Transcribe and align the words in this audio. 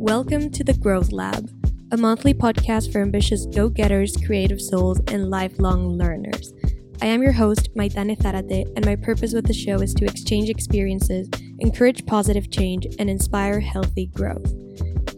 Welcome 0.00 0.50
to 0.52 0.64
the 0.64 0.72
Growth 0.72 1.12
Lab, 1.12 1.50
a 1.92 1.96
monthly 1.98 2.32
podcast 2.32 2.90
for 2.90 3.02
ambitious 3.02 3.44
go 3.44 3.68
getters, 3.68 4.16
creative 4.24 4.58
souls, 4.58 4.98
and 5.08 5.28
lifelong 5.28 5.98
learners. 5.98 6.54
I 7.02 7.06
am 7.06 7.22
your 7.22 7.32
host, 7.32 7.68
Maitane 7.76 8.16
Zarate, 8.16 8.72
and 8.76 8.86
my 8.86 8.96
purpose 8.96 9.34
with 9.34 9.46
the 9.46 9.52
show 9.52 9.74
is 9.74 9.92
to 9.92 10.06
exchange 10.06 10.48
experiences, 10.48 11.28
encourage 11.58 12.06
positive 12.06 12.50
change, 12.50 12.86
and 12.98 13.10
inspire 13.10 13.60
healthy 13.60 14.06
growth. 14.06 14.54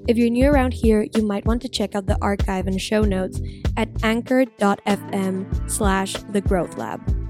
If 0.09 0.17
you're 0.17 0.31
new 0.31 0.51
around 0.51 0.75
here, 0.75 1.07
you 1.15 1.25
might 1.25 1.47
want 1.47 1.63
to 1.63 1.69
check 1.69 1.95
out 1.95 2.07
the 2.07 2.19
archive 2.21 2.67
and 2.67 2.81
show 2.81 3.03
notes 3.03 3.41
at 3.77 3.89
anchor.fm 4.03 5.71
slash 5.71 6.15
the 6.33 6.41
growth 6.41 6.77
lab. 6.77 7.22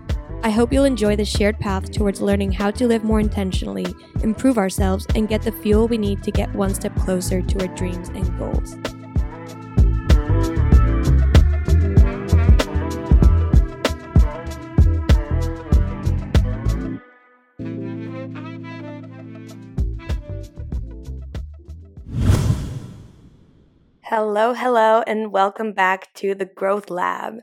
I 0.45 0.51
hope 0.51 0.73
you'll 0.73 0.85
enjoy 0.85 1.15
the 1.15 1.25
shared 1.25 1.61
path 1.61 1.93
towards 1.93 2.21
learning 2.21 2.51
how 2.51 2.73
to 2.73 2.89
live 2.89 3.05
more 3.05 3.21
intentionally, 3.21 3.87
improve 4.25 4.59
ourselves, 4.59 5.07
and 5.15 5.29
get 5.29 5.43
the 5.43 5.53
fuel 5.53 5.87
we 5.87 5.99
need 5.99 6.25
to 6.25 6.33
get 6.33 6.53
one 6.53 6.75
step 6.75 6.97
closer 6.97 7.43
to 7.43 7.61
our 7.61 7.73
dreams 7.77 8.09
and 8.09 8.39
goals. 8.39 8.77
Hello, 24.01 24.55
hello, 24.55 25.05
and 25.07 25.31
welcome 25.31 25.73
back 25.73 26.13
to 26.15 26.35
the 26.35 26.45
Growth 26.45 26.91
Lab. 26.91 27.43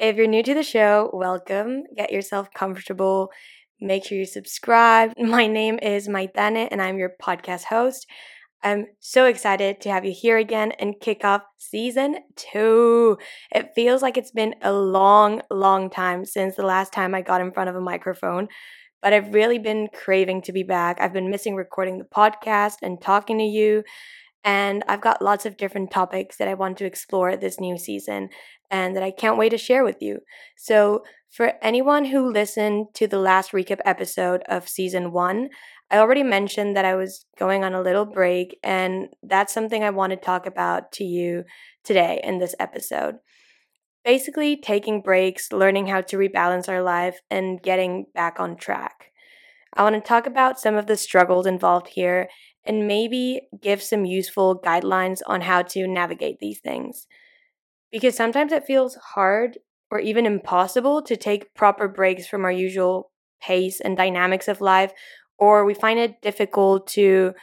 If 0.00 0.16
you're 0.16 0.26
new 0.26 0.42
to 0.42 0.54
the 0.54 0.64
show, 0.64 1.08
welcome. 1.12 1.84
Get 1.96 2.10
yourself 2.10 2.48
comfortable. 2.52 3.30
Make 3.80 4.04
sure 4.04 4.18
you 4.18 4.26
subscribe. 4.26 5.12
My 5.18 5.46
name 5.46 5.78
is 5.80 6.08
Maitane, 6.08 6.66
and 6.70 6.82
I'm 6.82 6.98
your 6.98 7.12
podcast 7.22 7.64
host. 7.64 8.06
I'm 8.64 8.86
so 8.98 9.26
excited 9.26 9.80
to 9.82 9.90
have 9.90 10.04
you 10.04 10.12
here 10.12 10.36
again 10.38 10.72
and 10.80 10.98
kick 11.00 11.24
off 11.24 11.42
season 11.58 12.16
two. 12.34 13.18
It 13.54 13.70
feels 13.76 14.02
like 14.02 14.16
it's 14.16 14.32
been 14.32 14.56
a 14.62 14.72
long, 14.72 15.42
long 15.50 15.90
time 15.90 16.24
since 16.24 16.56
the 16.56 16.66
last 16.66 16.92
time 16.92 17.14
I 17.14 17.22
got 17.22 17.40
in 17.40 17.52
front 17.52 17.70
of 17.70 17.76
a 17.76 17.80
microphone, 17.80 18.48
but 19.00 19.12
I've 19.12 19.32
really 19.32 19.58
been 19.58 19.88
craving 19.94 20.42
to 20.42 20.52
be 20.52 20.64
back. 20.64 20.96
I've 20.98 21.12
been 21.12 21.30
missing 21.30 21.54
recording 21.54 21.98
the 21.98 22.04
podcast 22.04 22.78
and 22.82 23.00
talking 23.00 23.38
to 23.38 23.44
you. 23.44 23.84
And 24.44 24.84
I've 24.86 25.00
got 25.00 25.22
lots 25.22 25.46
of 25.46 25.56
different 25.56 25.90
topics 25.90 26.36
that 26.36 26.48
I 26.48 26.54
want 26.54 26.76
to 26.78 26.84
explore 26.84 27.36
this 27.36 27.58
new 27.58 27.78
season 27.78 28.28
and 28.70 28.94
that 28.94 29.02
I 29.02 29.10
can't 29.10 29.38
wait 29.38 29.50
to 29.50 29.58
share 29.58 29.84
with 29.84 30.02
you. 30.02 30.20
So, 30.56 31.02
for 31.30 31.54
anyone 31.62 32.04
who 32.04 32.30
listened 32.30 32.88
to 32.94 33.08
the 33.08 33.18
last 33.18 33.50
recap 33.50 33.80
episode 33.84 34.42
of 34.48 34.68
season 34.68 35.10
one, 35.10 35.48
I 35.90 35.98
already 35.98 36.22
mentioned 36.22 36.76
that 36.76 36.84
I 36.84 36.94
was 36.94 37.26
going 37.38 37.64
on 37.64 37.74
a 37.74 37.82
little 37.82 38.04
break, 38.04 38.58
and 38.62 39.08
that's 39.22 39.52
something 39.52 39.82
I 39.82 39.90
want 39.90 40.10
to 40.10 40.16
talk 40.16 40.46
about 40.46 40.92
to 40.92 41.04
you 41.04 41.44
today 41.82 42.20
in 42.22 42.38
this 42.38 42.54
episode. 42.60 43.16
Basically, 44.04 44.56
taking 44.56 45.02
breaks, 45.02 45.52
learning 45.52 45.88
how 45.88 46.02
to 46.02 46.16
rebalance 46.16 46.68
our 46.68 46.82
life, 46.82 47.20
and 47.30 47.60
getting 47.62 48.06
back 48.14 48.38
on 48.38 48.56
track. 48.56 49.10
I 49.74 49.82
want 49.82 49.96
to 49.96 50.00
talk 50.00 50.26
about 50.26 50.60
some 50.60 50.76
of 50.76 50.86
the 50.86 50.96
struggles 50.96 51.46
involved 51.46 51.88
here 51.88 52.28
and 52.66 52.88
maybe 52.88 53.42
give 53.60 53.82
some 53.82 54.04
useful 54.04 54.60
guidelines 54.60 55.20
on 55.26 55.42
how 55.42 55.62
to 55.62 55.86
navigate 55.86 56.38
these 56.38 56.60
things. 56.60 57.06
Because 57.92 58.16
sometimes 58.16 58.52
it 58.52 58.64
feels 58.64 58.96
hard 59.14 59.58
or 59.90 60.00
even 60.00 60.26
impossible 60.26 61.02
to 61.02 61.16
take 61.16 61.54
proper 61.54 61.86
breaks 61.86 62.26
from 62.26 62.44
our 62.44 62.52
usual 62.52 63.10
pace 63.40 63.80
and 63.80 63.96
dynamics 63.96 64.48
of 64.48 64.60
life, 64.60 64.92
or 65.38 65.64
we 65.64 65.74
find 65.74 65.98
it 65.98 66.22
difficult 66.22 66.86
to 66.88 67.34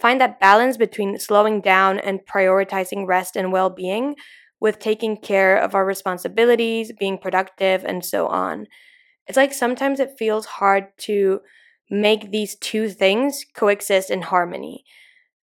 find 0.00 0.20
that 0.20 0.40
balance 0.40 0.76
between 0.76 1.18
slowing 1.18 1.60
down 1.60 1.98
and 1.98 2.20
prioritizing 2.24 3.06
rest 3.06 3.36
and 3.36 3.52
well 3.52 3.70
being 3.70 4.14
with 4.60 4.78
taking 4.78 5.16
care 5.16 5.56
of 5.56 5.74
our 5.74 5.84
responsibilities, 5.84 6.92
being 6.98 7.18
productive, 7.18 7.84
and 7.84 8.04
so 8.04 8.26
on. 8.26 8.66
It's 9.26 9.36
like 9.36 9.52
sometimes 9.52 10.00
it 10.00 10.18
feels 10.18 10.46
hard 10.46 10.86
to 10.98 11.40
make 11.90 12.30
these 12.30 12.56
two 12.56 12.88
things 12.88 13.44
coexist 13.54 14.10
in 14.10 14.22
harmony. 14.22 14.84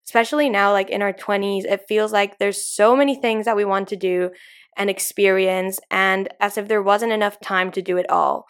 Especially 0.05 0.49
now, 0.49 0.73
like 0.73 0.91
in 0.91 1.03
our 1.03 1.13
20s, 1.13 1.65
it 1.65 1.85
feels 1.89 2.13
like 2.13 2.39
there's 2.39 2.67
so 2.67 2.97
many 2.97 3.15
things 3.15 3.45
that 3.45 3.57
we 3.57 3.65
want 3.65 3.89
to 3.89 3.97
do 3.97 4.31
and 4.77 4.89
experience, 4.91 5.79
and 5.91 6.29
as 6.41 6.57
if 6.57 6.69
there 6.69 6.83
wasn't 6.83 7.13
enough 7.13 7.41
time 7.41 7.71
to 7.73 7.83
do 7.83 7.97
it 7.97 8.09
all. 8.11 8.47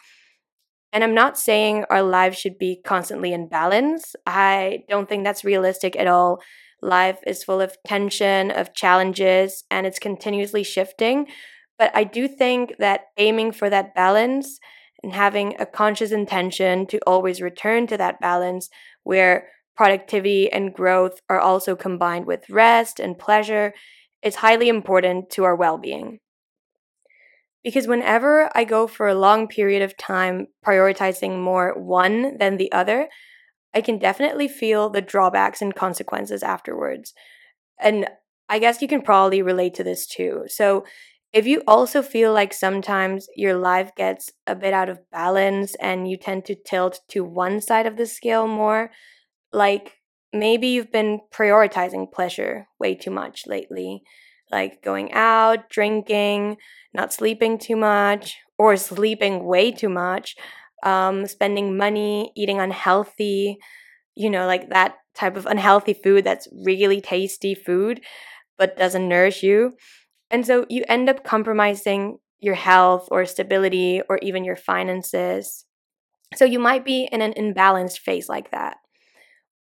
And 0.93 1.03
I'm 1.03 1.13
not 1.13 1.37
saying 1.37 1.85
our 1.89 2.03
lives 2.03 2.37
should 2.37 2.57
be 2.57 2.81
constantly 2.83 3.33
in 3.33 3.47
balance. 3.47 4.15
I 4.25 4.83
don't 4.89 5.07
think 5.07 5.23
that's 5.23 5.43
realistic 5.43 5.95
at 5.95 6.07
all. 6.07 6.41
Life 6.81 7.19
is 7.27 7.43
full 7.43 7.61
of 7.61 7.77
tension, 7.85 8.51
of 8.51 8.73
challenges, 8.73 9.63
and 9.69 9.85
it's 9.85 9.99
continuously 9.99 10.63
shifting. 10.63 11.27
But 11.77 11.91
I 11.95 12.03
do 12.03 12.27
think 12.27 12.73
that 12.79 13.05
aiming 13.17 13.53
for 13.53 13.69
that 13.69 13.95
balance 13.95 14.59
and 15.03 15.13
having 15.13 15.55
a 15.59 15.65
conscious 15.65 16.11
intention 16.11 16.85
to 16.87 16.99
always 17.07 17.41
return 17.41 17.87
to 17.87 17.97
that 17.97 18.19
balance 18.19 18.69
where 19.03 19.47
productivity 19.75 20.51
and 20.51 20.73
growth 20.73 21.21
are 21.29 21.39
also 21.39 21.75
combined 21.75 22.25
with 22.25 22.49
rest 22.49 22.99
and 22.99 23.17
pleasure 23.17 23.73
is 24.21 24.35
highly 24.35 24.69
important 24.69 25.29
to 25.31 25.43
our 25.43 25.55
well 25.55 25.77
being. 25.77 26.19
Because 27.63 27.87
whenever 27.87 28.49
I 28.55 28.63
go 28.63 28.87
for 28.87 29.07
a 29.07 29.15
long 29.15 29.47
period 29.47 29.81
of 29.81 29.97
time 29.97 30.47
prioritizing 30.65 31.39
more 31.39 31.79
one 31.79 32.37
than 32.37 32.57
the 32.57 32.71
other, 32.71 33.07
I 33.73 33.81
can 33.81 33.99
definitely 33.99 34.47
feel 34.47 34.89
the 34.89 35.01
drawbacks 35.01 35.61
and 35.61 35.75
consequences 35.75 36.43
afterwards. 36.43 37.13
And 37.79 38.07
I 38.49 38.59
guess 38.59 38.81
you 38.81 38.87
can 38.87 39.01
probably 39.01 39.41
relate 39.41 39.75
to 39.75 39.83
this 39.83 40.05
too. 40.05 40.43
So, 40.47 40.85
if 41.33 41.47
you 41.47 41.63
also 41.67 42.01
feel 42.01 42.33
like 42.33 42.53
sometimes 42.53 43.27
your 43.35 43.55
life 43.55 43.91
gets 43.95 44.31
a 44.47 44.55
bit 44.55 44.73
out 44.73 44.89
of 44.89 44.99
balance 45.11 45.75
and 45.75 46.09
you 46.09 46.17
tend 46.17 46.45
to 46.45 46.55
tilt 46.55 46.99
to 47.09 47.23
one 47.23 47.61
side 47.61 47.85
of 47.85 47.97
the 47.97 48.05
scale 48.05 48.47
more, 48.47 48.91
like 49.53 49.93
maybe 50.33 50.67
you've 50.67 50.91
been 50.91 51.19
prioritizing 51.33 52.11
pleasure 52.11 52.67
way 52.79 52.95
too 52.95 53.11
much 53.11 53.47
lately, 53.47 54.01
like 54.51 54.81
going 54.83 55.11
out, 55.13 55.69
drinking, 55.69 56.57
not 56.93 57.13
sleeping 57.13 57.57
too 57.57 57.75
much, 57.75 58.37
or 58.57 58.75
sleeping 58.77 59.45
way 59.45 59.71
too 59.71 59.89
much, 59.89 60.35
um, 60.83 61.25
spending 61.27 61.77
money, 61.77 62.31
eating 62.35 62.59
unhealthy, 62.59 63.57
you 64.15 64.29
know, 64.29 64.47
like 64.47 64.69
that 64.69 64.95
type 65.15 65.37
of 65.37 65.45
unhealthy 65.45 65.93
food 65.93 66.23
that's 66.23 66.47
really 66.65 67.01
tasty 67.01 67.55
food 67.55 68.01
but 68.57 68.77
doesn't 68.77 69.07
nourish 69.09 69.43
you 69.43 69.73
and 70.31 70.45
so 70.45 70.65
you 70.69 70.83
end 70.87 71.09
up 71.09 71.23
compromising 71.23 72.19
your 72.39 72.55
health 72.55 73.07
or 73.11 73.25
stability 73.25 74.01
or 74.09 74.17
even 74.21 74.43
your 74.43 74.55
finances. 74.55 75.65
So 76.35 76.45
you 76.45 76.59
might 76.59 76.85
be 76.85 77.07
in 77.11 77.21
an 77.21 77.33
imbalanced 77.33 77.99
phase 77.99 78.27
like 78.27 78.51
that. 78.51 78.77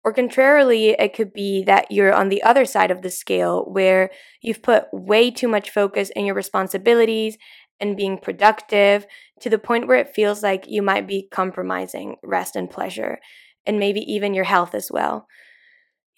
Or 0.05 0.13
contrarily, 0.13 0.91
it 0.91 1.15
could 1.15 1.33
be 1.33 1.65
that 1.65 1.91
you're 1.91 2.13
on 2.13 2.29
the 2.29 2.43
other 2.43 2.65
side 2.65 2.91
of 2.91 3.03
the 3.03 3.11
scale 3.11 3.65
where 3.65 4.11
you've 4.41 4.63
put 4.63 4.85
way 4.93 5.31
too 5.31 5.49
much 5.49 5.71
focus 5.71 6.11
in 6.15 6.25
your 6.25 6.37
responsibilities 6.37 7.37
and 7.81 7.97
being 7.97 8.19
productive 8.19 9.07
to 9.41 9.51
the 9.51 9.59
point 9.59 9.89
where 9.89 9.99
it 9.99 10.15
feels 10.15 10.43
like 10.43 10.67
you 10.69 10.83
might 10.83 11.07
be 11.07 11.29
compromising 11.31 12.17
rest 12.23 12.55
and 12.57 12.71
pleasure 12.71 13.19
and 13.67 13.79
maybe 13.79 14.01
even 14.01 14.35
your 14.35 14.45
health 14.45 14.75
as 14.75 14.91
well 14.91 15.27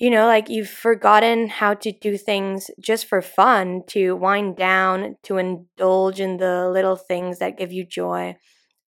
you 0.01 0.09
know, 0.09 0.27
like 0.27 0.49
you've 0.49 0.71
forgotten 0.71 1.49
how 1.49 1.75
to 1.75 1.93
do 1.93 2.17
things 2.17 2.71
just 2.81 3.05
for 3.05 3.21
fun, 3.21 3.83
to 3.89 4.17
wind 4.17 4.57
down, 4.57 5.17
to 5.25 5.37
indulge 5.37 6.21
in 6.21 6.39
the 6.39 6.71
little 6.71 6.97
things 6.97 7.39
that 7.39 7.59
give 7.59 7.71
you 7.71 7.85
joy. 7.85 8.35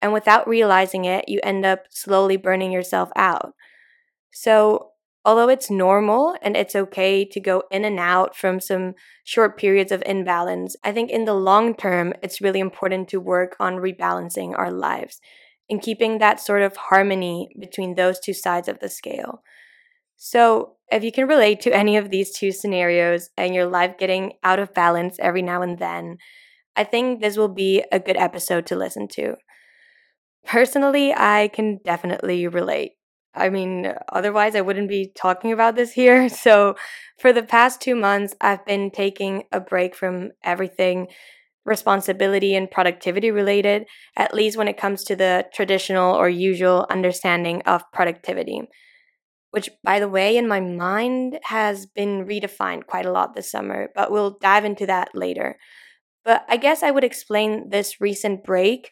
And 0.00 0.12
without 0.12 0.48
realizing 0.48 1.06
it, 1.06 1.28
you 1.28 1.40
end 1.42 1.66
up 1.66 1.80
slowly 1.90 2.36
burning 2.36 2.70
yourself 2.70 3.10
out. 3.16 3.54
So, 4.32 4.92
although 5.24 5.48
it's 5.48 5.68
normal 5.68 6.36
and 6.42 6.56
it's 6.56 6.76
okay 6.76 7.24
to 7.24 7.40
go 7.40 7.64
in 7.72 7.84
and 7.84 7.98
out 7.98 8.36
from 8.36 8.60
some 8.60 8.94
short 9.24 9.58
periods 9.58 9.90
of 9.90 10.04
imbalance, 10.06 10.76
I 10.84 10.92
think 10.92 11.10
in 11.10 11.24
the 11.24 11.34
long 11.34 11.74
term, 11.74 12.14
it's 12.22 12.40
really 12.40 12.60
important 12.60 13.08
to 13.08 13.20
work 13.20 13.56
on 13.58 13.78
rebalancing 13.78 14.56
our 14.56 14.70
lives 14.70 15.20
and 15.68 15.82
keeping 15.82 16.18
that 16.18 16.38
sort 16.38 16.62
of 16.62 16.76
harmony 16.76 17.48
between 17.58 17.96
those 17.96 18.20
two 18.20 18.32
sides 18.32 18.68
of 18.68 18.78
the 18.78 18.88
scale. 18.88 19.42
So, 20.22 20.76
if 20.92 21.02
you 21.02 21.12
can 21.12 21.26
relate 21.26 21.62
to 21.62 21.74
any 21.74 21.96
of 21.96 22.10
these 22.10 22.30
two 22.30 22.52
scenarios 22.52 23.30
and 23.38 23.54
your 23.54 23.64
life 23.64 23.96
getting 23.96 24.34
out 24.44 24.58
of 24.58 24.74
balance 24.74 25.16
every 25.18 25.40
now 25.40 25.62
and 25.62 25.78
then, 25.78 26.18
I 26.76 26.84
think 26.84 27.22
this 27.22 27.38
will 27.38 27.48
be 27.48 27.82
a 27.90 27.98
good 27.98 28.18
episode 28.18 28.66
to 28.66 28.76
listen 28.76 29.08
to. 29.12 29.36
Personally, 30.44 31.14
I 31.14 31.48
can 31.54 31.78
definitely 31.86 32.46
relate. 32.46 32.92
I 33.34 33.48
mean, 33.48 33.94
otherwise, 34.12 34.54
I 34.54 34.60
wouldn't 34.60 34.90
be 34.90 35.10
talking 35.16 35.52
about 35.52 35.74
this 35.74 35.92
here. 35.92 36.28
So, 36.44 36.74
for 37.18 37.32
the 37.32 37.42
past 37.42 37.80
two 37.80 37.96
months, 37.96 38.34
I've 38.42 38.66
been 38.66 38.90
taking 38.90 39.44
a 39.50 39.58
break 39.58 39.96
from 39.96 40.32
everything 40.44 41.08
responsibility 41.64 42.54
and 42.54 42.70
productivity 42.70 43.30
related, 43.30 43.86
at 44.16 44.34
least 44.34 44.58
when 44.58 44.68
it 44.68 44.76
comes 44.76 45.02
to 45.04 45.16
the 45.16 45.46
traditional 45.54 46.14
or 46.14 46.28
usual 46.28 46.86
understanding 46.90 47.62
of 47.62 47.90
productivity. 47.90 48.68
Which, 49.50 49.70
by 49.82 50.00
the 50.00 50.08
way, 50.08 50.36
in 50.36 50.48
my 50.48 50.60
mind 50.60 51.38
has 51.44 51.86
been 51.86 52.26
redefined 52.26 52.86
quite 52.86 53.06
a 53.06 53.12
lot 53.12 53.34
this 53.34 53.50
summer, 53.50 53.88
but 53.94 54.10
we'll 54.10 54.38
dive 54.40 54.64
into 54.64 54.86
that 54.86 55.10
later. 55.14 55.58
But 56.24 56.44
I 56.48 56.56
guess 56.56 56.82
I 56.82 56.90
would 56.90 57.04
explain 57.04 57.70
this 57.70 58.00
recent 58.00 58.44
break 58.44 58.90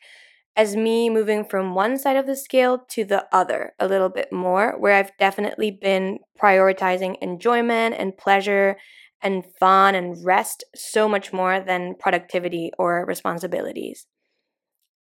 as 0.57 0.75
me 0.75 1.09
moving 1.09 1.45
from 1.45 1.75
one 1.75 1.99
side 1.99 2.17
of 2.17 2.27
the 2.27 2.37
scale 2.37 2.85
to 2.91 3.05
the 3.05 3.27
other 3.33 3.75
a 3.79 3.87
little 3.87 4.09
bit 4.09 4.33
more, 4.33 4.75
where 4.79 4.95
I've 4.95 5.17
definitely 5.19 5.71
been 5.71 6.19
prioritizing 6.41 7.17
enjoyment 7.21 7.95
and 7.99 8.17
pleasure 8.17 8.77
and 9.23 9.45
fun 9.61 9.95
and 9.95 10.17
rest 10.25 10.65
so 10.75 11.09
much 11.09 11.33
more 11.33 11.61
than 11.61 11.95
productivity 11.99 12.73
or 12.79 13.05
responsibilities. 13.07 14.07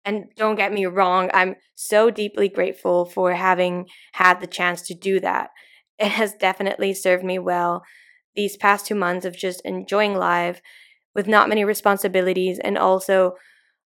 And 0.06 0.26
don't 0.38 0.56
get 0.56 0.72
me 0.72 0.86
wrong, 0.86 1.32
I'm 1.34 1.56
so 1.74 2.12
deeply 2.12 2.48
grateful 2.48 3.06
for 3.06 3.34
having 3.34 3.88
had 4.14 4.40
the 4.40 4.48
chance 4.48 4.84
to 4.84 4.94
do 4.94 5.20
that. 5.20 5.50
It 5.98 6.12
has 6.12 6.36
definitely 6.36 6.94
served 6.94 7.24
me 7.24 7.40
well 7.40 7.84
these 8.36 8.56
past 8.56 8.86
two 8.86 8.96
months 8.96 9.26
of 9.26 9.36
just 9.36 9.62
enjoying 9.66 10.16
life 10.16 10.62
with 11.16 11.28
not 11.28 11.50
many 11.50 11.64
responsibilities 11.64 12.60
and 12.60 12.78
also 12.78 13.34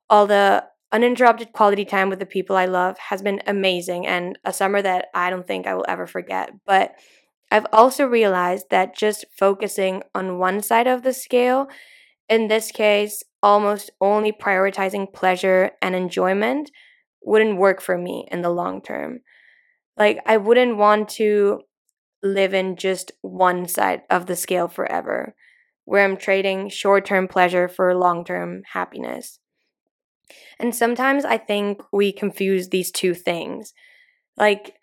all 0.10 0.28
the 0.28 0.66
uninterrupted 0.92 1.54
quality 1.54 1.86
time 1.86 2.10
with 2.10 2.20
the 2.20 2.26
people 2.26 2.56
I 2.56 2.66
love 2.66 2.98
has 2.98 3.22
been 3.22 3.42
amazing 3.46 4.08
and 4.08 4.38
a 4.44 4.52
summer 4.52 4.82
that 4.82 5.06
I 5.14 5.30
don't 5.30 5.46
think 5.46 5.68
I 5.68 5.76
will 5.76 5.86
ever 5.88 6.08
forget. 6.08 6.52
But 6.66 6.96
I've 7.52 7.68
also 7.72 8.06
realized 8.06 8.66
that 8.72 8.96
just 8.96 9.26
focusing 9.38 10.04
on 10.14 10.40
one 10.40 10.62
side 10.62 10.88
of 10.88 11.04
the 11.04 11.14
scale, 11.14 11.68
in 12.28 12.48
this 12.48 12.72
case, 12.72 13.24
almost 13.42 13.92
only 14.02 14.32
prioritizing 14.32 15.12
pleasure 15.14 15.72
and 15.82 15.96
enjoyment, 15.96 16.72
wouldn't 17.22 17.58
work 17.58 17.82
for 17.82 17.98
me 17.98 18.28
in 18.32 18.42
the 18.42 18.50
long 18.50 18.82
term. 18.82 19.20
Like, 19.98 20.20
I 20.26 20.38
wouldn't 20.38 20.78
want 20.78 21.10
to 21.10 21.62
live 22.24 22.54
in 22.54 22.76
just 22.76 23.12
one 23.22 23.68
side 23.68 24.02
of 24.10 24.26
the 24.26 24.36
scale 24.36 24.68
forever, 24.68 25.36
where 25.86 26.04
I'm 26.04 26.18
trading 26.18 26.70
short 26.70 27.06
term 27.06 27.28
pleasure 27.28 27.68
for 27.68 27.96
long 27.96 28.24
term 28.26 28.62
happiness. 28.74 29.40
And 30.60 30.76
sometimes 30.76 31.26
I 31.26 31.38
think 31.38 31.82
we 31.92 32.12
confuse 32.12 32.70
these 32.70 32.92
two 32.92 33.14
things. 33.14 33.74
Like, 34.38 34.79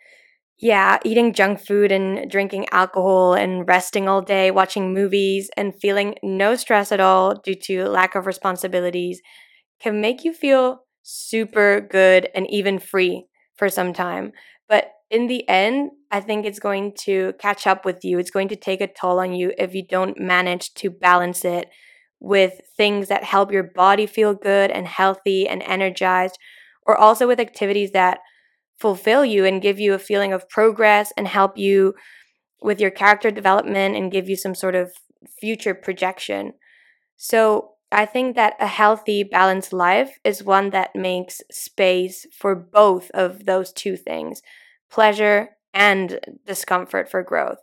yeah, 0.59 0.99
eating 1.05 1.35
junk 1.35 1.61
food 1.61 1.93
and 1.93 2.31
drinking 2.31 2.67
alcohol 2.73 3.35
and 3.35 3.69
resting 3.69 4.09
all 4.09 4.23
day, 4.23 4.51
watching 4.51 4.95
movies, 4.95 5.51
and 5.57 5.79
feeling 5.79 6.15
no 6.23 6.57
stress 6.57 6.91
at 6.93 7.01
all 7.01 7.35
due 7.35 7.55
to 7.55 7.85
lack 7.85 8.15
of 8.15 8.27
responsibilities 8.27 9.21
can 9.81 10.01
make 10.01 10.25
you 10.25 10.33
feel 10.33 10.81
super 11.03 11.81
good 11.81 12.29
and 12.35 12.51
even 12.51 12.79
free 12.79 13.27
for 13.57 13.69
some 13.69 13.93
time. 13.93 14.33
But 14.69 14.93
in 15.11 15.27
the 15.27 15.47
end, 15.49 15.91
I 16.11 16.21
think 16.21 16.47
it's 16.47 16.59
going 16.59 16.95
to 17.01 17.35
catch 17.39 17.67
up 17.67 17.85
with 17.85 18.03
you. 18.03 18.19
It's 18.19 18.31
going 18.31 18.49
to 18.49 18.57
take 18.57 18.81
a 18.81 18.89
toll 18.89 19.21
on 19.21 19.35
you 19.35 19.53
if 19.59 19.75
you 19.75 19.87
don't 19.87 20.19
manage 20.19 20.73
to 20.75 20.91
balance 20.91 21.45
it 21.45 21.69
with 22.19 22.55
things 22.77 23.09
that 23.09 23.25
help 23.25 23.53
your 23.53 23.63
body 23.63 24.07
feel 24.07 24.33
good 24.33 24.71
and 24.71 24.87
healthy 24.87 25.47
and 25.47 25.63
energized, 25.63 26.39
or 26.87 26.97
also 26.97 27.27
with 27.27 27.39
activities 27.39 27.91
that 27.93 28.21
fulfill 28.79 29.25
you 29.25 29.45
and 29.45 29.63
give 29.63 29.79
you 29.81 29.95
a 29.95 29.99
feeling 29.99 30.33
of 30.33 30.49
progress 30.49 31.13
and 31.17 31.29
help 31.29 31.57
you 31.57 31.95
with 32.63 32.81
your 32.81 32.91
character 32.91 33.31
development 33.31 33.97
and 33.97 34.13
give 34.13 34.29
you 34.29 34.37
some 34.37 34.55
sort 34.55 34.75
of 34.75 34.93
future 35.41 35.75
projection. 35.75 36.53
So, 37.17 37.73
I 37.93 38.05
think 38.05 38.35
that 38.35 38.57
a 38.59 38.67
healthy, 38.67 39.23
balanced 39.23 39.73
life 39.73 40.19
is 40.25 40.43
one 40.43 40.71
that 40.71 40.97
makes 40.97 41.41
space 41.53 42.27
for 42.33 42.57
both 42.57 43.11
of 43.13 43.47
those 43.47 43.73
two 43.73 43.97
things 43.97 44.43
pleasure 44.91 45.51
and 45.73 46.19
discomfort 46.47 47.09
for 47.11 47.23
growth. 47.23 47.59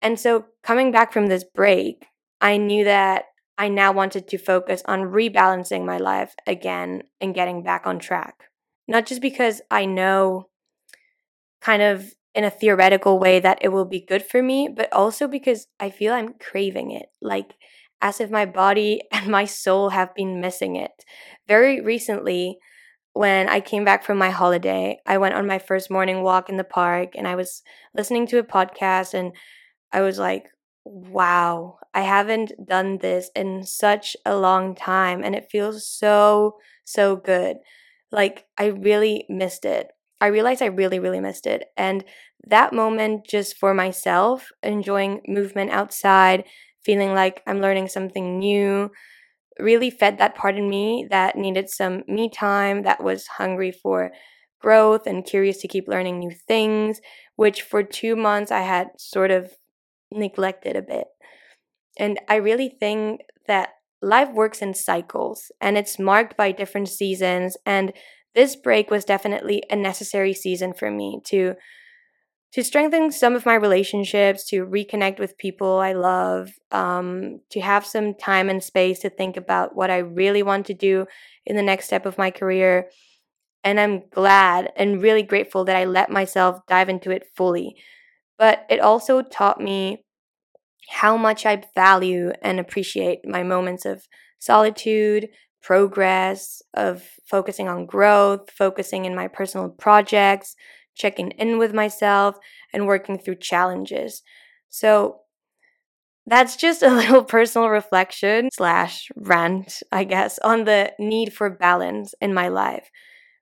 And 0.00 0.18
so, 0.18 0.46
coming 0.62 0.90
back 0.90 1.12
from 1.12 1.26
this 1.26 1.44
break, 1.44 2.06
I 2.40 2.56
knew 2.56 2.84
that 2.84 3.26
I 3.58 3.68
now 3.68 3.92
wanted 3.92 4.28
to 4.28 4.38
focus 4.38 4.82
on 4.86 5.12
rebalancing 5.12 5.84
my 5.84 5.98
life 5.98 6.34
again 6.46 7.02
and 7.20 7.34
getting 7.34 7.62
back 7.62 7.86
on 7.86 7.98
track. 7.98 8.48
Not 8.92 9.06
just 9.06 9.22
because 9.22 9.62
I 9.72 9.86
know 9.86 10.48
kind 11.60 11.82
of 11.82 12.14
in 12.34 12.44
a 12.44 12.50
theoretical 12.50 13.18
way 13.18 13.40
that 13.40 13.58
it 13.60 13.68
will 13.68 13.84
be 13.84 14.00
good 14.00 14.24
for 14.24 14.42
me, 14.42 14.68
but 14.68 14.92
also 14.92 15.28
because 15.28 15.66
I 15.78 15.90
feel 15.90 16.12
I'm 16.12 16.34
craving 16.34 16.90
it. 16.92 17.06
Like, 17.20 17.54
as 18.00 18.20
if 18.20 18.30
my 18.30 18.46
body 18.46 19.02
and 19.12 19.28
my 19.28 19.44
soul 19.44 19.90
have 19.90 20.14
been 20.14 20.40
missing 20.40 20.76
it. 20.76 20.92
Very 21.46 21.80
recently, 21.80 22.58
when 23.12 23.48
I 23.48 23.60
came 23.60 23.84
back 23.84 24.04
from 24.04 24.18
my 24.18 24.30
holiday, 24.30 24.98
I 25.06 25.18
went 25.18 25.34
on 25.34 25.46
my 25.46 25.58
first 25.58 25.90
morning 25.90 26.22
walk 26.22 26.48
in 26.48 26.56
the 26.56 26.64
park 26.64 27.10
and 27.14 27.28
I 27.28 27.36
was 27.36 27.62
listening 27.94 28.26
to 28.28 28.38
a 28.38 28.44
podcast 28.44 29.14
and 29.14 29.32
I 29.92 30.02
was 30.02 30.18
like, 30.18 30.46
wow, 30.84 31.78
I 31.94 32.02
haven't 32.02 32.52
done 32.66 32.98
this 32.98 33.30
in 33.36 33.64
such 33.64 34.16
a 34.26 34.36
long 34.36 34.74
time 34.74 35.22
and 35.24 35.34
it 35.34 35.48
feels 35.50 35.86
so, 35.86 36.56
so 36.84 37.16
good. 37.16 37.58
Like, 38.12 38.46
I 38.58 38.66
really 38.66 39.26
missed 39.28 39.64
it. 39.64 39.88
I 40.20 40.28
realized 40.28 40.62
I 40.62 40.66
really, 40.66 41.00
really 41.00 41.20
missed 41.20 41.46
it. 41.46 41.64
And 41.76 42.04
that 42.46 42.72
moment, 42.72 43.26
just 43.26 43.58
for 43.58 43.74
myself, 43.74 44.50
enjoying 44.62 45.22
movement 45.26 45.70
outside, 45.72 46.44
feeling 46.84 47.14
like 47.14 47.42
I'm 47.46 47.60
learning 47.60 47.88
something 47.88 48.38
new, 48.38 48.90
really 49.58 49.90
fed 49.90 50.18
that 50.18 50.34
part 50.34 50.56
in 50.56 50.68
me 50.68 51.06
that 51.10 51.36
needed 51.36 51.68
some 51.70 52.02
me 52.08 52.30
time, 52.30 52.82
that 52.82 53.02
was 53.02 53.26
hungry 53.26 53.72
for 53.72 54.12
growth 54.60 55.06
and 55.06 55.24
curious 55.26 55.58
to 55.58 55.68
keep 55.68 55.88
learning 55.88 56.18
new 56.18 56.30
things, 56.30 57.00
which 57.36 57.62
for 57.62 57.82
two 57.82 58.16
months 58.16 58.50
I 58.52 58.60
had 58.62 58.88
sort 58.98 59.30
of 59.30 59.52
neglected 60.12 60.76
a 60.76 60.82
bit. 60.82 61.08
And 61.98 62.20
I 62.28 62.36
really 62.36 62.68
think 62.68 63.22
that 63.46 63.70
life 64.02 64.30
works 64.32 64.60
in 64.60 64.74
cycles 64.74 65.50
and 65.60 65.78
it's 65.78 65.98
marked 65.98 66.36
by 66.36 66.52
different 66.52 66.88
seasons 66.88 67.56
and 67.64 67.92
this 68.34 68.56
break 68.56 68.90
was 68.90 69.04
definitely 69.04 69.62
a 69.70 69.76
necessary 69.76 70.34
season 70.34 70.72
for 70.74 70.90
me 70.90 71.20
to 71.24 71.54
to 72.52 72.62
strengthen 72.62 73.10
some 73.10 73.34
of 73.34 73.46
my 73.46 73.54
relationships 73.54 74.44
to 74.48 74.66
reconnect 74.66 75.18
with 75.18 75.38
people 75.38 75.78
i 75.78 75.92
love 75.92 76.50
um, 76.72 77.40
to 77.50 77.60
have 77.60 77.86
some 77.86 78.14
time 78.14 78.50
and 78.50 78.62
space 78.62 78.98
to 78.98 79.08
think 79.08 79.36
about 79.36 79.76
what 79.76 79.90
i 79.90 79.98
really 79.98 80.42
want 80.42 80.66
to 80.66 80.74
do 80.74 81.06
in 81.46 81.56
the 81.56 81.62
next 81.62 81.86
step 81.86 82.06
of 82.06 82.18
my 82.18 82.30
career. 82.30 82.88
And 83.64 83.78
i'm 83.78 84.02
glad 84.10 84.72
and 84.76 85.02
really 85.02 85.22
grateful 85.22 85.64
that 85.64 85.76
i 85.76 85.84
let 85.84 86.10
myself 86.10 86.60
dive 86.66 86.88
into 86.88 87.10
it 87.10 87.26
fully. 87.36 87.76
But 88.38 88.66
it 88.68 88.80
also 88.80 89.22
taught 89.22 89.60
me 89.60 90.04
how 90.88 91.16
much 91.16 91.46
I 91.46 91.62
value 91.74 92.32
and 92.42 92.58
appreciate 92.58 93.20
my 93.26 93.42
moments 93.42 93.84
of 93.84 94.06
solitude, 94.38 95.28
progress, 95.62 96.62
of 96.74 97.02
focusing 97.24 97.68
on 97.68 97.86
growth, 97.86 98.50
focusing 98.50 99.04
in 99.04 99.14
my 99.14 99.28
personal 99.28 99.68
projects, 99.68 100.56
checking 100.94 101.30
in 101.32 101.58
with 101.58 101.72
myself, 101.72 102.36
and 102.72 102.86
working 102.86 103.18
through 103.18 103.36
challenges. 103.36 104.22
So 104.68 105.20
that's 106.26 106.56
just 106.56 106.82
a 106.82 106.90
little 106.94 107.24
personal 107.24 107.68
reflection 107.68 108.48
slash 108.52 109.08
rant, 109.16 109.82
I 109.90 110.04
guess, 110.04 110.38
on 110.40 110.64
the 110.64 110.92
need 110.98 111.32
for 111.32 111.50
balance 111.50 112.14
in 112.20 112.34
my 112.34 112.48
life, 112.48 112.90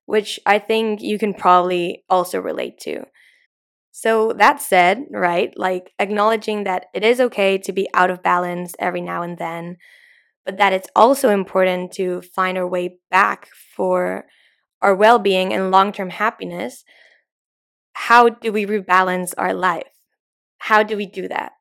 which 0.07 0.39
I 0.47 0.59
think 0.59 1.01
you 1.01 1.19
can 1.19 1.35
probably 1.35 2.05
also 2.09 2.41
relate 2.41 2.79
to. 2.81 3.05
So, 3.93 4.33
that 4.35 4.63
said, 4.63 5.07
right, 5.11 5.53
like 5.57 5.93
acknowledging 5.99 6.65
that 6.65 6.87
it 6.95 7.05
is 7.05 7.21
okay 7.21 7.59
to 7.59 7.73
be 7.73 7.89
out 7.93 8.11
of 8.11 8.23
balance 8.23 8.75
every 8.79 9.01
now 9.01 9.23
and 9.23 9.37
then, 9.37 9.77
but 10.45 10.59
that 10.59 10.73
it's 10.73 10.89
also 10.97 11.31
important 11.31 11.93
to 11.93 12.23
find 12.23 12.59
our 12.59 12.69
way 12.69 12.99
back 13.11 13.49
for 13.77 14.27
our 14.83 14.95
well 14.95 15.19
being 15.19 15.53
and 15.53 15.71
long 15.71 15.93
term 15.93 16.11
happiness. 16.11 16.85
How 17.93 18.29
do 18.29 18.53
we 18.53 18.67
rebalance 18.67 19.35
our 19.39 19.55
life? 19.55 19.91
How 20.59 20.83
do 20.83 20.97
we 20.97 21.07
do 21.07 21.29
that? 21.29 21.53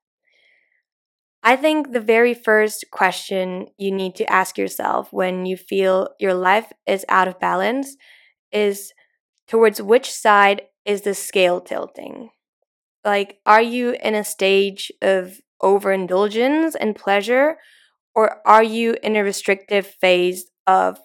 I 1.42 1.56
think 1.56 1.92
the 1.92 2.02
very 2.02 2.34
first 2.34 2.86
question 2.92 3.68
you 3.78 3.92
need 3.92 4.16
to 4.16 4.32
ask 4.32 4.58
yourself 4.58 5.14
when 5.14 5.46
you 5.46 5.56
feel 5.56 6.10
your 6.20 6.34
life 6.34 6.72
is 6.86 7.06
out 7.08 7.28
of 7.28 7.40
balance 7.40 7.96
is 8.52 8.94
towards 9.48 9.82
which 9.82 10.12
side 10.12 10.64
is 10.86 11.02
the 11.02 11.14
scale 11.14 11.62
tilting? 11.62 12.30
Like, 13.04 13.40
are 13.46 13.62
you 13.62 13.96
in 14.02 14.16
a 14.16 14.24
stage 14.24 14.92
of 15.02 15.40
overindulgence 15.62 16.76
and 16.76 16.96
pleasure, 16.96 17.58
or 18.16 18.42
are 18.46 18.64
you 18.64 18.96
in 19.04 19.16
a 19.16 19.24
restrictive 19.24 19.86
phase 19.86 20.46
of 20.68 21.00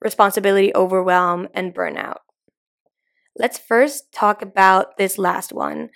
responsibility 0.00 0.74
overwhelm 0.74 1.48
and 1.54 1.74
burnout? 1.74 2.18
Let's 3.36 3.58
first 3.58 4.12
talk 4.12 4.42
about 4.42 4.96
this 4.96 5.18
last 5.18 5.52
one. 5.52 5.90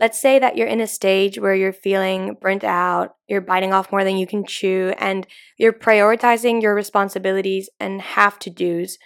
Let's 0.00 0.20
say 0.20 0.38
that 0.38 0.56
you're 0.56 0.68
in 0.68 0.80
a 0.80 0.86
stage 0.86 1.38
where 1.38 1.54
you're 1.54 1.72
feeling 1.72 2.36
burnt 2.40 2.62
out, 2.62 3.16
you're 3.28 3.40
biting 3.40 3.72
off 3.72 3.90
more 3.90 4.04
than 4.04 4.16
you 4.16 4.26
can 4.26 4.46
chew, 4.46 4.94
and 4.96 5.26
you're 5.58 5.72
prioritizing 5.72 6.62
your 6.62 6.74
responsibilities 6.74 7.68
and 7.80 8.00
have 8.00 8.38
to 8.40 8.50
do's 8.50 8.96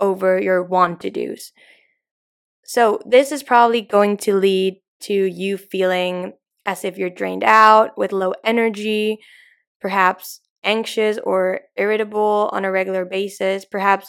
over 0.00 0.40
your 0.40 0.62
want 0.62 1.00
to 1.00 1.10
do's. 1.10 1.52
So, 2.70 3.00
this 3.04 3.32
is 3.32 3.42
probably 3.42 3.82
going 3.82 4.16
to 4.18 4.36
lead 4.36 4.76
to 5.00 5.12
you 5.12 5.56
feeling 5.56 6.34
as 6.64 6.84
if 6.84 6.96
you're 6.96 7.10
drained 7.10 7.42
out 7.42 7.98
with 7.98 8.12
low 8.12 8.32
energy, 8.44 9.18
perhaps 9.80 10.40
anxious 10.62 11.18
or 11.24 11.62
irritable 11.76 12.48
on 12.52 12.64
a 12.64 12.70
regular 12.70 13.04
basis, 13.04 13.64
perhaps 13.64 14.08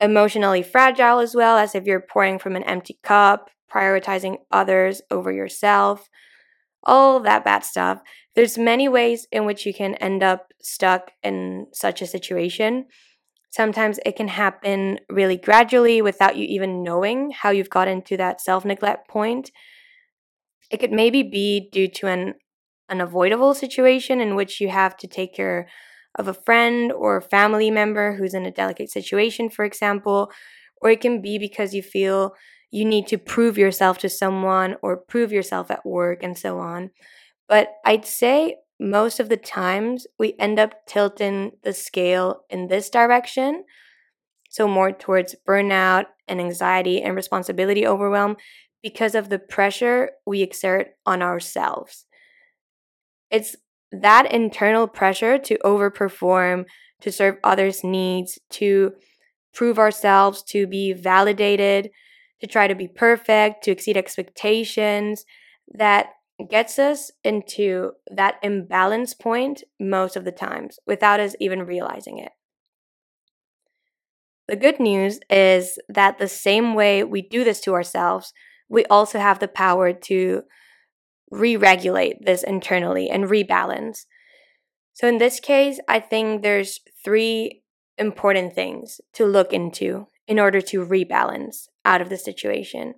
emotionally 0.00 0.62
fragile 0.62 1.18
as 1.18 1.34
well, 1.34 1.58
as 1.58 1.74
if 1.74 1.84
you're 1.84 2.00
pouring 2.00 2.38
from 2.38 2.56
an 2.56 2.62
empty 2.62 2.98
cup, 3.02 3.50
prioritizing 3.70 4.38
others 4.50 5.02
over 5.10 5.30
yourself, 5.30 6.08
all 6.84 7.20
that 7.20 7.44
bad 7.44 7.62
stuff. 7.62 8.00
There's 8.34 8.56
many 8.56 8.88
ways 8.88 9.26
in 9.30 9.44
which 9.44 9.66
you 9.66 9.74
can 9.74 9.96
end 9.96 10.22
up 10.22 10.46
stuck 10.62 11.10
in 11.22 11.66
such 11.74 12.00
a 12.00 12.06
situation. 12.06 12.86
Sometimes 13.52 14.00
it 14.06 14.16
can 14.16 14.28
happen 14.28 14.98
really 15.10 15.36
gradually 15.36 16.02
without 16.02 16.36
you 16.36 16.44
even 16.46 16.82
knowing 16.82 17.30
how 17.32 17.50
you've 17.50 17.70
gotten 17.70 18.02
to 18.02 18.16
that 18.16 18.40
self 18.40 18.64
neglect 18.64 19.08
point. 19.08 19.52
It 20.70 20.78
could 20.80 20.92
maybe 20.92 21.22
be 21.22 21.68
due 21.70 21.88
to 21.88 22.06
an 22.06 22.34
unavoidable 22.88 23.54
situation 23.54 24.20
in 24.20 24.34
which 24.34 24.60
you 24.60 24.68
have 24.68 24.96
to 24.98 25.06
take 25.06 25.34
care 25.34 25.68
of 26.18 26.28
a 26.28 26.34
friend 26.34 26.92
or 26.92 27.20
family 27.20 27.70
member 27.70 28.14
who's 28.14 28.34
in 28.34 28.46
a 28.46 28.50
delicate 28.50 28.90
situation, 28.90 29.48
for 29.48 29.64
example, 29.64 30.30
or 30.80 30.90
it 30.90 31.00
can 31.00 31.22
be 31.22 31.38
because 31.38 31.74
you 31.74 31.82
feel 31.82 32.34
you 32.70 32.84
need 32.84 33.06
to 33.08 33.18
prove 33.18 33.58
yourself 33.58 33.98
to 33.98 34.08
someone 34.08 34.76
or 34.82 34.96
prove 34.96 35.32
yourself 35.32 35.70
at 35.70 35.84
work 35.86 36.22
and 36.22 36.38
so 36.38 36.58
on. 36.58 36.90
But 37.48 37.70
I'd 37.84 38.06
say 38.06 38.56
most 38.82 39.20
of 39.20 39.28
the 39.28 39.36
times 39.36 40.06
we 40.18 40.34
end 40.38 40.58
up 40.58 40.86
tilting 40.86 41.52
the 41.62 41.72
scale 41.72 42.42
in 42.50 42.66
this 42.66 42.90
direction. 42.90 43.64
So, 44.50 44.68
more 44.68 44.92
towards 44.92 45.36
burnout 45.48 46.06
and 46.28 46.40
anxiety 46.40 47.00
and 47.00 47.14
responsibility 47.14 47.86
overwhelm 47.86 48.36
because 48.82 49.14
of 49.14 49.28
the 49.28 49.38
pressure 49.38 50.10
we 50.26 50.42
exert 50.42 50.88
on 51.06 51.22
ourselves. 51.22 52.06
It's 53.30 53.56
that 53.92 54.30
internal 54.32 54.88
pressure 54.88 55.38
to 55.38 55.58
overperform, 55.58 56.64
to 57.00 57.12
serve 57.12 57.36
others' 57.44 57.84
needs, 57.84 58.38
to 58.50 58.92
prove 59.54 59.78
ourselves, 59.78 60.42
to 60.42 60.66
be 60.66 60.92
validated, 60.92 61.90
to 62.40 62.46
try 62.46 62.66
to 62.66 62.74
be 62.74 62.88
perfect, 62.88 63.64
to 63.64 63.70
exceed 63.70 63.96
expectations 63.96 65.24
that 65.74 66.08
gets 66.50 66.78
us 66.78 67.10
into 67.24 67.92
that 68.10 68.36
imbalance 68.42 69.14
point 69.14 69.62
most 69.78 70.16
of 70.16 70.24
the 70.24 70.32
times 70.32 70.78
without 70.86 71.20
us 71.20 71.34
even 71.40 71.62
realizing 71.64 72.18
it. 72.18 72.32
The 74.48 74.56
good 74.56 74.80
news 74.80 75.20
is 75.30 75.78
that 75.88 76.18
the 76.18 76.28
same 76.28 76.74
way 76.74 77.04
we 77.04 77.22
do 77.22 77.44
this 77.44 77.60
to 77.62 77.74
ourselves, 77.74 78.32
we 78.68 78.84
also 78.86 79.18
have 79.18 79.38
the 79.38 79.48
power 79.48 79.92
to 79.92 80.42
re 81.30 81.56
regulate 81.56 82.24
this 82.24 82.42
internally 82.42 83.08
and 83.08 83.24
rebalance. 83.24 84.04
So, 84.92 85.08
in 85.08 85.18
this 85.18 85.40
case, 85.40 85.80
I 85.88 86.00
think 86.00 86.42
there's 86.42 86.80
three 87.04 87.62
important 87.96 88.54
things 88.54 89.00
to 89.14 89.24
look 89.24 89.52
into 89.52 90.06
in 90.28 90.38
order 90.38 90.60
to 90.60 90.84
rebalance 90.84 91.68
out 91.84 92.00
of 92.00 92.10
the 92.10 92.18
situation. 92.18 92.94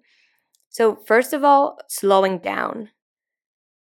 So, 0.70 0.96
first 1.06 1.32
of 1.32 1.44
all, 1.44 1.78
slowing 1.88 2.38
down. 2.38 2.90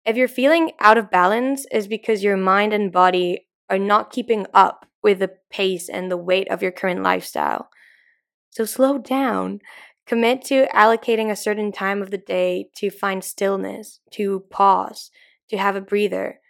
If 0.05 0.17
you're 0.17 0.29
feeling 0.29 0.73
out 0.81 0.99
of 0.99 1.11
balance, 1.11 1.67
is 1.73 1.89
because 1.89 2.23
your 2.23 2.37
mind 2.37 2.73
and 2.73 2.93
body 2.93 3.47
are 3.71 3.79
not 3.79 4.13
keeping 4.13 4.47
up 4.53 4.87
with 5.03 5.19
the 5.19 5.33
pace 5.51 5.89
and 5.89 6.11
the 6.11 6.17
weight 6.17 6.49
of 6.49 6.63
your 6.63 6.73
current 6.73 7.03
lifestyle. 7.03 7.69
So, 8.51 8.65
slow 8.65 8.99
down. 8.99 9.61
Commit 10.07 10.45
to 10.47 10.67
allocating 10.75 11.31
a 11.31 11.37
certain 11.37 11.73
time 11.73 12.03
of 12.03 12.11
the 12.11 12.19
day 12.19 12.69
to 12.77 12.91
find 12.91 13.25
stillness, 13.25 14.01
to 14.13 14.45
pause, 14.51 15.11
to 15.49 15.57
have 15.57 15.77
a 15.77 15.81
breather. 15.81 16.41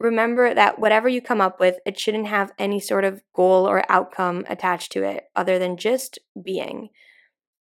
Remember 0.00 0.52
that 0.52 0.80
whatever 0.80 1.08
you 1.08 1.22
come 1.22 1.40
up 1.40 1.60
with, 1.60 1.76
it 1.86 1.98
shouldn't 1.98 2.26
have 2.26 2.52
any 2.58 2.80
sort 2.80 3.04
of 3.04 3.22
goal 3.34 3.68
or 3.68 3.84
outcome 3.88 4.44
attached 4.48 4.90
to 4.92 5.04
it 5.04 5.24
other 5.36 5.58
than 5.58 5.76
just 5.76 6.18
being. 6.40 6.88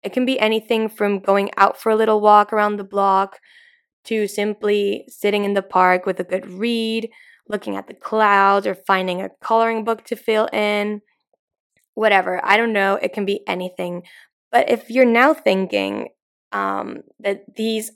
It 0.04 0.14
can 0.14 0.26
be 0.26 0.40
anything 0.40 0.88
from 0.88 1.20
going 1.20 1.52
out 1.58 1.78
for 1.78 1.90
a 1.90 1.96
little 1.96 2.22
walk 2.22 2.54
around 2.54 2.78
the 2.78 2.84
block 2.86 3.40
to 4.08 4.28
simply 4.28 5.06
sitting 5.08 5.46
in 5.46 5.54
the 5.54 5.62
park 5.62 6.06
with 6.06 6.20
a 6.20 6.24
good 6.24 6.50
read, 6.52 7.10
looking 7.48 7.76
at 7.76 7.88
the 7.88 7.94
clouds, 7.94 8.68
or 8.68 8.76
finding 8.76 9.22
a 9.22 9.30
coloring 9.42 9.84
book 9.84 10.04
to 10.06 10.16
fill 10.16 10.48
in. 10.52 11.02
Whatever. 11.94 12.40
I 12.44 12.58
don't 12.58 12.74
know. 12.74 12.96
It 12.96 13.14
can 13.14 13.26
be 13.26 13.42
anything. 13.48 14.04
But 14.52 14.70
if 14.70 14.90
you're 14.90 15.06
now 15.06 15.34
thinking 15.34 16.10
um, 16.52 17.02
that 17.20 17.44
these 17.56 17.92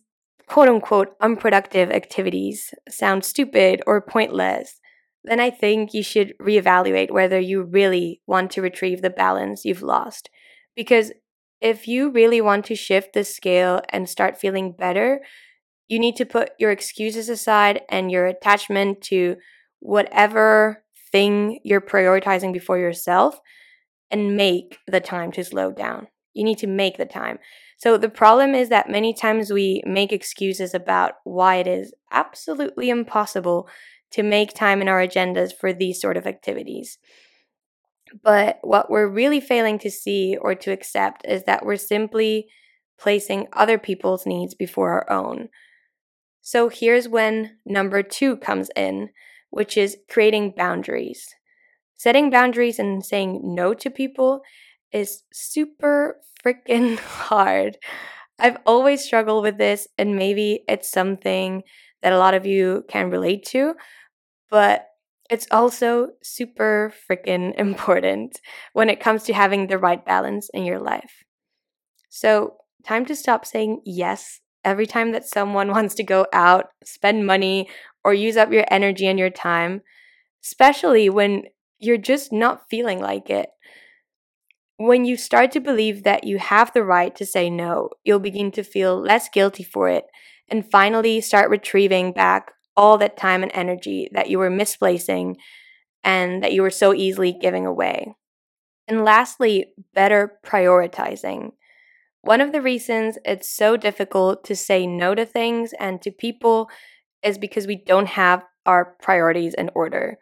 quote 0.47 0.67
unquote 0.67 1.15
unproductive 1.21 1.91
activities 1.91 2.73
sound 2.89 3.23
stupid 3.23 3.81
or 3.87 4.01
pointless, 4.01 4.81
then 5.23 5.39
I 5.39 5.49
think 5.49 5.93
you 5.93 6.03
should 6.03 6.33
reevaluate 6.41 7.11
whether 7.11 7.39
you 7.39 7.63
really 7.63 8.21
want 8.25 8.51
to 8.51 8.61
retrieve 8.61 9.01
the 9.01 9.09
balance 9.09 9.65
you've 9.65 9.83
lost. 9.83 10.29
Because 10.75 11.11
if 11.61 11.87
you 11.87 12.11
really 12.11 12.41
want 12.41 12.65
to 12.65 12.75
shift 12.75 13.13
the 13.13 13.23
scale 13.23 13.81
and 13.89 14.09
start 14.09 14.37
feeling 14.37 14.73
better, 14.77 15.21
you 15.91 15.99
need 15.99 16.15
to 16.15 16.25
put 16.25 16.51
your 16.57 16.71
excuses 16.71 17.27
aside 17.27 17.81
and 17.89 18.09
your 18.09 18.25
attachment 18.25 19.01
to 19.01 19.35
whatever 19.81 20.85
thing 21.11 21.59
you're 21.65 21.81
prioritizing 21.81 22.53
before 22.53 22.77
yourself 22.77 23.41
and 24.09 24.37
make 24.37 24.77
the 24.87 25.01
time 25.01 25.33
to 25.33 25.43
slow 25.43 25.69
down. 25.73 26.07
You 26.33 26.45
need 26.45 26.59
to 26.59 26.67
make 26.67 26.97
the 26.97 27.05
time. 27.05 27.39
So 27.77 27.97
the 27.97 28.07
problem 28.07 28.55
is 28.55 28.69
that 28.69 28.89
many 28.89 29.13
times 29.13 29.51
we 29.51 29.83
make 29.85 30.13
excuses 30.13 30.73
about 30.73 31.15
why 31.25 31.57
it 31.57 31.67
is 31.67 31.93
absolutely 32.09 32.89
impossible 32.89 33.67
to 34.11 34.23
make 34.23 34.53
time 34.53 34.81
in 34.81 34.87
our 34.87 35.05
agendas 35.05 35.51
for 35.51 35.73
these 35.73 35.99
sort 35.99 36.15
of 36.15 36.25
activities. 36.25 36.99
But 38.23 38.59
what 38.61 38.89
we're 38.89 39.09
really 39.09 39.41
failing 39.41 39.77
to 39.79 39.91
see 39.91 40.37
or 40.39 40.55
to 40.55 40.71
accept 40.71 41.25
is 41.25 41.43
that 41.43 41.65
we're 41.65 41.75
simply 41.75 42.47
placing 42.97 43.47
other 43.51 43.77
people's 43.77 44.25
needs 44.25 44.55
before 44.55 44.91
our 44.91 45.11
own. 45.11 45.49
So 46.41 46.69
here's 46.69 47.07
when 47.07 47.57
number 47.65 48.03
two 48.03 48.37
comes 48.37 48.69
in, 48.75 49.09
which 49.49 49.77
is 49.77 49.97
creating 50.09 50.53
boundaries. 50.55 51.27
Setting 51.97 52.29
boundaries 52.29 52.79
and 52.79 53.05
saying 53.05 53.41
no 53.43 53.73
to 53.75 53.89
people 53.89 54.41
is 54.91 55.23
super 55.33 56.19
freaking 56.45 56.97
hard. 56.99 57.77
I've 58.39 58.57
always 58.65 59.03
struggled 59.03 59.43
with 59.43 59.57
this, 59.57 59.87
and 59.97 60.15
maybe 60.15 60.63
it's 60.67 60.89
something 60.91 61.63
that 62.01 62.13
a 62.13 62.17
lot 62.19 62.33
of 62.33 62.45
you 62.45 62.85
can 62.89 63.11
relate 63.11 63.45
to, 63.47 63.75
but 64.49 64.87
it's 65.29 65.47
also 65.51 66.09
super 66.23 66.93
freaking 67.09 67.53
important 67.59 68.39
when 68.73 68.89
it 68.89 68.99
comes 68.99 69.23
to 69.23 69.33
having 69.33 69.67
the 69.67 69.77
right 69.77 70.05
balance 70.05 70.49
in 70.53 70.65
your 70.65 70.79
life. 70.79 71.23
So, 72.09 72.57
time 72.85 73.05
to 73.07 73.15
stop 73.15 73.45
saying 73.45 73.81
yes 73.85 74.40
every 74.63 74.85
time 74.85 75.11
that 75.11 75.27
someone 75.27 75.69
wants 75.71 75.95
to 75.95 76.03
go 76.03 76.25
out, 76.33 76.67
spend 76.83 77.25
money, 77.25 77.69
or 78.03 78.13
use 78.13 78.37
up 78.37 78.51
your 78.51 78.65
energy 78.71 79.05
and 79.07 79.19
your 79.19 79.29
time, 79.29 79.81
especially 80.43 81.09
when 81.09 81.43
you're 81.79 81.97
just 81.97 82.31
not 82.31 82.69
feeling 82.69 82.99
like 82.99 83.29
it. 83.29 83.49
When 84.77 85.05
you 85.05 85.17
start 85.17 85.51
to 85.51 85.59
believe 85.59 86.03
that 86.03 86.23
you 86.23 86.39
have 86.39 86.73
the 86.73 86.83
right 86.83 87.15
to 87.15 87.25
say 87.25 87.49
no, 87.49 87.89
you'll 88.03 88.19
begin 88.19 88.51
to 88.53 88.63
feel 88.63 88.99
less 88.99 89.29
guilty 89.29 89.63
for 89.63 89.89
it 89.89 90.05
and 90.49 90.69
finally 90.69 91.21
start 91.21 91.49
retrieving 91.51 92.11
back 92.11 92.51
all 92.75 92.97
that 92.97 93.17
time 93.17 93.43
and 93.43 93.51
energy 93.53 94.09
that 94.13 94.29
you 94.29 94.39
were 94.39 94.49
misplacing 94.49 95.37
and 96.03 96.43
that 96.43 96.53
you 96.53 96.61
were 96.61 96.71
so 96.71 96.93
easily 96.93 97.31
giving 97.31 97.65
away. 97.65 98.15
And 98.87 99.05
lastly, 99.05 99.67
better 99.93 100.39
prioritizing. 100.45 101.51
One 102.21 102.41
of 102.41 102.51
the 102.51 102.61
reasons 102.61 103.17
it's 103.25 103.49
so 103.49 103.77
difficult 103.77 104.43
to 104.45 104.55
say 104.55 104.85
no 104.85 105.15
to 105.15 105.25
things 105.25 105.73
and 105.79 106.01
to 106.01 106.11
people 106.11 106.69
is 107.23 107.37
because 107.37 107.67
we 107.67 107.75
don't 107.75 108.07
have 108.07 108.43
our 108.65 108.95
priorities 109.01 109.53
in 109.53 109.69
order 109.73 110.17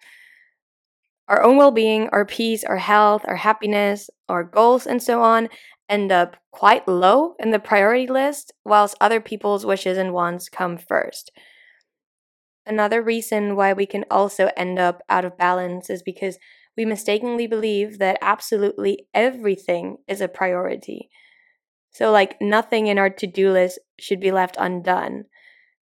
our 1.30 1.44
own 1.44 1.58
well 1.58 1.72
being, 1.72 2.10
our 2.12 2.26
peace, 2.26 2.64
our 2.64 2.78
health, 2.78 3.22
our 3.26 3.36
happiness, 3.36 4.10
our 4.28 4.44
goals, 4.44 4.86
and 4.88 5.02
so 5.02 5.22
on 5.22 5.48
end 5.88 6.12
up 6.12 6.38
quite 6.52 6.88
low 6.88 7.34
in 7.40 7.50
the 7.50 7.60
priority 7.60 8.06
list, 8.06 8.52
whilst 8.64 8.96
other 9.02 9.20
people's 9.20 9.66
wishes 9.66 9.98
and 9.98 10.14
wants 10.14 10.50
come 10.50 10.78
first. 10.78 11.32
Another 12.66 13.02
reason 13.02 13.56
why 13.56 13.74
we 13.74 13.88
can 13.88 14.06
also 14.12 14.52
end 14.56 14.78
up 14.78 15.02
out 15.10 15.26
of 15.26 15.38
balance 15.38 15.90
is 15.90 16.04
because 16.04 16.38
we 16.78 16.86
mistakenly 16.86 17.48
believe 17.48 17.98
that 17.98 18.20
absolutely 18.22 19.08
everything 19.16 19.98
is 20.08 20.22
a 20.22 20.28
priority. 20.28 21.10
So, 21.92 22.12
like, 22.12 22.40
nothing 22.40 22.88
in 22.88 22.98
our 22.98 23.10
to 23.10 23.28
do 23.28 23.52
list 23.52 23.80
should 24.00 24.20
be 24.20 24.32
left 24.32 24.56
undone. 24.60 25.26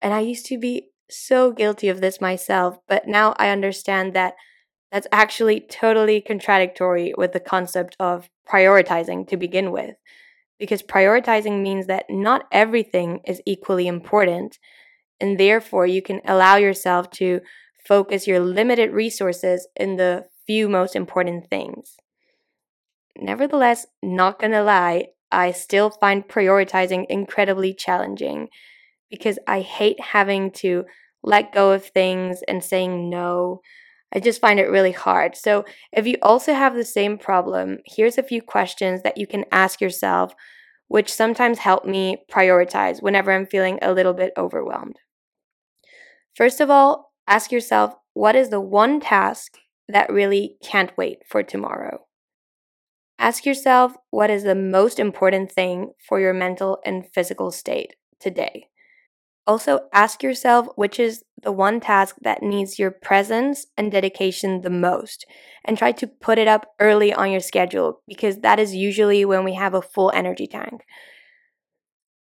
And 0.00 0.14
I 0.14 0.20
used 0.20 0.46
to 0.46 0.58
be 0.58 0.90
so 1.10 1.52
guilty 1.52 1.88
of 1.88 2.00
this 2.00 2.20
myself, 2.20 2.78
but 2.88 3.08
now 3.08 3.34
I 3.38 3.50
understand 3.50 4.14
that 4.14 4.34
that's 4.92 5.08
actually 5.12 5.60
totally 5.60 6.20
contradictory 6.20 7.12
with 7.16 7.32
the 7.32 7.40
concept 7.40 7.96
of 8.00 8.28
prioritizing 8.48 9.28
to 9.28 9.36
begin 9.36 9.70
with. 9.72 9.96
because 10.60 10.82
prioritizing 10.82 11.62
means 11.62 11.86
that 11.86 12.04
not 12.10 12.46
everything 12.52 13.20
is 13.26 13.42
equally 13.46 13.88
important, 13.88 14.58
and 15.18 15.40
therefore 15.40 15.86
you 15.86 16.02
can 16.02 16.20
allow 16.26 16.56
yourself 16.56 17.10
to 17.10 17.40
focus 17.84 18.26
your 18.28 18.38
limited 18.38 18.92
resources 18.92 19.66
in 19.74 19.96
the 19.96 20.26
few 20.46 20.68
most 20.68 20.94
important 20.94 21.48
things. 21.48 21.96
Nevertheless, 23.16 23.86
not 24.02 24.38
gonna 24.38 24.62
lie, 24.62 25.06
I 25.32 25.52
still 25.52 25.90
find 25.90 26.26
prioritizing 26.26 27.06
incredibly 27.08 27.74
challenging 27.74 28.48
because 29.10 29.38
I 29.46 29.60
hate 29.60 30.00
having 30.00 30.50
to 30.52 30.84
let 31.22 31.52
go 31.52 31.72
of 31.72 31.84
things 31.84 32.42
and 32.48 32.62
saying 32.64 33.10
no. 33.10 33.60
I 34.12 34.20
just 34.20 34.40
find 34.40 34.58
it 34.58 34.70
really 34.70 34.92
hard. 34.92 35.36
So, 35.36 35.64
if 35.92 36.06
you 36.06 36.16
also 36.22 36.52
have 36.54 36.74
the 36.74 36.84
same 36.84 37.18
problem, 37.18 37.78
here's 37.86 38.18
a 38.18 38.22
few 38.24 38.42
questions 38.42 39.02
that 39.02 39.18
you 39.18 39.26
can 39.26 39.44
ask 39.52 39.80
yourself, 39.80 40.34
which 40.88 41.12
sometimes 41.12 41.58
help 41.58 41.84
me 41.84 42.24
prioritize 42.30 43.02
whenever 43.02 43.30
I'm 43.30 43.46
feeling 43.46 43.78
a 43.82 43.92
little 43.92 44.14
bit 44.14 44.32
overwhelmed. 44.36 44.96
First 46.34 46.60
of 46.60 46.70
all, 46.70 47.12
ask 47.28 47.52
yourself 47.52 47.94
what 48.14 48.34
is 48.34 48.48
the 48.48 48.60
one 48.60 49.00
task 49.00 49.58
that 49.88 50.10
really 50.10 50.56
can't 50.62 50.96
wait 50.96 51.18
for 51.28 51.42
tomorrow? 51.42 52.00
Ask 53.20 53.44
yourself 53.44 53.92
what 54.08 54.30
is 54.30 54.44
the 54.44 54.54
most 54.54 54.98
important 54.98 55.52
thing 55.52 55.92
for 56.08 56.18
your 56.18 56.32
mental 56.32 56.78
and 56.86 57.06
physical 57.06 57.50
state 57.50 57.94
today. 58.18 58.68
Also, 59.46 59.80
ask 59.92 60.22
yourself 60.22 60.68
which 60.76 60.98
is 60.98 61.22
the 61.42 61.52
one 61.52 61.80
task 61.80 62.16
that 62.22 62.42
needs 62.42 62.78
your 62.78 62.90
presence 62.90 63.66
and 63.76 63.92
dedication 63.92 64.62
the 64.62 64.70
most, 64.70 65.26
and 65.66 65.76
try 65.76 65.92
to 65.92 66.06
put 66.06 66.38
it 66.38 66.48
up 66.48 66.68
early 66.80 67.12
on 67.12 67.30
your 67.30 67.40
schedule 67.40 68.00
because 68.08 68.38
that 68.38 68.58
is 68.58 68.74
usually 68.74 69.22
when 69.26 69.44
we 69.44 69.52
have 69.52 69.74
a 69.74 69.82
full 69.82 70.10
energy 70.14 70.46
tank. 70.46 70.86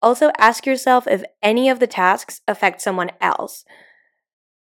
Also, 0.03 0.33
ask 0.39 0.67
yourself 0.67 1.07
if 1.07 1.23
any 1.41 1.69
of 1.69 1.79
the 1.79 1.87
tasks 1.87 2.41
affect 2.49 2.81
someone 2.81 3.11
else. 3.21 3.65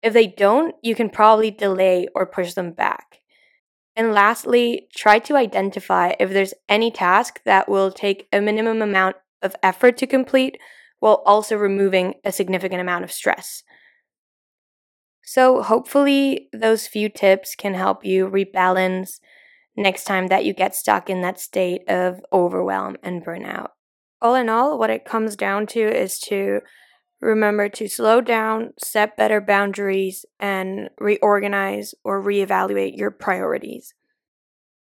If 0.03 0.11
they 0.11 0.27
don't, 0.27 0.75
you 0.83 0.95
can 0.95 1.09
probably 1.09 1.51
delay 1.51 2.07
or 2.13 2.25
push 2.25 2.55
them 2.55 2.73
back. 2.73 3.19
And 3.99 4.13
lastly, 4.13 4.87
try 4.95 5.19
to 5.19 5.35
identify 5.35 6.13
if 6.21 6.29
there's 6.29 6.53
any 6.69 6.89
task 6.89 7.41
that 7.43 7.67
will 7.67 7.91
take 7.91 8.29
a 8.31 8.39
minimum 8.39 8.81
amount 8.81 9.17
of 9.41 9.57
effort 9.61 9.97
to 9.97 10.07
complete 10.07 10.57
while 10.99 11.21
also 11.25 11.57
removing 11.57 12.13
a 12.23 12.31
significant 12.31 12.79
amount 12.79 13.03
of 13.03 13.11
stress. 13.11 13.61
So, 15.21 15.61
hopefully, 15.61 16.47
those 16.53 16.87
few 16.87 17.09
tips 17.09 17.55
can 17.55 17.73
help 17.73 18.05
you 18.05 18.29
rebalance 18.29 19.19
next 19.75 20.05
time 20.05 20.27
that 20.27 20.45
you 20.45 20.53
get 20.53 20.73
stuck 20.73 21.09
in 21.09 21.19
that 21.23 21.37
state 21.37 21.81
of 21.89 22.21
overwhelm 22.31 22.95
and 23.03 23.21
burnout. 23.21 23.71
All 24.21 24.33
in 24.33 24.47
all, 24.47 24.79
what 24.79 24.89
it 24.89 25.03
comes 25.03 25.35
down 25.35 25.67
to 25.67 25.81
is 25.81 26.19
to 26.19 26.61
remember 27.21 27.69
to 27.69 27.88
slow 27.88 28.21
down, 28.21 28.73
set 28.77 29.17
better 29.17 29.41
boundaries, 29.41 30.25
and 30.39 30.89
reorganize 30.99 31.93
or 32.03 32.23
reevaluate 32.23 32.97
your 32.97 33.11
priorities. 33.11 33.93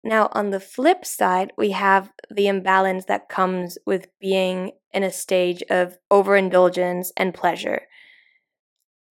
Now, 0.03 0.29
on 0.33 0.51
the 0.51 0.61
flip 0.61 1.05
side, 1.07 1.53
we 1.57 1.71
have 1.71 2.11
the 2.31 2.47
imbalance 2.47 3.07
that 3.07 3.31
comes 3.31 3.79
with 3.87 4.09
being 4.21 4.73
in 4.93 5.03
a 5.03 5.11
stage 5.11 5.63
of 5.71 5.97
overindulgence 6.11 7.11
and 7.17 7.33
pleasure, 7.33 7.83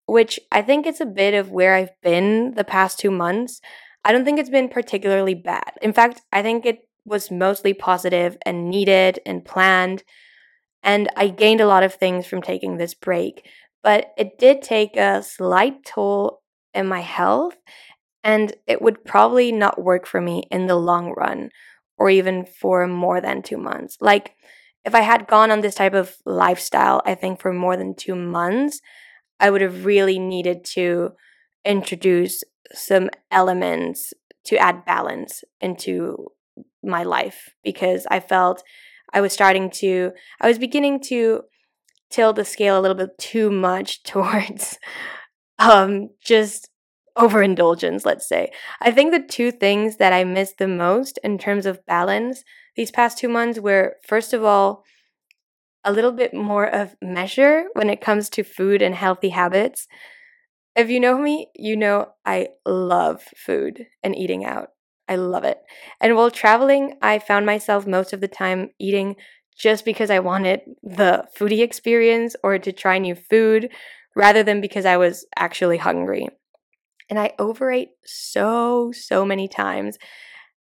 which 0.05 0.37
I 0.51 0.61
think 0.61 0.85
it's 0.85 0.99
a 0.99 1.05
bit 1.05 1.33
of 1.33 1.49
where 1.49 1.75
I've 1.75 2.01
been 2.01 2.55
the 2.55 2.65
past 2.65 2.99
two 2.99 3.11
months. 3.11 3.61
I 4.03 4.11
don't 4.11 4.25
think 4.25 4.37
it's 4.37 4.49
been 4.49 4.67
particularly 4.67 5.33
bad. 5.33 5.73
In 5.81 5.93
fact, 5.93 6.21
I 6.33 6.41
think 6.41 6.65
it 6.65 6.87
was 7.05 7.31
mostly 7.31 7.73
positive 7.73 8.37
and 8.45 8.69
needed 8.69 9.19
and 9.25 9.45
planned. 9.45 10.03
And 10.83 11.09
I 11.15 11.27
gained 11.27 11.61
a 11.61 11.67
lot 11.67 11.83
of 11.83 11.93
things 11.93 12.25
from 12.25 12.41
taking 12.41 12.77
this 12.77 12.93
break, 12.93 13.45
but 13.83 14.13
it 14.17 14.39
did 14.39 14.61
take 14.61 14.97
a 14.97 15.23
slight 15.23 15.85
toll 15.85 16.41
in 16.73 16.87
my 16.87 17.01
health 17.01 17.55
and 18.23 18.53
it 18.67 18.81
would 18.81 19.03
probably 19.03 19.51
not 19.51 19.81
work 19.81 20.05
for 20.05 20.21
me 20.21 20.43
in 20.51 20.67
the 20.67 20.75
long 20.75 21.13
run 21.15 21.49
or 21.97 22.09
even 22.09 22.45
for 22.45 22.87
more 22.87 23.21
than 23.21 23.41
two 23.41 23.57
months. 23.57 23.97
Like, 23.99 24.35
if 24.83 24.95
I 24.95 25.01
had 25.01 25.27
gone 25.27 25.51
on 25.51 25.61
this 25.61 25.75
type 25.75 25.93
of 25.93 26.15
lifestyle, 26.25 27.01
I 27.05 27.13
think 27.13 27.39
for 27.39 27.53
more 27.53 27.77
than 27.77 27.95
two 27.95 28.15
months, 28.15 28.81
I 29.39 29.49
would 29.49 29.61
have 29.61 29.85
really 29.85 30.17
needed 30.17 30.63
to 30.73 31.11
introduce 31.63 32.43
some 32.73 33.09
elements 33.29 34.13
to 34.45 34.57
add 34.57 34.85
balance 34.85 35.43
into 35.59 36.31
my 36.83 37.03
life 37.03 37.49
because 37.63 38.07
I 38.09 38.19
felt 38.19 38.63
I 39.13 39.21
was 39.21 39.33
starting 39.33 39.69
to, 39.71 40.11
I 40.39 40.47
was 40.47 40.57
beginning 40.57 41.01
to 41.03 41.43
tilt 42.09 42.35
the 42.35 42.45
scale 42.45 42.79
a 42.79 42.81
little 42.81 42.95
bit 42.97 43.17
too 43.17 43.49
much 43.49 44.03
towards 44.03 44.77
um, 45.59 46.09
just 46.23 46.69
overindulgence, 47.17 48.05
let's 48.05 48.27
say. 48.27 48.51
I 48.79 48.91
think 48.91 49.11
the 49.11 49.21
two 49.21 49.51
things 49.51 49.97
that 49.97 50.13
I 50.13 50.23
missed 50.23 50.57
the 50.57 50.67
most 50.67 51.19
in 51.23 51.37
terms 51.37 51.65
of 51.65 51.85
balance 51.85 52.43
these 52.75 52.91
past 52.91 53.17
two 53.17 53.27
months 53.27 53.59
were, 53.59 53.97
first 54.07 54.33
of 54.33 54.43
all, 54.43 54.83
a 55.83 55.91
little 55.91 56.11
bit 56.11 56.33
more 56.33 56.65
of 56.65 56.95
measure 57.01 57.65
when 57.73 57.89
it 57.89 58.01
comes 58.01 58.29
to 58.29 58.43
food 58.43 58.81
and 58.81 58.95
healthy 58.95 59.29
habits. 59.29 59.87
If 60.75 60.89
you 60.89 60.99
know 60.99 61.17
me, 61.17 61.47
you 61.55 61.75
know 61.75 62.13
I 62.25 62.49
love 62.65 63.23
food 63.35 63.87
and 64.03 64.15
eating 64.15 64.45
out. 64.45 64.69
I 65.11 65.15
love 65.15 65.43
it. 65.43 65.61
And 65.99 66.15
while 66.15 66.31
traveling, 66.31 66.95
I 67.01 67.19
found 67.19 67.45
myself 67.45 67.85
most 67.85 68.13
of 68.13 68.21
the 68.21 68.29
time 68.29 68.69
eating 68.79 69.17
just 69.57 69.83
because 69.83 70.09
I 70.09 70.19
wanted 70.19 70.61
the 70.83 71.25
foodie 71.37 71.61
experience 71.61 72.37
or 72.41 72.57
to 72.57 72.71
try 72.71 72.97
new 72.97 73.15
food 73.15 73.69
rather 74.15 74.41
than 74.41 74.61
because 74.61 74.85
I 74.85 74.95
was 74.95 75.25
actually 75.35 75.79
hungry 75.79 76.29
and 77.09 77.19
I 77.19 77.33
overate 77.37 77.89
so, 78.05 78.93
so 78.93 79.25
many 79.25 79.49
times. 79.49 79.97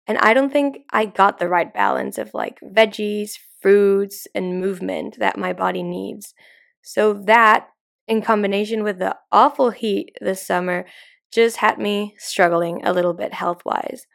And 0.09 0.19
I 0.19 0.35
don't 0.35 0.53
think 0.53 0.79
I 0.93 1.05
got 1.05 1.39
the 1.39 1.49
right 1.49 1.73
balance 1.73 2.19
of 2.19 2.35
like 2.35 2.59
veggies, 2.61 3.35
fruits, 3.63 4.27
and 4.35 4.61
movement 4.61 5.17
that 5.21 5.39
my 5.39 5.53
body 5.53 5.85
needs. 5.85 6.35
So 6.83 7.13
that, 7.27 7.69
in 8.09 8.21
combination 8.21 8.83
with 8.83 8.99
the 8.99 9.17
awful 9.31 9.71
heat 9.71 10.17
this 10.21 10.45
summer, 10.45 10.87
just 11.33 11.59
had 11.59 11.79
me 11.79 12.17
struggling 12.19 12.85
a 12.85 12.93
little 12.93 13.15
bit 13.15 13.33
health 13.35 13.63
wise. 13.65 14.07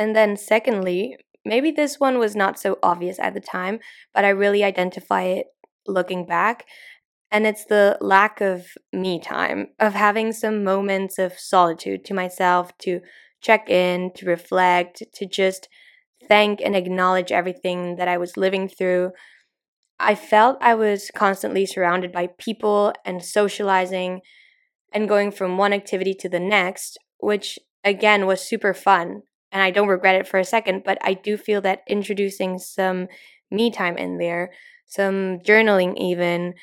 And 0.00 0.16
then, 0.16 0.38
secondly, 0.38 1.18
maybe 1.44 1.70
this 1.70 2.00
one 2.00 2.18
was 2.18 2.34
not 2.34 2.58
so 2.58 2.78
obvious 2.82 3.18
at 3.18 3.34
the 3.34 3.40
time, 3.40 3.80
but 4.14 4.24
I 4.24 4.30
really 4.30 4.64
identify 4.64 5.24
it 5.24 5.48
looking 5.86 6.24
back. 6.24 6.64
And 7.30 7.46
it's 7.46 7.66
the 7.66 7.98
lack 8.00 8.40
of 8.40 8.66
me 8.94 9.20
time, 9.20 9.68
of 9.78 9.92
having 9.92 10.32
some 10.32 10.64
moments 10.64 11.18
of 11.18 11.38
solitude 11.38 12.06
to 12.06 12.14
myself 12.14 12.76
to 12.78 13.00
check 13.42 13.68
in, 13.68 14.10
to 14.14 14.24
reflect, 14.24 15.02
to 15.16 15.26
just 15.26 15.68
thank 16.26 16.62
and 16.62 16.74
acknowledge 16.74 17.30
everything 17.30 17.96
that 17.96 18.08
I 18.08 18.16
was 18.16 18.38
living 18.38 18.70
through. 18.70 19.10
I 19.98 20.14
felt 20.14 20.56
I 20.62 20.76
was 20.76 21.10
constantly 21.14 21.66
surrounded 21.66 22.10
by 22.10 22.28
people 22.38 22.94
and 23.04 23.22
socializing 23.22 24.22
and 24.94 25.10
going 25.10 25.30
from 25.30 25.58
one 25.58 25.74
activity 25.74 26.14
to 26.20 26.28
the 26.30 26.40
next, 26.40 26.96
which 27.18 27.58
again 27.84 28.26
was 28.26 28.40
super 28.40 28.72
fun. 28.72 29.24
And 29.52 29.62
I 29.62 29.70
don't 29.70 29.88
regret 29.88 30.14
it 30.16 30.28
for 30.28 30.38
a 30.38 30.44
second, 30.44 30.84
but 30.84 30.98
I 31.02 31.14
do 31.14 31.36
feel 31.36 31.60
that 31.62 31.82
introducing 31.88 32.58
some 32.58 33.08
me 33.50 33.70
time 33.70 33.96
in 33.96 34.18
there, 34.18 34.52
some 34.86 35.40
journaling 35.40 35.96
even, 35.98 36.54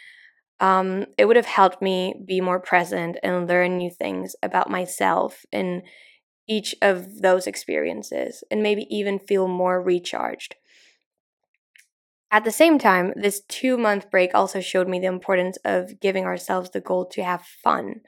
um, 0.59 1.05
it 1.17 1.25
would 1.25 1.35
have 1.37 1.45
helped 1.45 1.81
me 1.81 2.15
be 2.25 2.41
more 2.41 2.59
present 2.59 3.17
and 3.23 3.47
learn 3.47 3.77
new 3.77 3.91
things 3.91 4.35
about 4.43 4.69
myself 4.71 5.45
in 5.51 5.83
each 6.47 6.75
of 6.81 7.21
those 7.21 7.47
experiences 7.47 8.43
and 8.51 8.63
maybe 8.63 8.87
even 8.95 9.19
feel 9.19 9.47
more 9.47 9.81
recharged. 9.81 10.55
At 12.31 12.43
the 12.43 12.51
same 12.51 12.77
time, 12.77 13.13
this 13.15 13.41
two 13.47 13.77
month 13.77 14.09
break 14.11 14.33
also 14.35 14.59
showed 14.59 14.87
me 14.87 14.99
the 14.99 15.07
importance 15.07 15.57
of 15.63 15.99
giving 15.99 16.25
ourselves 16.25 16.69
the 16.69 16.81
goal 16.81 17.05
to 17.07 17.23
have 17.23 17.43
fun. 17.43 18.01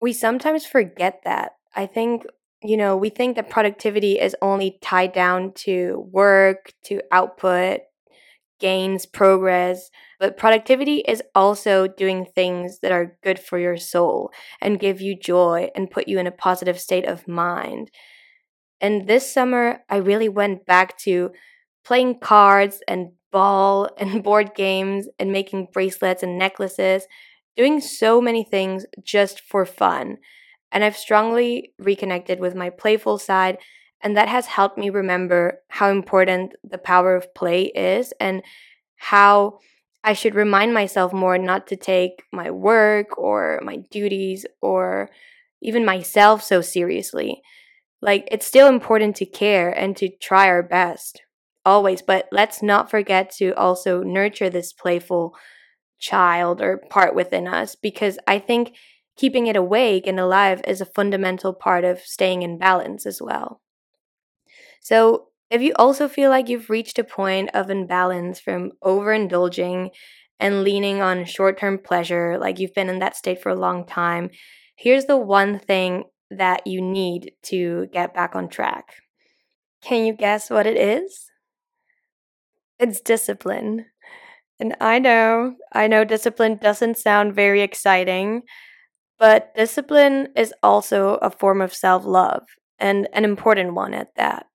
We 0.00 0.12
sometimes 0.14 0.66
forget 0.66 1.22
that. 1.24 1.56
I 1.74 1.86
think, 1.86 2.24
you 2.62 2.76
know, 2.76 2.96
we 2.96 3.10
think 3.10 3.36
that 3.36 3.50
productivity 3.50 4.18
is 4.18 4.34
only 4.42 4.78
tied 4.82 5.12
down 5.12 5.52
to 5.54 6.08
work, 6.10 6.72
to 6.84 7.00
output, 7.12 7.80
gains, 8.60 9.06
progress. 9.06 9.90
But 10.20 10.36
productivity 10.38 10.98
is 11.08 11.22
also 11.34 11.86
doing 11.88 12.26
things 12.34 12.80
that 12.80 12.92
are 12.92 13.18
good 13.22 13.38
for 13.38 13.58
your 13.58 13.76
soul 13.76 14.32
and 14.60 14.80
give 14.80 15.00
you 15.00 15.18
joy 15.18 15.70
and 15.76 15.90
put 15.90 16.08
you 16.08 16.18
in 16.18 16.26
a 16.26 16.32
positive 16.32 16.80
state 16.80 17.06
of 17.06 17.28
mind. 17.28 17.90
And 18.80 19.06
this 19.06 19.32
summer, 19.32 19.80
I 19.88 19.96
really 19.96 20.28
went 20.28 20.66
back 20.66 20.98
to 20.98 21.30
playing 21.84 22.20
cards 22.20 22.80
and 22.88 23.10
ball 23.32 23.88
and 23.98 24.22
board 24.22 24.54
games 24.54 25.08
and 25.18 25.32
making 25.32 25.68
bracelets 25.72 26.22
and 26.22 26.38
necklaces, 26.38 27.06
doing 27.56 27.80
so 27.80 28.20
many 28.20 28.44
things 28.44 28.86
just 29.02 29.40
for 29.40 29.64
fun. 29.64 30.18
And 30.72 30.84
I've 30.84 30.96
strongly 30.96 31.72
reconnected 31.78 32.40
with 32.40 32.54
my 32.54 32.70
playful 32.70 33.18
side 33.18 33.58
And 34.02 34.16
that 34.16 34.28
has 34.28 34.46
helped 34.46 34.76
me 34.78 34.90
remember 34.90 35.60
how 35.68 35.90
important 35.90 36.54
the 36.62 36.78
power 36.78 37.16
of 37.16 37.34
play 37.34 37.64
is 37.74 38.12
and 38.20 38.42
how 38.96 39.58
I 40.04 40.12
should 40.12 40.34
remind 40.34 40.74
myself 40.74 41.12
more 41.12 41.38
not 41.38 41.66
to 41.68 41.76
take 41.76 42.22
my 42.32 42.50
work 42.50 43.18
or 43.18 43.60
my 43.64 43.76
duties 43.90 44.46
or 44.60 45.10
even 45.62 45.84
myself 45.84 46.42
so 46.42 46.60
seriously. 46.60 47.42
Like, 48.02 48.28
it's 48.30 48.46
still 48.46 48.68
important 48.68 49.16
to 49.16 49.26
care 49.26 49.70
and 49.70 49.96
to 49.96 50.08
try 50.20 50.48
our 50.48 50.62
best, 50.62 51.22
always, 51.64 52.02
but 52.02 52.28
let's 52.30 52.62
not 52.62 52.90
forget 52.90 53.30
to 53.38 53.52
also 53.54 54.02
nurture 54.02 54.50
this 54.50 54.72
playful 54.72 55.34
child 55.98 56.60
or 56.60 56.78
part 56.90 57.14
within 57.14 57.48
us 57.48 57.74
because 57.74 58.18
I 58.26 58.38
think 58.38 58.76
keeping 59.16 59.46
it 59.46 59.56
awake 59.56 60.06
and 60.06 60.20
alive 60.20 60.60
is 60.66 60.80
a 60.80 60.86
fundamental 60.86 61.52
part 61.54 61.84
of 61.84 62.00
staying 62.00 62.42
in 62.42 62.58
balance 62.58 63.06
as 63.06 63.20
well. 63.22 63.60
So, 64.80 65.28
if 65.50 65.62
you 65.62 65.72
also 65.76 66.08
feel 66.08 66.30
like 66.30 66.48
you've 66.48 66.70
reached 66.70 66.98
a 66.98 67.04
point 67.04 67.50
of 67.54 67.70
imbalance 67.70 68.40
from 68.40 68.72
overindulging 68.82 69.90
and 70.40 70.64
leaning 70.64 71.00
on 71.00 71.24
short 71.24 71.58
term 71.58 71.78
pleasure, 71.78 72.36
like 72.38 72.58
you've 72.58 72.74
been 72.74 72.88
in 72.88 72.98
that 72.98 73.16
state 73.16 73.40
for 73.42 73.50
a 73.50 73.54
long 73.54 73.86
time, 73.86 74.30
here's 74.76 75.04
the 75.04 75.16
one 75.16 75.58
thing 75.60 76.04
that 76.30 76.66
you 76.66 76.82
need 76.82 77.32
to 77.44 77.86
get 77.92 78.12
back 78.12 78.34
on 78.34 78.48
track. 78.48 78.96
Can 79.82 80.04
you 80.04 80.14
guess 80.14 80.50
what 80.50 80.66
it 80.66 80.76
is? 80.76 81.30
It's 82.78 83.00
discipline. 83.00 83.86
And 84.60 84.76
I 84.80 84.98
know, 84.98 85.56
I 85.72 85.86
know 85.88 86.04
discipline 86.04 86.58
doesn't 86.62 86.98
sound 86.98 87.34
very 87.34 87.62
exciting, 87.62 88.42
but 89.18 89.54
discipline 89.54 90.28
is 90.36 90.52
also 90.62 91.14
a 91.16 91.30
form 91.30 91.60
of 91.60 91.74
self 91.74 92.04
love 92.04 92.42
and 92.78 93.08
an 93.12 93.24
important 93.24 93.74
one 93.74 93.94
at 93.94 94.14
that. 94.16 94.46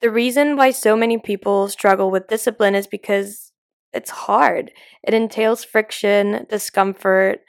The 0.00 0.10
reason 0.10 0.56
why 0.56 0.70
so 0.70 0.96
many 0.96 1.18
people 1.18 1.68
struggle 1.68 2.10
with 2.10 2.28
discipline 2.28 2.74
is 2.74 2.86
because 2.86 3.52
it's 3.92 4.10
hard. 4.10 4.70
It 5.02 5.14
entails 5.14 5.64
friction, 5.64 6.46
discomfort, 6.48 7.40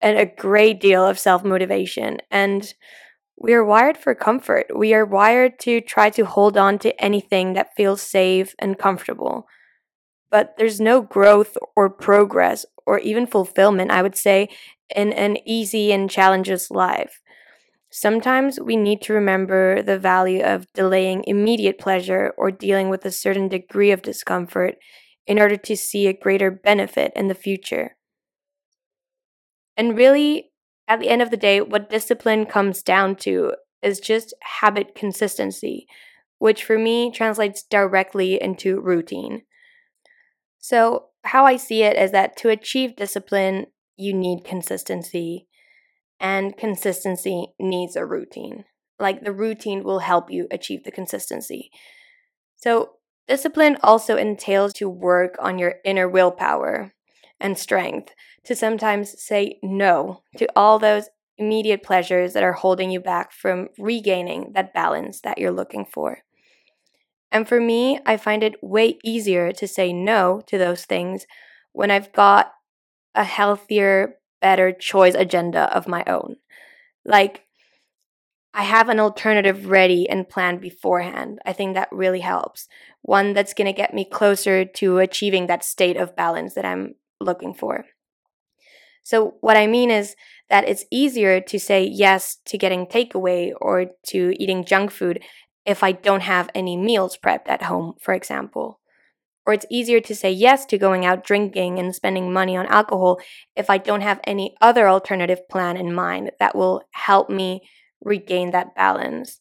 and 0.00 0.18
a 0.18 0.26
great 0.26 0.80
deal 0.80 1.06
of 1.06 1.18
self 1.18 1.44
motivation. 1.44 2.18
And 2.30 2.72
we 3.38 3.54
are 3.54 3.64
wired 3.64 3.96
for 3.96 4.14
comfort. 4.14 4.66
We 4.74 4.94
are 4.94 5.04
wired 5.04 5.58
to 5.60 5.80
try 5.80 6.10
to 6.10 6.24
hold 6.24 6.56
on 6.56 6.78
to 6.80 6.98
anything 7.02 7.54
that 7.54 7.74
feels 7.76 8.02
safe 8.02 8.54
and 8.58 8.78
comfortable. 8.78 9.46
But 10.30 10.54
there's 10.56 10.80
no 10.80 11.02
growth 11.02 11.56
or 11.76 11.90
progress 11.90 12.64
or 12.86 12.98
even 13.00 13.26
fulfillment, 13.26 13.90
I 13.90 14.02
would 14.02 14.16
say, 14.16 14.48
in 14.94 15.12
an 15.12 15.36
easy 15.46 15.92
and 15.92 16.10
challenges 16.10 16.70
life. 16.70 17.20
Sometimes 17.90 18.58
we 18.58 18.76
need 18.76 19.02
to 19.02 19.12
remember 19.12 19.82
the 19.82 19.98
value 19.98 20.42
of 20.42 20.66
delaying 20.72 21.24
immediate 21.26 21.78
pleasure 21.78 22.32
or 22.38 22.50
dealing 22.50 22.88
with 22.88 23.04
a 23.04 23.10
certain 23.10 23.48
degree 23.48 23.90
of 23.90 24.00
discomfort 24.00 24.76
in 25.26 25.38
order 25.38 25.56
to 25.56 25.76
see 25.76 26.06
a 26.06 26.12
greater 26.12 26.50
benefit 26.50 27.12
in 27.14 27.28
the 27.28 27.34
future. 27.34 27.96
And 29.76 29.96
really, 29.96 30.52
at 30.88 31.00
the 31.00 31.08
end 31.08 31.22
of 31.22 31.30
the 31.30 31.36
day, 31.36 31.60
what 31.60 31.90
discipline 31.90 32.46
comes 32.46 32.82
down 32.82 33.16
to 33.16 33.54
is 33.82 34.00
just 34.00 34.34
habit 34.60 34.94
consistency, 34.94 35.86
which 36.38 36.64
for 36.64 36.78
me 36.78 37.10
translates 37.10 37.62
directly 37.62 38.40
into 38.40 38.80
routine. 38.80 39.42
So, 40.58 41.08
how 41.24 41.46
I 41.46 41.56
see 41.56 41.82
it 41.82 41.96
is 41.96 42.10
that 42.12 42.36
to 42.38 42.48
achieve 42.48 42.96
discipline, 42.96 43.66
you 43.96 44.12
need 44.12 44.44
consistency 44.44 45.46
and 46.20 46.56
consistency 46.56 47.48
needs 47.58 47.96
a 47.96 48.06
routine. 48.06 48.64
Like 48.98 49.22
the 49.22 49.32
routine 49.32 49.82
will 49.82 49.98
help 49.98 50.30
you 50.30 50.46
achieve 50.50 50.84
the 50.84 50.92
consistency. 50.92 51.70
So, 52.56 52.92
discipline 53.26 53.76
also 53.82 54.16
entails 54.16 54.72
to 54.74 54.88
work 54.88 55.36
on 55.40 55.58
your 55.58 55.74
inner 55.84 56.08
willpower 56.08 56.92
and 57.40 57.58
strength 57.58 58.12
to 58.44 58.54
sometimes 58.54 59.20
say 59.20 59.58
no 59.62 60.22
to 60.36 60.46
all 60.54 60.78
those 60.78 61.08
immediate 61.38 61.82
pleasures 61.82 62.34
that 62.34 62.44
are 62.44 62.52
holding 62.52 62.90
you 62.90 63.00
back 63.00 63.32
from 63.32 63.68
regaining 63.78 64.52
that 64.54 64.74
balance 64.74 65.20
that 65.22 65.38
you're 65.38 65.50
looking 65.50 65.84
for. 65.84 66.18
And 67.32 67.48
for 67.48 67.58
me, 67.60 67.98
I 68.04 68.18
find 68.18 68.44
it 68.44 68.62
way 68.62 68.98
easier 69.02 69.52
to 69.52 69.66
say 69.66 69.92
no 69.92 70.42
to 70.46 70.58
those 70.58 70.84
things 70.84 71.26
when 71.72 71.90
I've 71.90 72.12
got 72.12 72.52
a 73.14 73.24
healthier, 73.24 74.18
better 74.42 74.70
choice 74.70 75.14
agenda 75.14 75.74
of 75.74 75.88
my 75.88 76.04
own. 76.06 76.36
Like, 77.06 77.46
I 78.54 78.64
have 78.64 78.90
an 78.90 79.00
alternative 79.00 79.70
ready 79.70 80.06
and 80.06 80.28
planned 80.28 80.60
beforehand. 80.60 81.38
I 81.46 81.54
think 81.54 81.74
that 81.74 81.88
really 81.90 82.20
helps. 82.20 82.68
One 83.00 83.32
that's 83.32 83.54
going 83.54 83.66
to 83.66 83.72
get 83.72 83.94
me 83.94 84.04
closer 84.04 84.66
to 84.66 84.98
achieving 84.98 85.46
that 85.46 85.64
state 85.64 85.96
of 85.96 86.14
balance 86.14 86.52
that 86.54 86.66
I'm 86.66 86.96
looking 87.18 87.54
for. 87.54 87.86
So, 89.02 89.36
what 89.40 89.56
I 89.56 89.66
mean 89.66 89.90
is 89.90 90.14
that 90.50 90.68
it's 90.68 90.84
easier 90.90 91.40
to 91.40 91.58
say 91.58 91.82
yes 91.84 92.36
to 92.44 92.58
getting 92.58 92.86
takeaway 92.86 93.52
or 93.58 93.86
to 94.08 94.34
eating 94.38 94.64
junk 94.64 94.90
food 94.90 95.22
if 95.64 95.82
I 95.82 95.92
don't 95.92 96.22
have 96.22 96.50
any 96.54 96.76
meals 96.76 97.16
prepped 97.16 97.48
at 97.48 97.62
home, 97.62 97.94
for 98.00 98.14
example. 98.14 98.80
Or 99.44 99.52
it's 99.52 99.66
easier 99.70 100.00
to 100.00 100.14
say 100.14 100.30
yes 100.30 100.64
to 100.66 100.78
going 100.78 101.04
out 101.04 101.24
drinking 101.24 101.78
and 101.78 101.94
spending 101.94 102.32
money 102.32 102.56
on 102.56 102.66
alcohol 102.66 103.18
if 103.56 103.68
I 103.68 103.78
don't 103.78 104.02
have 104.02 104.20
any 104.24 104.54
other 104.60 104.88
alternative 104.88 105.48
plan 105.48 105.76
in 105.76 105.92
mind 105.92 106.30
that 106.38 106.54
will 106.54 106.82
help 106.92 107.28
me 107.28 107.62
regain 108.04 108.52
that 108.52 108.74
balance. 108.76 109.40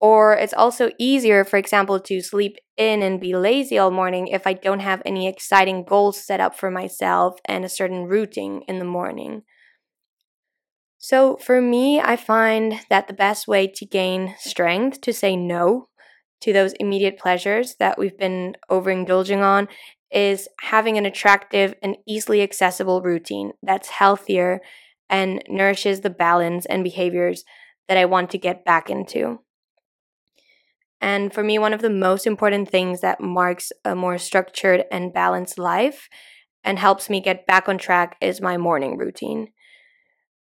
Or 0.00 0.32
it's 0.32 0.54
also 0.54 0.90
easier, 0.98 1.44
for 1.44 1.58
example, 1.58 2.00
to 2.00 2.22
sleep 2.22 2.56
in 2.76 3.02
and 3.02 3.20
be 3.20 3.36
lazy 3.36 3.78
all 3.78 3.90
morning 3.90 4.28
if 4.28 4.46
I 4.46 4.54
don't 4.54 4.80
have 4.80 5.02
any 5.04 5.28
exciting 5.28 5.84
goals 5.84 6.24
set 6.24 6.40
up 6.40 6.58
for 6.58 6.70
myself 6.70 7.38
and 7.44 7.64
a 7.64 7.68
certain 7.68 8.06
routine 8.06 8.62
in 8.66 8.78
the 8.78 8.84
morning. 8.84 9.42
So, 11.02 11.38
for 11.38 11.62
me, 11.62 11.98
I 11.98 12.14
find 12.14 12.80
that 12.90 13.08
the 13.08 13.14
best 13.14 13.48
way 13.48 13.66
to 13.66 13.86
gain 13.86 14.34
strength 14.38 15.00
to 15.00 15.14
say 15.14 15.34
no 15.34 15.88
to 16.42 16.52
those 16.52 16.74
immediate 16.74 17.18
pleasures 17.18 17.76
that 17.78 17.98
we've 17.98 18.18
been 18.18 18.54
overindulging 18.70 19.42
on 19.42 19.68
is 20.10 20.46
having 20.60 20.98
an 20.98 21.06
attractive 21.06 21.74
and 21.82 21.96
easily 22.06 22.42
accessible 22.42 23.00
routine 23.00 23.52
that's 23.62 23.88
healthier 23.88 24.60
and 25.08 25.42
nourishes 25.48 26.02
the 26.02 26.10
balance 26.10 26.66
and 26.66 26.84
behaviors 26.84 27.44
that 27.88 27.96
I 27.96 28.04
want 28.04 28.28
to 28.32 28.38
get 28.38 28.66
back 28.66 28.90
into. 28.90 29.40
And 31.00 31.32
for 31.32 31.42
me, 31.42 31.58
one 31.58 31.72
of 31.72 31.80
the 31.80 31.88
most 31.88 32.26
important 32.26 32.68
things 32.68 33.00
that 33.00 33.22
marks 33.22 33.72
a 33.86 33.94
more 33.94 34.18
structured 34.18 34.84
and 34.92 35.14
balanced 35.14 35.58
life 35.58 36.10
and 36.62 36.78
helps 36.78 37.08
me 37.08 37.22
get 37.22 37.46
back 37.46 37.70
on 37.70 37.78
track 37.78 38.18
is 38.20 38.42
my 38.42 38.58
morning 38.58 38.98
routine. 38.98 39.48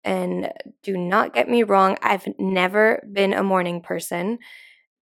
And 0.04 0.52
do 0.84 0.98
not 0.98 1.34
get 1.34 1.50
me 1.50 1.64
wrong, 1.64 1.98
I've 2.02 2.28
never 2.38 3.04
been 3.12 3.34
a 3.34 3.44
morning 3.44 3.82
person. 3.82 4.40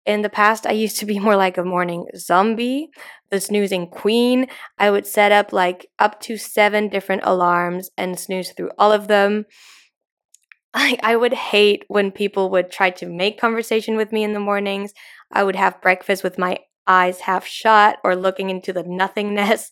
In 0.06 0.20
the 0.20 0.28
past, 0.28 0.66
I 0.66 0.72
used 0.72 0.98
to 0.98 1.06
be 1.06 1.18
more 1.26 1.36
like 1.36 1.56
a 1.56 1.64
morning 1.64 2.06
zombie, 2.16 2.90
the 3.30 3.40
snoozing 3.40 3.88
queen. 3.88 4.46
I 4.78 4.90
would 4.90 5.06
set 5.06 5.32
up 5.32 5.52
like 5.52 5.86
up 5.98 6.20
to 6.22 6.36
seven 6.36 6.88
different 6.88 7.22
alarms 7.24 7.90
and 7.96 8.18
snooze 8.18 8.50
through 8.52 8.70
all 8.78 8.92
of 8.92 9.08
them. 9.08 9.46
I, 10.74 10.98
I 11.02 11.16
would 11.16 11.32
hate 11.32 11.84
when 11.86 12.10
people 12.10 12.50
would 12.50 12.70
try 12.70 12.90
to 12.90 13.06
make 13.06 13.40
conversation 13.40 13.96
with 13.96 14.10
me 14.10 14.24
in 14.24 14.32
the 14.32 14.40
mornings. 14.40 14.92
I 15.32 15.44
would 15.44 15.56
have 15.56 15.80
breakfast 15.80 16.24
with 16.24 16.36
my 16.36 16.58
eyes 16.86 17.20
half 17.20 17.46
shut 17.46 17.98
or 18.04 18.16
looking 18.16 18.50
into 18.50 18.72
the 18.72 18.82
nothingness. 18.82 19.70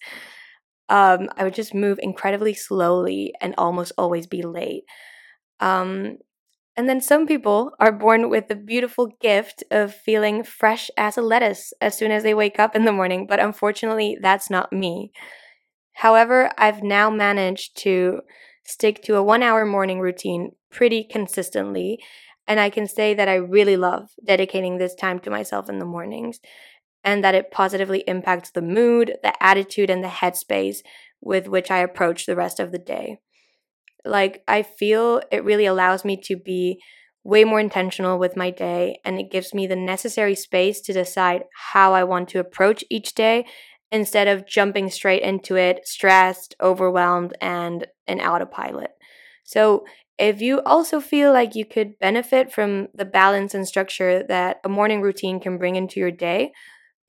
Um, 0.89 1.29
I 1.37 1.45
would 1.45 1.55
just 1.55 1.75
move 1.75 1.99
incredibly 2.03 2.55
slowly 2.55 3.33
and 3.41 3.55
almost 3.57 3.93
always 3.97 4.27
be 4.27 4.43
late. 4.43 4.85
Um, 5.61 6.19
and 6.77 6.89
then 6.89 7.01
some 7.01 7.27
people 7.27 7.73
are 7.81 7.93
born 7.93 8.31
with 8.31 8.49
the 8.49 8.57
beautiful 8.57 9.09
gift 9.21 9.65
of 9.71 9.95
feeling 9.95 10.45
fresh 10.45 10.91
as 10.97 11.19
a 11.19 11.23
lettuce 11.23 11.73
as 11.81 11.97
soon 11.97 12.11
as 12.13 12.23
they 12.23 12.35
wake 12.35 12.59
up 12.59 12.77
in 12.77 12.85
the 12.85 12.93
morning, 12.93 13.27
but 13.29 13.41
unfortunately, 13.41 14.19
that's 14.21 14.51
not 14.51 14.73
me. 14.73 15.13
However, 15.95 16.51
I've 16.59 16.83
now 16.83 17.11
managed 17.11 17.77
to 17.79 18.23
stick 18.65 19.03
to 19.05 19.17
a 19.17 19.23
one 19.23 19.43
hour 19.43 19.65
morning 19.67 20.01
routine 20.01 20.53
pretty 20.71 21.05
consistently, 21.05 21.99
and 22.47 22.59
I 22.61 22.71
can 22.71 22.87
say 22.87 23.15
that 23.15 23.29
I 23.29 23.35
really 23.37 23.77
love 23.77 24.11
dedicating 24.25 24.79
this 24.79 24.95
time 24.95 25.21
to 25.21 25.31
myself 25.31 25.69
in 25.69 25.79
the 25.79 25.85
mornings 25.85 26.41
and 27.05 27.23
that 27.25 27.35
it 27.35 27.51
positively 27.51 28.05
impacts 28.07 28.51
the 28.51 28.63
mood, 28.63 29.17
the 29.23 29.41
attitude, 29.43 29.91
and 29.91 30.03
the 30.03 30.09
headspace 30.09 30.79
with 31.21 31.49
which 31.49 31.71
I 31.71 31.79
approach 31.79 32.27
the 32.27 32.37
rest 32.37 32.61
of 32.61 32.73
the 32.73 32.79
day. 32.79 33.19
Like, 34.05 34.43
I 34.49 34.63
feel 34.63 35.23
it 35.31 35.45
really 35.45 35.67
allows 35.67 36.05
me 36.05 36.17
to 36.25 36.37
be 36.37 36.81
way 37.25 37.45
more 37.45 37.61
intentional 37.61 38.19
with 38.19 38.37
my 38.37 38.51
day 38.51 38.99
and 39.05 39.21
it 39.21 39.31
gives 39.31 39.55
me 39.55 39.67
the 39.67 39.77
necessary 39.77 40.35
space 40.35 40.81
to 40.81 40.93
decide 40.93 41.45
how 41.73 41.95
I 41.95 42.03
want 42.03 42.29
to 42.31 42.41
approach 42.41 42.83
each 42.91 43.15
day 43.15 43.47
instead 43.93 44.27
of 44.27 44.47
jumping 44.47 44.91
straight 44.91 45.23
into 45.23 45.55
it, 45.57 45.87
stressed, 45.87 46.57
overwhelmed, 46.61 47.37
and 47.41 47.87
an 48.09 48.21
autopilot. 48.21 48.91
So 49.45 49.85
If 50.19 50.41
you 50.41 50.61
also 50.65 51.01
feel 51.01 51.33
like 51.33 51.55
you 51.55 51.65
could 51.65 51.99
benefit 51.99 52.53
from 52.53 52.89
the 52.95 53.05
balance 53.05 53.55
and 53.55 53.67
structure 53.67 54.23
that 54.29 54.59
a 54.65 54.69
morning 54.69 55.01
routine 55.03 55.41
can 55.41 55.59
bring 55.59 55.75
into 55.77 55.99
your 56.01 56.11
day, 56.13 56.53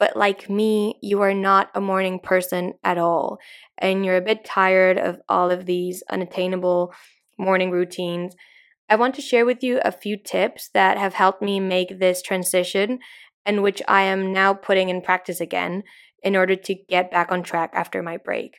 but 0.04 0.18
like 0.18 0.50
me, 0.50 1.00
you 1.02 1.22
are 1.22 1.34
not 1.34 1.70
a 1.74 1.80
morning 1.80 2.20
person 2.20 2.74
at 2.84 2.98
all, 2.98 3.40
and 3.78 4.04
you're 4.04 4.18
a 4.18 4.22
bit 4.22 4.44
tired 4.44 4.98
of 4.98 5.22
all 5.30 5.50
of 5.50 5.66
these 5.66 6.04
unattainable 6.10 6.94
morning 7.38 7.72
routines, 7.72 8.36
I 8.90 8.98
want 8.98 9.16
to 9.16 9.22
share 9.22 9.46
with 9.46 9.64
you 9.64 9.80
a 9.82 9.94
few 9.94 10.18
tips 10.18 10.68
that 10.74 10.98
have 10.98 11.14
helped 11.14 11.42
me 11.42 11.62
make 11.62 12.00
this 12.00 12.22
transition 12.22 13.00
and 13.46 13.64
which 13.64 13.82
I 13.88 14.02
am 14.02 14.34
now 14.34 14.54
putting 14.54 14.90
in 14.90 15.02
practice 15.02 15.40
again 15.40 15.84
in 16.22 16.36
order 16.36 16.58
to 16.58 16.76
get 16.90 17.10
back 17.10 17.32
on 17.32 17.42
track 17.42 17.72
after 17.74 18.04
my 18.04 18.18
break. 18.18 18.58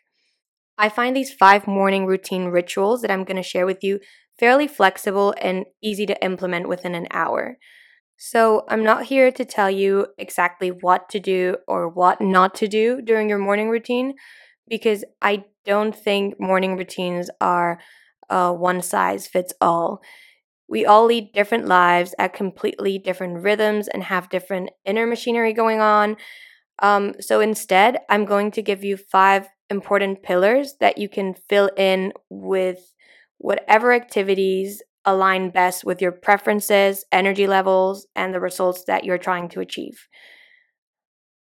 I 0.78 0.88
find 0.88 1.14
these 1.14 1.34
five 1.34 1.66
morning 1.66 2.06
routine 2.06 2.46
rituals 2.46 3.02
that 3.02 3.10
I'm 3.10 3.24
going 3.24 3.36
to 3.36 3.42
share 3.42 3.66
with 3.66 3.84
you 3.84 4.00
fairly 4.38 4.66
flexible 4.66 5.34
and 5.42 5.66
easy 5.82 6.06
to 6.06 6.24
implement 6.24 6.70
within 6.70 6.94
an 6.94 7.06
hour. 7.10 7.58
So, 8.16 8.64
I'm 8.68 8.84
not 8.84 9.04
here 9.06 9.30
to 9.32 9.44
tell 9.44 9.70
you 9.70 10.06
exactly 10.18 10.68
what 10.68 11.08
to 11.10 11.20
do 11.20 11.56
or 11.66 11.88
what 11.88 12.20
not 12.20 12.54
to 12.56 12.68
do 12.68 13.02
during 13.02 13.28
your 13.28 13.38
morning 13.38 13.68
routine 13.68 14.14
because 14.68 15.04
I 15.20 15.44
don't 15.64 15.94
think 15.94 16.38
morning 16.40 16.76
routines 16.76 17.28
are 17.40 17.80
uh, 18.30 18.52
one 18.52 18.82
size 18.82 19.26
fits 19.26 19.52
all. 19.60 20.00
We 20.68 20.86
all 20.86 21.04
lead 21.04 21.32
different 21.32 21.66
lives 21.66 22.14
at 22.18 22.32
completely 22.32 22.98
different 22.98 23.42
rhythms 23.42 23.88
and 23.88 24.02
have 24.04 24.30
different 24.30 24.70
inner 24.84 25.06
machinery 25.06 25.52
going 25.52 25.80
on. 25.80 26.16
Um, 26.80 27.14
so 27.20 27.40
instead, 27.40 27.98
I'm 28.08 28.24
going 28.24 28.50
to 28.52 28.62
give 28.62 28.82
you 28.82 28.96
five 28.96 29.48
important 29.70 30.22
pillars 30.22 30.74
that 30.80 30.98
you 30.98 31.08
can 31.08 31.34
fill 31.34 31.70
in 31.76 32.12
with 32.30 32.94
whatever 33.38 33.92
activities 33.92 34.82
align 35.04 35.50
best 35.50 35.84
with 35.84 36.00
your 36.00 36.12
preferences, 36.12 37.04
energy 37.12 37.46
levels, 37.46 38.06
and 38.14 38.32
the 38.32 38.40
results 38.40 38.84
that 38.86 39.04
you're 39.04 39.18
trying 39.18 39.48
to 39.50 39.60
achieve. 39.60 40.08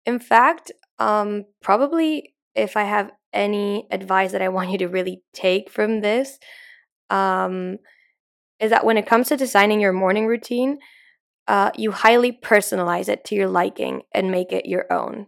In 0.05 0.19
fact, 0.19 0.71
um, 0.99 1.45
probably 1.63 2.35
if 2.55 2.77
I 2.77 2.85
have 2.85 3.11
any 3.33 3.87
advice 3.91 4.33
that 4.33 4.43
I 4.43 4.49
want 4.49 4.71
you 4.71 4.79
to 4.79 4.89
really 4.89 5.23
take 5.33 5.71
from 5.71 6.01
this, 6.01 6.39
um, 7.11 7.77
is 8.59 8.71
that 8.71 8.85
when 8.85 8.97
it 8.97 9.07
comes 9.07 9.29
to 9.29 9.37
designing 9.37 9.81
your 9.81 9.93
morning 9.93 10.27
routine, 10.27 10.79
uh, 11.49 11.71
you 11.77 11.93
highly 11.93 12.33
personalize 12.33 13.09
it 13.09 13.25
to 13.27 13.35
your 13.35 13.49
liking 13.49 14.03
and 14.13 14.31
make 14.31 14.53
it 14.53 14.67
your 14.67 14.91
own. 14.93 15.27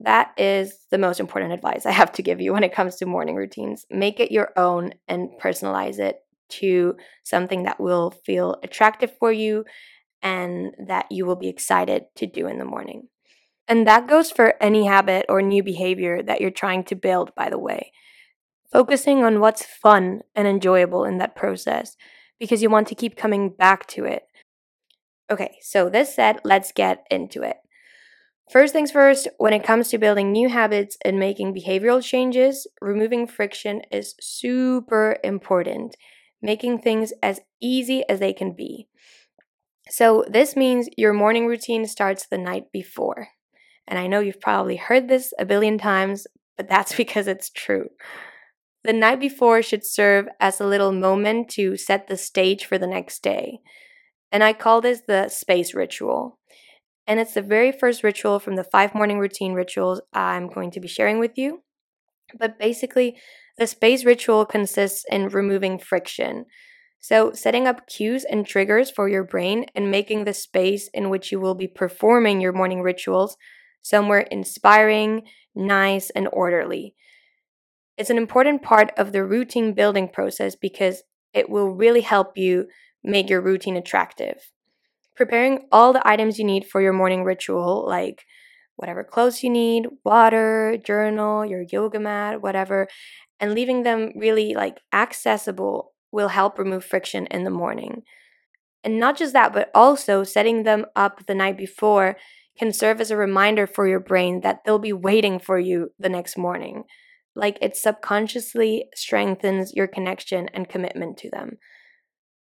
That 0.00 0.32
is 0.36 0.78
the 0.90 0.98
most 0.98 1.18
important 1.18 1.52
advice 1.52 1.86
I 1.86 1.92
have 1.92 2.12
to 2.12 2.22
give 2.22 2.40
you 2.40 2.52
when 2.52 2.64
it 2.64 2.74
comes 2.74 2.96
to 2.96 3.06
morning 3.06 3.36
routines. 3.36 3.86
Make 3.90 4.20
it 4.20 4.30
your 4.30 4.50
own 4.56 4.92
and 5.08 5.30
personalize 5.40 5.98
it 5.98 6.16
to 6.48 6.96
something 7.22 7.64
that 7.64 7.80
will 7.80 8.10
feel 8.10 8.56
attractive 8.62 9.12
for 9.18 9.32
you 9.32 9.64
and 10.22 10.74
that 10.86 11.06
you 11.10 11.26
will 11.26 11.36
be 11.36 11.48
excited 11.48 12.04
to 12.16 12.26
do 12.26 12.46
in 12.46 12.58
the 12.58 12.64
morning. 12.64 13.08
And 13.66 13.86
that 13.86 14.06
goes 14.06 14.30
for 14.30 14.54
any 14.62 14.86
habit 14.86 15.26
or 15.28 15.40
new 15.40 15.62
behavior 15.62 16.22
that 16.22 16.40
you're 16.40 16.50
trying 16.50 16.84
to 16.84 16.94
build, 16.94 17.34
by 17.34 17.48
the 17.48 17.58
way. 17.58 17.92
Focusing 18.72 19.22
on 19.22 19.40
what's 19.40 19.64
fun 19.64 20.20
and 20.34 20.46
enjoyable 20.46 21.04
in 21.04 21.18
that 21.18 21.36
process 21.36 21.96
because 22.38 22.62
you 22.62 22.68
want 22.68 22.88
to 22.88 22.94
keep 22.94 23.16
coming 23.16 23.50
back 23.50 23.86
to 23.86 24.04
it. 24.04 24.24
Okay, 25.30 25.56
so 25.62 25.88
this 25.88 26.14
said, 26.14 26.40
let's 26.44 26.72
get 26.72 27.06
into 27.10 27.42
it. 27.42 27.56
First 28.50 28.74
things 28.74 28.90
first, 28.90 29.26
when 29.38 29.54
it 29.54 29.64
comes 29.64 29.88
to 29.88 29.98
building 29.98 30.30
new 30.30 30.50
habits 30.50 30.98
and 31.02 31.18
making 31.18 31.54
behavioral 31.54 32.02
changes, 32.02 32.66
removing 32.80 33.26
friction 33.26 33.80
is 33.90 34.14
super 34.20 35.16
important, 35.24 35.96
making 36.44 36.78
things 36.78 37.12
as 37.22 37.40
easy 37.60 38.04
as 38.08 38.20
they 38.20 38.32
can 38.32 38.52
be. 38.52 38.86
So, 39.88 40.24
this 40.28 40.54
means 40.54 40.88
your 40.96 41.12
morning 41.12 41.46
routine 41.46 41.86
starts 41.86 42.26
the 42.26 42.38
night 42.38 42.70
before. 42.72 43.28
And 43.88 43.98
I 43.98 44.06
know 44.06 44.20
you've 44.20 44.40
probably 44.40 44.76
heard 44.76 45.08
this 45.08 45.32
a 45.38 45.44
billion 45.44 45.78
times, 45.78 46.26
but 46.56 46.68
that's 46.68 46.94
because 47.02 47.26
it's 47.26 47.50
true. 47.50 47.88
The 48.84 48.92
night 48.92 49.18
before 49.18 49.62
should 49.62 49.84
serve 49.84 50.26
as 50.40 50.60
a 50.60 50.66
little 50.66 50.92
moment 50.92 51.48
to 51.50 51.76
set 51.76 52.06
the 52.06 52.18
stage 52.18 52.66
for 52.66 52.78
the 52.78 52.86
next 52.86 53.22
day. 53.22 53.60
And 54.30 54.44
I 54.44 54.52
call 54.52 54.80
this 54.80 55.02
the 55.06 55.28
space 55.28 55.74
ritual. 55.74 56.38
And 57.06 57.18
it's 57.20 57.34
the 57.34 57.42
very 57.42 57.72
first 57.72 58.02
ritual 58.02 58.38
from 58.38 58.56
the 58.56 58.64
five 58.64 58.94
morning 58.94 59.18
routine 59.18 59.54
rituals 59.54 60.00
I'm 60.12 60.48
going 60.48 60.70
to 60.72 60.80
be 60.80 60.88
sharing 60.88 61.18
with 61.18 61.38
you. 61.38 61.63
But 62.38 62.58
basically, 62.58 63.16
the 63.58 63.66
space 63.66 64.04
ritual 64.04 64.44
consists 64.44 65.04
in 65.10 65.28
removing 65.28 65.78
friction. 65.78 66.46
So, 67.00 67.32
setting 67.32 67.66
up 67.66 67.86
cues 67.86 68.24
and 68.24 68.46
triggers 68.46 68.90
for 68.90 69.08
your 69.08 69.24
brain 69.24 69.66
and 69.74 69.90
making 69.90 70.24
the 70.24 70.34
space 70.34 70.88
in 70.94 71.10
which 71.10 71.30
you 71.30 71.38
will 71.38 71.54
be 71.54 71.68
performing 71.68 72.40
your 72.40 72.52
morning 72.52 72.80
rituals 72.82 73.36
somewhere 73.82 74.20
inspiring, 74.20 75.22
nice, 75.54 76.08
and 76.10 76.28
orderly. 76.32 76.94
It's 77.98 78.10
an 78.10 78.16
important 78.16 78.62
part 78.62 78.92
of 78.96 79.12
the 79.12 79.24
routine 79.24 79.74
building 79.74 80.08
process 80.08 80.56
because 80.56 81.02
it 81.34 81.50
will 81.50 81.68
really 81.68 82.00
help 82.00 82.38
you 82.38 82.68
make 83.04 83.28
your 83.28 83.42
routine 83.42 83.76
attractive 83.76 84.50
preparing 85.14 85.66
all 85.70 85.92
the 85.92 86.06
items 86.06 86.38
you 86.38 86.44
need 86.44 86.66
for 86.66 86.80
your 86.80 86.92
morning 86.92 87.24
ritual, 87.24 87.86
like 87.86 88.24
whatever 88.76 89.04
clothes 89.04 89.42
you 89.42 89.50
need, 89.50 89.86
water, 90.04 90.76
journal, 90.84 91.44
your 91.44 91.64
yoga 91.70 92.00
mat, 92.00 92.42
whatever, 92.42 92.88
and 93.40 93.54
leaving 93.54 93.82
them 93.82 94.12
really 94.16 94.54
like 94.54 94.78
accessible 94.92 95.92
will 96.12 96.28
help 96.28 96.58
remove 96.58 96.84
friction 96.84 97.26
in 97.26 97.44
the 97.44 97.50
morning. 97.50 98.02
And 98.82 99.00
not 99.00 99.16
just 99.16 99.32
that, 99.32 99.52
but 99.52 99.70
also 99.74 100.24
setting 100.24 100.62
them 100.62 100.86
up 100.94 101.26
the 101.26 101.34
night 101.34 101.56
before 101.56 102.16
can 102.58 102.72
serve 102.72 103.00
as 103.00 103.10
a 103.10 103.16
reminder 103.16 103.66
for 103.66 103.88
your 103.88 104.00
brain 104.00 104.40
that 104.42 104.60
they'll 104.64 104.78
be 104.78 104.92
waiting 104.92 105.38
for 105.38 105.58
you 105.58 105.90
the 105.98 106.08
next 106.08 106.36
morning. 106.36 106.84
Like 107.34 107.58
it 107.60 107.76
subconsciously 107.76 108.86
strengthens 108.94 109.72
your 109.74 109.88
connection 109.88 110.48
and 110.54 110.68
commitment 110.68 111.16
to 111.18 111.30
them. 111.30 111.58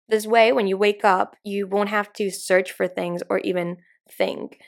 This 0.08 0.26
way, 0.26 0.52
when 0.52 0.66
you 0.66 0.78
wake 0.78 1.04
up, 1.04 1.36
you 1.44 1.66
won't 1.66 1.90
have 1.90 2.12
to 2.14 2.30
search 2.30 2.72
for 2.72 2.88
things 2.88 3.22
or 3.28 3.38
even 3.40 3.76
think. 4.10 4.58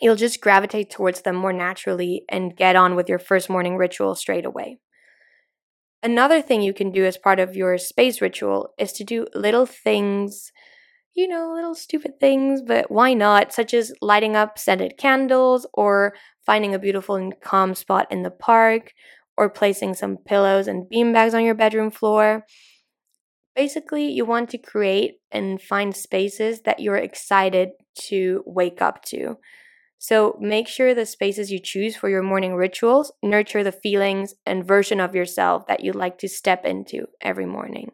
You'll 0.00 0.16
just 0.16 0.40
gravitate 0.40 0.90
towards 0.90 1.22
them 1.22 1.36
more 1.36 1.52
naturally 1.52 2.24
and 2.28 2.56
get 2.56 2.76
on 2.76 2.94
with 2.94 3.08
your 3.08 3.18
first 3.18 3.50
morning 3.50 3.76
ritual 3.76 4.14
straight 4.14 4.44
away. 4.44 4.78
Another 6.02 6.40
thing 6.40 6.62
you 6.62 6.72
can 6.72 6.92
do 6.92 7.04
as 7.04 7.18
part 7.18 7.40
of 7.40 7.56
your 7.56 7.76
space 7.76 8.20
ritual 8.20 8.70
is 8.78 8.92
to 8.92 9.04
do 9.04 9.26
little 9.34 9.66
things, 9.66 10.52
you 11.14 11.26
know, 11.26 11.52
little 11.52 11.74
stupid 11.74 12.20
things, 12.20 12.62
but 12.62 12.90
why 12.90 13.14
not, 13.14 13.52
such 13.52 13.74
as 13.74 13.92
lighting 14.00 14.36
up 14.36 14.58
scented 14.58 14.96
candles 14.96 15.66
or 15.74 16.14
finding 16.46 16.72
a 16.72 16.78
beautiful 16.78 17.16
and 17.16 17.34
calm 17.42 17.74
spot 17.74 18.06
in 18.12 18.22
the 18.22 18.30
park 18.30 18.92
or 19.36 19.50
placing 19.50 19.94
some 19.94 20.16
pillows 20.16 20.68
and 20.68 20.86
beanbags 20.92 21.34
on 21.34 21.44
your 21.44 21.54
bedroom 21.54 21.90
floor. 21.90 22.44
Basically, 23.56 24.08
you 24.08 24.24
want 24.24 24.50
to 24.50 24.58
create 24.58 25.14
and 25.32 25.60
find 25.60 25.96
spaces 25.96 26.62
that 26.62 26.78
you're 26.78 26.96
excited 26.96 27.70
to 28.06 28.44
wake 28.46 28.80
up 28.80 29.04
to. 29.06 29.36
So 29.98 30.38
make 30.40 30.68
sure 30.68 30.94
the 30.94 31.04
spaces 31.04 31.50
you 31.50 31.58
choose 31.58 31.96
for 31.96 32.08
your 32.08 32.22
morning 32.22 32.54
rituals 32.54 33.12
nurture 33.22 33.64
the 33.64 33.72
feelings 33.72 34.34
and 34.46 34.64
version 34.64 35.00
of 35.00 35.14
yourself 35.14 35.66
that 35.66 35.82
you'd 35.82 35.96
like 35.96 36.18
to 36.18 36.28
step 36.28 36.64
into 36.64 37.06
every 37.20 37.46
morning. 37.46 37.90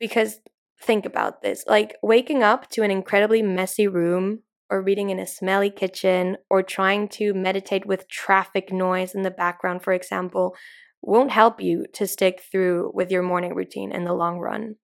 Because 0.00 0.40
think 0.80 1.04
about 1.06 1.42
this 1.42 1.64
like 1.66 1.96
waking 2.02 2.42
up 2.42 2.70
to 2.70 2.82
an 2.82 2.90
incredibly 2.90 3.42
messy 3.42 3.86
room, 3.86 4.40
or 4.68 4.82
reading 4.82 5.10
in 5.10 5.18
a 5.18 5.26
smelly 5.26 5.70
kitchen, 5.70 6.36
or 6.50 6.62
trying 6.62 7.08
to 7.08 7.32
meditate 7.34 7.86
with 7.86 8.08
traffic 8.08 8.72
noise 8.72 9.14
in 9.14 9.22
the 9.22 9.30
background, 9.30 9.82
for 9.82 9.92
example, 9.92 10.56
won't 11.02 11.30
help 11.30 11.60
you 11.60 11.86
to 11.92 12.06
stick 12.06 12.42
through 12.50 12.90
with 12.94 13.10
your 13.10 13.22
morning 13.22 13.54
routine 13.54 13.92
in 13.92 14.04
the 14.04 14.12
long 14.12 14.38
run. 14.38 14.76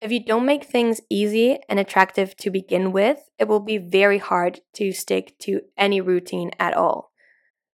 If 0.00 0.10
you 0.10 0.24
don't 0.24 0.46
make 0.46 0.64
things 0.64 1.00
easy 1.10 1.58
and 1.68 1.78
attractive 1.78 2.34
to 2.38 2.50
begin 2.50 2.90
with, 2.90 3.28
it 3.38 3.48
will 3.48 3.60
be 3.60 3.76
very 3.76 4.18
hard 4.18 4.60
to 4.74 4.92
stick 4.92 5.38
to 5.40 5.60
any 5.76 6.00
routine 6.00 6.50
at 6.58 6.74
all. 6.74 7.12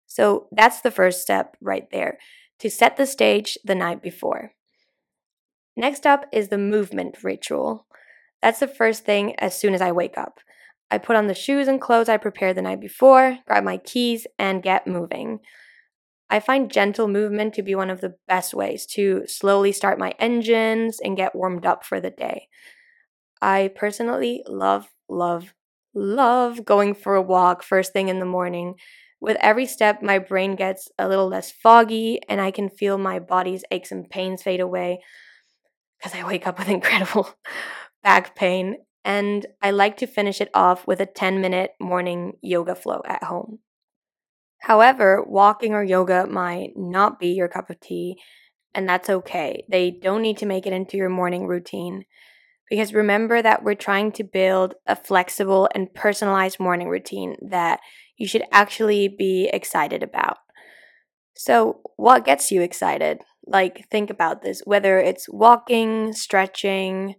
So 0.08 0.48
that's 0.52 0.80
the 0.80 0.92
first 0.92 1.22
step 1.22 1.58
right 1.60 1.90
there 1.92 2.18
to 2.60 2.70
set 2.70 2.96
the 2.96 3.06
stage 3.06 3.58
the 3.66 3.76
night 3.76 4.02
before. 4.02 4.54
Next 5.76 6.06
up 6.06 6.26
is 6.32 6.48
the 6.48 6.58
movement 6.58 7.24
ritual. 7.24 7.88
That's 8.42 8.60
the 8.60 8.68
first 8.68 9.06
thing 9.06 9.36
as 9.40 9.60
soon 9.60 9.74
as 9.74 9.82
I 9.82 9.92
wake 9.92 10.18
up. 10.18 10.40
I 10.90 11.00
put 11.00 11.16
on 11.16 11.28
the 11.28 11.34
shoes 11.34 11.68
and 11.68 11.82
clothes 11.82 12.08
I 12.08 12.18
prepared 12.18 12.56
the 12.56 12.62
night 12.62 12.80
before, 12.80 13.40
grab 13.48 13.64
my 13.64 13.78
keys, 13.78 14.28
and 14.38 14.62
get 14.62 14.88
moving. 14.88 15.40
I 16.34 16.40
find 16.40 16.72
gentle 16.72 17.08
movement 17.08 17.54
to 17.54 17.62
be 17.62 17.76
one 17.76 17.92
of 17.92 18.02
the 18.02 18.16
best 18.28 18.56
ways 18.56 18.88
to 18.88 19.22
slowly 19.28 19.72
start 19.72 20.00
my 20.00 20.16
engines 20.18 21.00
and 21.00 21.16
get 21.16 21.36
warmed 21.36 21.64
up 21.64 21.86
for 21.86 22.02
the 22.02 22.10
day. 22.10 22.48
I 23.40 23.70
personally 23.76 24.44
love, 24.48 24.88
love, 25.08 25.54
love 25.94 26.66
going 26.66 26.96
for 26.96 27.14
a 27.14 27.22
walk 27.22 27.62
first 27.62 27.94
thing 27.94 28.08
in 28.08 28.18
the 28.18 28.26
morning. 28.26 28.74
With 29.22 29.38
every 29.42 29.68
step, 29.68 30.02
my 30.02 30.18
brain 30.18 30.56
gets 30.56 30.90
a 30.98 31.08
little 31.08 31.28
less 31.28 31.52
foggy 31.52 32.20
and 32.28 32.42
I 32.42 32.50
can 32.50 32.68
feel 32.68 32.98
my 32.98 33.20
body's 33.20 33.64
aches 33.70 33.92
and 33.92 34.10
pains 34.10 34.42
fade 34.42 34.60
away. 34.60 35.02
because 36.00 36.18
I 36.18 36.26
wake 36.26 36.48
up 36.48 36.58
with 36.58 36.68
incredible 36.78 37.30
back 38.02 38.36
pain. 38.36 38.78
And 39.06 39.46
I 39.62 39.70
like 39.70 39.98
to 39.98 40.08
finish 40.08 40.42
it 40.42 40.50
off 40.56 40.88
with 40.88 41.00
a 41.00 41.06
10 41.06 41.42
minute 41.42 41.74
morning 41.80 42.38
yoga 42.42 42.74
flow 42.74 43.04
at 43.06 43.24
home. 43.24 43.60
However, 44.64 45.22
walking 45.28 45.74
or 45.74 45.84
yoga 45.84 46.26
might 46.26 46.70
not 46.78 47.20
be 47.20 47.34
your 47.34 47.50
cup 47.50 47.70
of 47.70 47.82
tea, 47.82 48.16
and 48.74 48.88
that's 48.88 49.10
okay. 49.10 49.66
They 49.70 49.92
don't 49.92 50.22
need 50.22 50.38
to 50.38 50.46
make 50.46 50.66
it 50.66 50.72
into 50.72 50.96
your 50.96 51.10
morning 51.10 51.48
routine. 51.48 52.06
Because 52.70 52.94
remember 52.94 53.42
that 53.42 53.66
we're 53.66 53.76
trying 53.76 54.14
to 54.14 54.24
build 54.24 54.76
a 54.88 54.96
flexible 54.96 55.68
and 55.76 55.94
personalized 55.94 56.62
morning 56.62 56.88
routine 56.88 57.36
that 57.50 57.82
you 58.16 58.26
should 58.26 58.44
actually 58.54 59.10
be 59.10 59.50
excited 59.52 60.02
about. 60.02 60.38
So, 61.36 61.82
what 61.98 62.24
gets 62.24 62.50
you 62.50 62.62
excited? 62.62 63.20
Like, 63.46 63.90
think 63.92 64.10
about 64.10 64.44
this 64.44 64.62
whether 64.64 64.98
it's 64.98 65.28
walking, 65.28 66.14
stretching, 66.14 67.16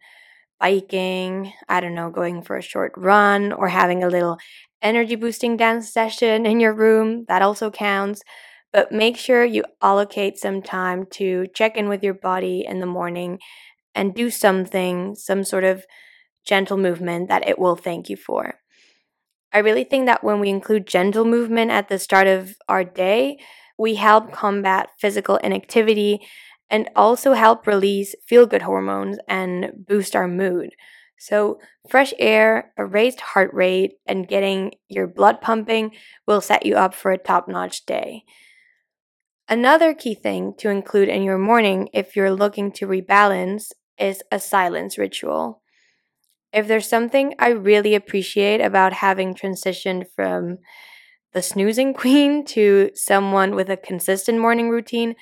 biking, 0.58 1.52
I 1.68 1.80
don't 1.80 1.94
know, 1.94 2.08
going 2.08 2.40
for 2.40 2.56
a 2.56 2.62
short 2.62 2.92
run, 2.96 3.52
or 3.52 3.68
having 3.68 4.02
a 4.02 4.08
little 4.08 4.38
energy 4.84 5.16
boosting 5.16 5.56
dance 5.56 5.92
session 5.92 6.46
in 6.46 6.60
your 6.60 6.74
room, 6.74 7.26
that 7.28 7.42
also 7.42 7.70
counts. 7.70 8.22
But 8.72 8.92
make 8.92 9.16
sure 9.16 9.44
you 9.44 9.64
allocate 9.82 10.38
some 10.38 10.62
time 10.62 11.06
to 11.12 11.46
check 11.54 11.76
in 11.76 11.88
with 11.88 12.04
your 12.04 12.14
body 12.14 12.64
in 12.68 12.80
the 12.80 12.86
morning 12.86 13.40
and 13.94 14.14
do 14.14 14.30
something, 14.30 15.14
some 15.16 15.44
sort 15.44 15.64
of 15.64 15.84
gentle 16.46 16.78
movement 16.78 17.28
that 17.28 17.48
it 17.48 17.58
will 17.58 17.76
thank 17.76 18.10
you 18.10 18.16
for. 18.16 18.56
I 19.52 19.58
really 19.58 19.84
think 19.84 20.06
that 20.06 20.24
when 20.24 20.40
we 20.40 20.48
include 20.48 20.86
gentle 20.86 21.24
movement 21.24 21.70
at 21.70 21.88
the 21.88 21.98
start 21.98 22.26
of 22.26 22.56
our 22.68 22.84
day, 22.84 23.38
we 23.78 23.94
help 23.94 24.32
combat 24.32 24.90
physical 24.98 25.36
inactivity 25.36 26.20
and 26.70 26.88
also 26.96 27.34
help 27.34 27.66
release 27.66 28.14
feel 28.26 28.46
good 28.46 28.62
hormones 28.62 29.18
and 29.28 29.70
boost 29.86 30.16
our 30.16 30.26
mood. 30.26 30.70
So, 31.18 31.58
fresh 31.88 32.12
air, 32.18 32.72
a 32.76 32.84
raised 32.84 33.20
heart 33.20 33.52
rate, 33.54 33.94
and 34.06 34.28
getting 34.28 34.72
your 34.88 35.06
blood 35.06 35.40
pumping 35.40 35.92
will 36.26 36.40
set 36.40 36.66
you 36.66 36.76
up 36.76 36.94
for 36.94 37.12
a 37.12 37.18
top 37.18 37.48
notch 37.48 37.86
day. 37.86 38.24
Another 39.48 39.94
key 39.94 40.14
thing 40.14 40.54
to 40.58 40.70
include 40.70 41.08
in 41.08 41.22
your 41.22 41.38
morning 41.38 41.88
if 41.92 42.16
you're 42.16 42.32
looking 42.32 42.72
to 42.72 42.86
rebalance 42.86 43.72
is 43.98 44.22
a 44.32 44.40
silence 44.40 44.96
ritual. 44.96 45.62
If 46.52 46.66
there's 46.66 46.88
something 46.88 47.34
I 47.38 47.48
really 47.50 47.94
appreciate 47.94 48.60
about 48.60 48.92
having 48.92 49.34
transitioned 49.34 50.06
from 50.14 50.58
the 51.32 51.42
snoozing 51.42 51.92
queen 52.02 52.44
to 52.46 52.90
someone 52.94 53.54
with 53.54 53.68
a 53.68 53.76
consistent 53.76 54.38
morning 54.38 54.70
routine 54.70 55.14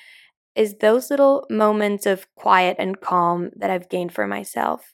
is 0.55 0.75
those 0.75 1.09
little 1.09 1.45
moments 1.49 2.05
of 2.05 2.27
quiet 2.35 2.77
and 2.79 3.01
calm 3.01 3.49
that 3.55 3.71
I've 3.71 3.89
gained 3.89 4.13
for 4.13 4.27
myself. 4.27 4.93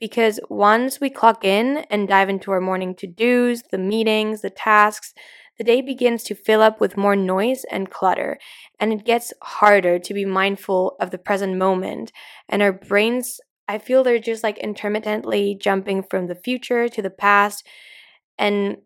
Because 0.00 0.40
once 0.50 1.00
we 1.00 1.08
clock 1.08 1.44
in 1.44 1.84
and 1.90 2.08
dive 2.08 2.28
into 2.28 2.50
our 2.50 2.60
morning 2.60 2.94
to 2.96 3.06
dos, 3.06 3.62
the 3.70 3.78
meetings, 3.78 4.42
the 4.42 4.50
tasks, 4.50 5.14
the 5.56 5.64
day 5.64 5.80
begins 5.80 6.24
to 6.24 6.34
fill 6.34 6.62
up 6.62 6.80
with 6.80 6.96
more 6.96 7.14
noise 7.14 7.64
and 7.70 7.90
clutter, 7.90 8.38
and 8.80 8.92
it 8.92 9.04
gets 9.04 9.32
harder 9.40 9.98
to 10.00 10.14
be 10.14 10.24
mindful 10.24 10.96
of 11.00 11.10
the 11.10 11.18
present 11.18 11.56
moment. 11.56 12.10
And 12.48 12.60
our 12.60 12.72
brains, 12.72 13.40
I 13.68 13.78
feel 13.78 14.02
they're 14.02 14.18
just 14.18 14.42
like 14.42 14.58
intermittently 14.58 15.56
jumping 15.60 16.02
from 16.02 16.26
the 16.26 16.34
future 16.34 16.88
to 16.88 17.00
the 17.00 17.10
past. 17.10 17.66
And 18.36 18.78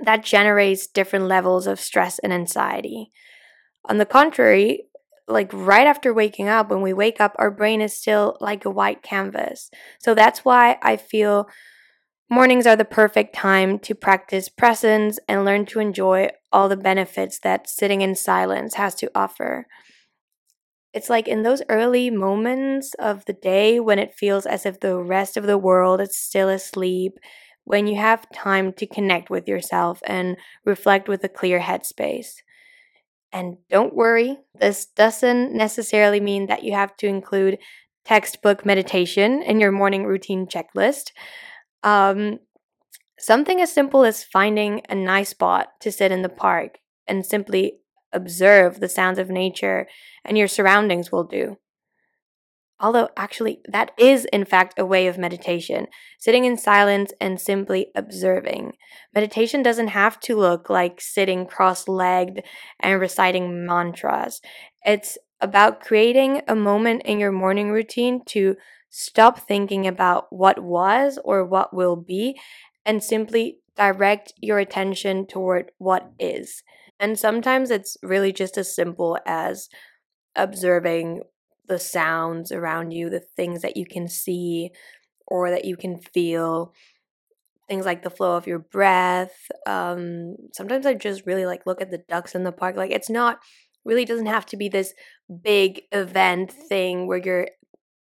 that 0.00 0.24
generates 0.24 0.88
different 0.88 1.26
levels 1.26 1.68
of 1.68 1.78
stress 1.78 2.18
and 2.18 2.32
anxiety. 2.32 3.12
On 3.84 3.98
the 3.98 4.06
contrary, 4.06 4.86
like 5.28 5.52
right 5.52 5.86
after 5.86 6.12
waking 6.12 6.48
up, 6.48 6.70
when 6.70 6.82
we 6.82 6.92
wake 6.92 7.20
up, 7.20 7.34
our 7.38 7.50
brain 7.50 7.80
is 7.80 7.96
still 7.96 8.36
like 8.40 8.64
a 8.64 8.70
white 8.70 9.02
canvas. 9.02 9.70
So 10.00 10.14
that's 10.14 10.44
why 10.44 10.78
I 10.82 10.96
feel 10.96 11.48
mornings 12.30 12.66
are 12.66 12.76
the 12.76 12.84
perfect 12.84 13.34
time 13.34 13.78
to 13.80 13.94
practice 13.94 14.48
presence 14.48 15.18
and 15.28 15.44
learn 15.44 15.66
to 15.66 15.80
enjoy 15.80 16.30
all 16.52 16.68
the 16.68 16.76
benefits 16.76 17.38
that 17.40 17.68
sitting 17.68 18.00
in 18.00 18.14
silence 18.14 18.74
has 18.74 18.94
to 18.96 19.10
offer. 19.14 19.66
It's 20.92 21.08
like 21.08 21.26
in 21.26 21.42
those 21.42 21.62
early 21.68 22.10
moments 22.10 22.94
of 22.98 23.24
the 23.24 23.32
day 23.32 23.80
when 23.80 23.98
it 23.98 24.14
feels 24.14 24.44
as 24.44 24.66
if 24.66 24.80
the 24.80 24.96
rest 24.96 25.36
of 25.36 25.46
the 25.46 25.58
world 25.58 26.00
is 26.00 26.16
still 26.16 26.48
asleep 26.48 27.18
when 27.64 27.86
you 27.86 27.96
have 27.96 28.30
time 28.34 28.72
to 28.74 28.86
connect 28.86 29.30
with 29.30 29.48
yourself 29.48 30.00
and 30.06 30.36
reflect 30.64 31.08
with 31.08 31.24
a 31.24 31.28
clear 31.28 31.60
headspace. 31.60 32.34
And 33.32 33.56
don't 33.70 33.94
worry, 33.94 34.38
this 34.58 34.86
doesn't 34.86 35.54
necessarily 35.54 36.20
mean 36.20 36.46
that 36.46 36.64
you 36.64 36.72
have 36.72 36.96
to 36.98 37.06
include 37.06 37.58
textbook 38.04 38.66
meditation 38.66 39.42
in 39.42 39.60
your 39.60 39.72
morning 39.72 40.04
routine 40.04 40.46
checklist. 40.46 41.12
Um, 41.82 42.40
something 43.18 43.60
as 43.60 43.72
simple 43.72 44.04
as 44.04 44.24
finding 44.24 44.82
a 44.88 44.94
nice 44.94 45.30
spot 45.30 45.68
to 45.80 45.92
sit 45.92 46.12
in 46.12 46.22
the 46.22 46.28
park 46.28 46.78
and 47.06 47.24
simply 47.24 47.78
observe 48.12 48.80
the 48.80 48.88
sounds 48.88 49.18
of 49.18 49.30
nature 49.30 49.86
and 50.24 50.36
your 50.36 50.48
surroundings 50.48 51.10
will 51.10 51.24
do. 51.24 51.56
Although, 52.82 53.10
actually, 53.16 53.60
that 53.68 53.92
is 53.96 54.24
in 54.32 54.44
fact 54.44 54.76
a 54.76 54.84
way 54.84 55.06
of 55.06 55.16
meditation, 55.16 55.86
sitting 56.18 56.44
in 56.44 56.56
silence 56.56 57.12
and 57.20 57.40
simply 57.40 57.86
observing. 57.94 58.72
Meditation 59.14 59.62
doesn't 59.62 59.88
have 59.88 60.18
to 60.20 60.36
look 60.36 60.68
like 60.68 61.00
sitting 61.00 61.46
cross 61.46 61.86
legged 61.86 62.42
and 62.80 63.00
reciting 63.00 63.64
mantras. 63.64 64.40
It's 64.84 65.16
about 65.40 65.80
creating 65.80 66.42
a 66.48 66.56
moment 66.56 67.02
in 67.04 67.20
your 67.20 67.30
morning 67.30 67.70
routine 67.70 68.24
to 68.26 68.56
stop 68.90 69.38
thinking 69.38 69.86
about 69.86 70.26
what 70.30 70.60
was 70.60 71.20
or 71.24 71.44
what 71.44 71.72
will 71.72 71.96
be 71.96 72.38
and 72.84 73.02
simply 73.02 73.58
direct 73.76 74.32
your 74.40 74.58
attention 74.58 75.26
toward 75.26 75.70
what 75.78 76.10
is. 76.18 76.64
And 76.98 77.16
sometimes 77.16 77.70
it's 77.70 77.96
really 78.02 78.32
just 78.32 78.58
as 78.58 78.74
simple 78.74 79.18
as 79.24 79.68
observing 80.34 81.22
the 81.72 81.78
sounds 81.78 82.52
around 82.52 82.90
you, 82.90 83.08
the 83.08 83.24
things 83.34 83.62
that 83.62 83.78
you 83.78 83.86
can 83.86 84.06
see 84.06 84.70
or 85.26 85.48
that 85.48 85.64
you 85.64 85.74
can 85.74 85.98
feel, 85.98 86.74
things 87.66 87.86
like 87.86 88.02
the 88.02 88.10
flow 88.10 88.36
of 88.36 88.46
your 88.46 88.58
breath. 88.58 89.50
Um, 89.66 90.36
sometimes 90.52 90.84
I 90.84 90.92
just 90.92 91.24
really 91.24 91.46
like 91.46 91.64
look 91.64 91.80
at 91.80 91.90
the 91.90 92.04
ducks 92.10 92.34
in 92.34 92.44
the 92.44 92.52
park. 92.52 92.76
Like 92.76 92.90
it's 92.90 93.08
not 93.08 93.38
really 93.86 94.04
doesn't 94.04 94.26
have 94.26 94.44
to 94.46 94.58
be 94.58 94.68
this 94.68 94.92
big 95.42 95.80
event 95.92 96.52
thing 96.52 97.06
where 97.06 97.22
you're 97.24 97.48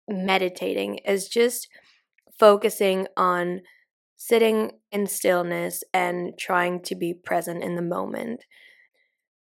meditating. 0.08 1.00
It's 1.06 1.28
just 1.28 1.68
focusing 2.40 3.06
on 3.16 3.62
sitting 4.18 4.72
in 4.92 5.06
stillness 5.06 5.84
and 5.94 6.34
trying 6.36 6.82
to 6.82 6.96
be 6.96 7.14
present 7.14 7.64
in 7.64 7.76
the 7.76 7.84
moment. 7.84 8.46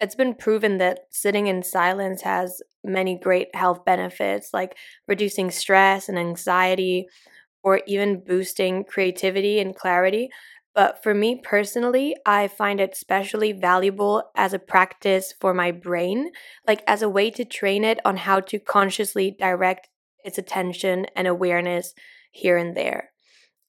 It's 0.02 0.16
been 0.16 0.34
proven 0.34 0.80
that 0.80 1.02
sitting 1.12 1.46
in 1.46 1.62
silence 1.62 2.24
has 2.24 2.64
many 2.84 3.18
great 3.18 3.54
health 3.56 3.84
benefits 3.86 4.50
like 4.54 4.76
reducing 5.08 5.52
stress 5.52 6.10
and 6.10 6.18
anxiety 6.18 7.08
or 7.64 7.82
even 7.88 8.24
boosting 8.26 8.84
creativity 8.84 9.60
and 9.60 9.76
clarity. 9.76 10.30
But 10.76 11.04
for 11.04 11.14
me 11.14 11.42
personally, 11.44 12.16
I 12.26 12.48
find 12.48 12.80
it 12.80 12.92
especially 12.94 13.52
valuable 13.52 14.24
as 14.36 14.54
a 14.54 14.60
practice 14.60 15.34
for 15.40 15.54
my 15.54 15.72
brain, 15.72 16.32
like 16.68 16.84
as 16.88 17.02
a 17.02 17.10
way 17.10 17.32
to 17.32 17.44
train 17.44 17.84
it 17.84 18.00
on 18.06 18.18
how 18.18 18.40
to 18.42 18.60
consciously 18.60 19.36
direct 19.38 19.90
its 20.24 20.38
attention 20.38 21.08
and 21.16 21.28
awareness 21.28 21.94
here 22.32 22.58
and 22.58 22.78
there. 22.78 23.12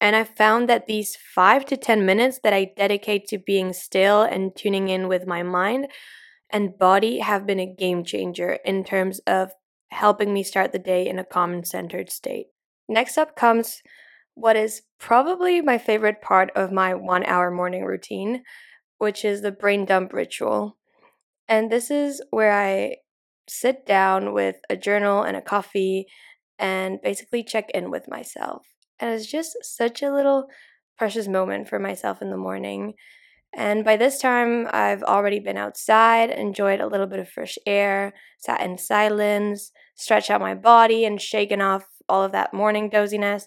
And 0.00 0.16
I 0.16 0.24
found 0.24 0.68
that 0.68 0.86
these 0.86 1.16
five 1.16 1.64
to 1.66 1.76
10 1.76 2.06
minutes 2.06 2.40
that 2.42 2.52
I 2.52 2.72
dedicate 2.76 3.26
to 3.28 3.38
being 3.38 3.72
still 3.72 4.22
and 4.22 4.54
tuning 4.56 4.88
in 4.88 5.08
with 5.08 5.26
my 5.26 5.42
mind 5.42 5.88
and 6.52 6.78
body 6.78 7.18
have 7.20 7.46
been 7.46 7.60
a 7.60 7.72
game 7.72 8.04
changer 8.04 8.58
in 8.64 8.84
terms 8.84 9.20
of 9.26 9.52
helping 9.90 10.32
me 10.32 10.42
start 10.42 10.72
the 10.72 10.78
day 10.78 11.08
in 11.08 11.18
a 11.18 11.26
and 11.34 11.66
centered 11.66 12.10
state. 12.10 12.46
Next 12.88 13.18
up 13.18 13.36
comes 13.36 13.82
what 14.34 14.56
is 14.56 14.82
probably 14.98 15.60
my 15.60 15.78
favorite 15.78 16.22
part 16.22 16.50
of 16.54 16.72
my 16.72 16.94
one 16.94 17.24
hour 17.24 17.50
morning 17.50 17.84
routine, 17.84 18.42
which 18.98 19.24
is 19.24 19.42
the 19.42 19.52
brain 19.52 19.84
dump 19.84 20.12
ritual. 20.12 20.78
And 21.48 21.70
this 21.70 21.90
is 21.90 22.22
where 22.30 22.52
I 22.52 22.96
sit 23.48 23.84
down 23.84 24.32
with 24.32 24.56
a 24.70 24.76
journal 24.76 25.22
and 25.22 25.36
a 25.36 25.42
coffee 25.42 26.06
and 26.58 27.00
basically 27.02 27.42
check 27.42 27.70
in 27.70 27.90
with 27.90 28.08
myself. 28.08 28.66
And 29.00 29.10
it's 29.10 29.26
just 29.26 29.56
such 29.62 30.02
a 30.02 30.12
little 30.12 30.46
precious 30.96 31.26
moment 31.26 31.68
for 31.68 31.78
myself 31.78 32.22
in 32.22 32.30
the 32.30 32.36
morning. 32.36 32.94
And 33.52 33.84
by 33.84 33.96
this 33.96 34.18
time, 34.18 34.68
I've 34.70 35.02
already 35.02 35.40
been 35.40 35.56
outside, 35.56 36.30
enjoyed 36.30 36.80
a 36.80 36.86
little 36.86 37.06
bit 37.06 37.18
of 37.18 37.28
fresh 37.28 37.58
air, 37.66 38.12
sat 38.38 38.60
in 38.60 38.78
silence, 38.78 39.72
stretched 39.96 40.30
out 40.30 40.40
my 40.40 40.54
body, 40.54 41.04
and 41.04 41.20
shaken 41.20 41.60
off 41.60 41.84
all 42.08 42.22
of 42.22 42.32
that 42.32 42.54
morning 42.54 42.88
doziness. 42.88 43.46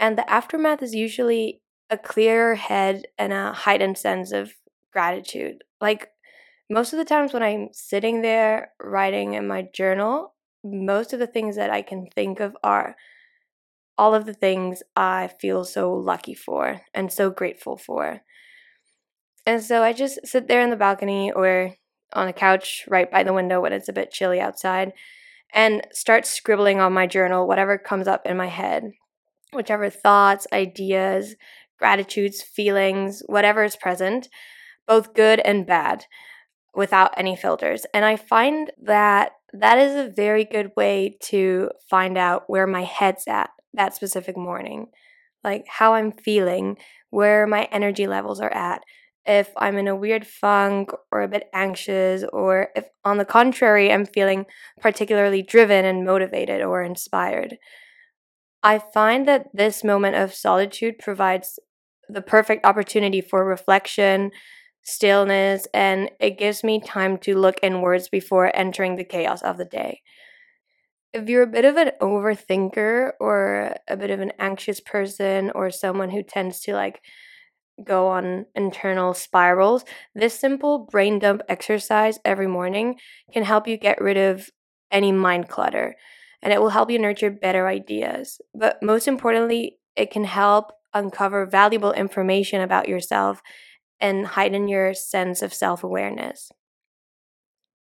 And 0.00 0.16
the 0.16 0.28
aftermath 0.30 0.82
is 0.82 0.94
usually 0.94 1.60
a 1.90 1.98
clearer 1.98 2.54
head 2.54 3.06
and 3.18 3.32
a 3.32 3.52
heightened 3.52 3.98
sense 3.98 4.32
of 4.32 4.52
gratitude. 4.92 5.64
Like 5.80 6.08
most 6.70 6.92
of 6.92 6.98
the 6.98 7.04
times 7.04 7.32
when 7.32 7.42
I'm 7.42 7.68
sitting 7.72 8.22
there 8.22 8.72
writing 8.80 9.34
in 9.34 9.46
my 9.46 9.68
journal, 9.74 10.34
most 10.64 11.12
of 11.12 11.18
the 11.18 11.26
things 11.26 11.56
that 11.56 11.70
I 11.70 11.82
can 11.82 12.06
think 12.14 12.40
of 12.40 12.56
are 12.62 12.96
all 13.96 14.14
of 14.14 14.26
the 14.26 14.34
things 14.34 14.82
I 14.94 15.30
feel 15.40 15.64
so 15.64 15.92
lucky 15.92 16.34
for 16.34 16.82
and 16.94 17.12
so 17.12 17.30
grateful 17.30 17.76
for. 17.76 18.22
And 19.48 19.64
so 19.64 19.82
I 19.82 19.94
just 19.94 20.26
sit 20.26 20.46
there 20.46 20.60
in 20.60 20.68
the 20.68 20.76
balcony 20.76 21.32
or 21.32 21.74
on 22.12 22.28
a 22.28 22.34
couch 22.34 22.84
right 22.86 23.10
by 23.10 23.22
the 23.22 23.32
window 23.32 23.62
when 23.62 23.72
it's 23.72 23.88
a 23.88 23.94
bit 23.94 24.10
chilly 24.10 24.40
outside 24.40 24.92
and 25.54 25.86
start 25.90 26.26
scribbling 26.26 26.80
on 26.80 26.92
my 26.92 27.06
journal 27.06 27.48
whatever 27.48 27.78
comes 27.78 28.06
up 28.06 28.26
in 28.26 28.36
my 28.36 28.48
head, 28.48 28.92
whichever 29.54 29.88
thoughts, 29.88 30.46
ideas, 30.52 31.34
gratitudes, 31.78 32.42
feelings, 32.42 33.22
whatever 33.24 33.64
is 33.64 33.74
present, 33.74 34.28
both 34.86 35.14
good 35.14 35.40
and 35.40 35.66
bad, 35.66 36.04
without 36.74 37.14
any 37.16 37.34
filters. 37.34 37.86
And 37.94 38.04
I 38.04 38.16
find 38.16 38.70
that 38.82 39.32
that 39.54 39.78
is 39.78 39.94
a 39.94 40.12
very 40.14 40.44
good 40.44 40.72
way 40.76 41.16
to 41.22 41.70
find 41.88 42.18
out 42.18 42.50
where 42.50 42.66
my 42.66 42.84
head's 42.84 43.26
at 43.26 43.48
that 43.72 43.94
specific 43.94 44.36
morning, 44.36 44.88
like 45.42 45.64
how 45.68 45.94
I'm 45.94 46.12
feeling, 46.12 46.76
where 47.08 47.46
my 47.46 47.66
energy 47.72 48.06
levels 48.06 48.42
are 48.42 48.52
at, 48.52 48.82
if 49.28 49.50
I'm 49.58 49.76
in 49.76 49.86
a 49.86 49.94
weird 49.94 50.26
funk 50.26 50.90
or 51.12 51.20
a 51.20 51.28
bit 51.28 51.48
anxious, 51.52 52.24
or 52.32 52.70
if 52.74 52.86
on 53.04 53.18
the 53.18 53.26
contrary, 53.26 53.92
I'm 53.92 54.06
feeling 54.06 54.46
particularly 54.80 55.42
driven 55.42 55.84
and 55.84 56.04
motivated 56.04 56.62
or 56.62 56.82
inspired. 56.82 57.58
I 58.62 58.78
find 58.78 59.28
that 59.28 59.46
this 59.52 59.84
moment 59.84 60.16
of 60.16 60.34
solitude 60.34 60.98
provides 60.98 61.58
the 62.08 62.22
perfect 62.22 62.64
opportunity 62.64 63.20
for 63.20 63.44
reflection, 63.44 64.30
stillness, 64.82 65.68
and 65.74 66.10
it 66.18 66.38
gives 66.38 66.64
me 66.64 66.80
time 66.80 67.18
to 67.18 67.38
look 67.38 67.56
inwards 67.62 68.08
before 68.08 68.50
entering 68.56 68.96
the 68.96 69.04
chaos 69.04 69.42
of 69.42 69.58
the 69.58 69.66
day. 69.66 70.00
If 71.12 71.28
you're 71.28 71.42
a 71.42 71.46
bit 71.46 71.66
of 71.66 71.76
an 71.76 71.92
overthinker 72.00 73.12
or 73.20 73.74
a 73.86 73.96
bit 73.96 74.10
of 74.10 74.20
an 74.20 74.32
anxious 74.38 74.80
person 74.80 75.52
or 75.54 75.70
someone 75.70 76.10
who 76.10 76.22
tends 76.22 76.60
to 76.60 76.72
like 76.72 77.02
go 77.84 78.08
on 78.08 78.46
internal 78.54 79.14
spirals, 79.14 79.84
this 80.14 80.38
simple 80.38 80.88
brain 80.90 81.18
dump 81.18 81.42
exercise 81.48 82.18
every 82.24 82.46
morning 82.46 82.96
can 83.32 83.44
help 83.44 83.68
you 83.68 83.76
get 83.76 84.00
rid 84.00 84.16
of 84.16 84.50
any 84.90 85.12
mind 85.12 85.48
clutter 85.48 85.96
and 86.42 86.52
it 86.52 86.60
will 86.60 86.70
help 86.70 86.90
you 86.90 86.98
nurture 86.98 87.30
better 87.30 87.66
ideas. 87.66 88.40
But 88.54 88.82
most 88.82 89.08
importantly, 89.08 89.78
it 89.96 90.10
can 90.10 90.24
help 90.24 90.72
uncover 90.94 91.46
valuable 91.46 91.92
information 91.92 92.60
about 92.60 92.88
yourself 92.88 93.42
and 94.00 94.26
heighten 94.26 94.68
your 94.68 94.94
sense 94.94 95.42
of 95.42 95.52
self 95.52 95.82
awareness. 95.82 96.50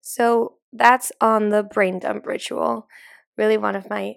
So 0.01 0.57
that's 0.71 1.11
on 1.19 1.49
the 1.49 1.63
brain 1.63 1.99
dump 1.99 2.25
ritual. 2.27 2.87
Really, 3.37 3.57
one 3.57 3.75
of 3.75 3.89
my 3.89 4.15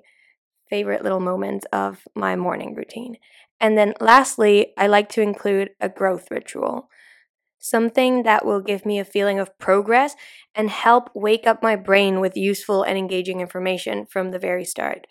favorite 0.69 1.03
little 1.03 1.21
moments 1.21 1.67
of 1.73 2.07
my 2.15 2.37
morning 2.37 2.75
routine. 2.75 3.17
And 3.61 3.77
then 3.77 3.95
lastly, 4.01 4.73
I 4.77 4.87
like 4.87 5.09
to 5.11 5.23
include 5.23 5.71
a 5.81 5.89
growth 5.89 6.31
ritual. 6.31 6.89
Something 7.59 8.23
that 8.25 8.47
will 8.47 8.61
give 8.61 8.87
me 8.87 8.99
a 9.01 9.05
feeling 9.05 9.41
of 9.41 9.59
progress 9.59 10.15
and 10.55 10.71
help 10.71 11.11
wake 11.15 11.47
up 11.47 11.63
my 11.63 11.77
brain 11.77 12.21
with 12.21 12.37
useful 12.37 12.83
and 12.85 12.99
engaging 12.99 13.41
information 13.41 14.07
from 14.07 14.31
the 14.31 14.39
very 14.39 14.65
start. 14.65 15.07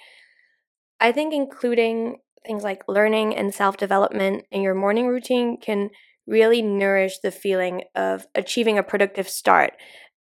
I 0.99 1.11
think 1.11 1.33
including 1.33 2.17
things 2.45 2.63
like 2.63 2.83
learning 2.87 3.35
and 3.35 3.53
self 3.53 3.77
development 3.77 4.45
in 4.51 4.61
your 4.61 4.75
morning 4.75 5.07
routine 5.07 5.57
can 5.59 5.89
really 6.25 6.61
nourish 6.61 7.19
the 7.19 7.31
feeling 7.31 7.83
of 7.95 8.27
achieving 8.35 8.77
a 8.77 8.83
productive 8.83 9.29
start. 9.29 9.73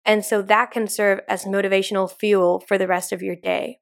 And 0.05 0.25
so 0.25 0.41
that 0.43 0.71
can 0.71 0.87
serve 0.87 1.21
as 1.27 1.45
motivational 1.45 2.11
fuel 2.11 2.59
for 2.67 2.77
the 2.77 2.87
rest 2.87 3.11
of 3.11 3.21
your 3.21 3.35
day. 3.35 3.79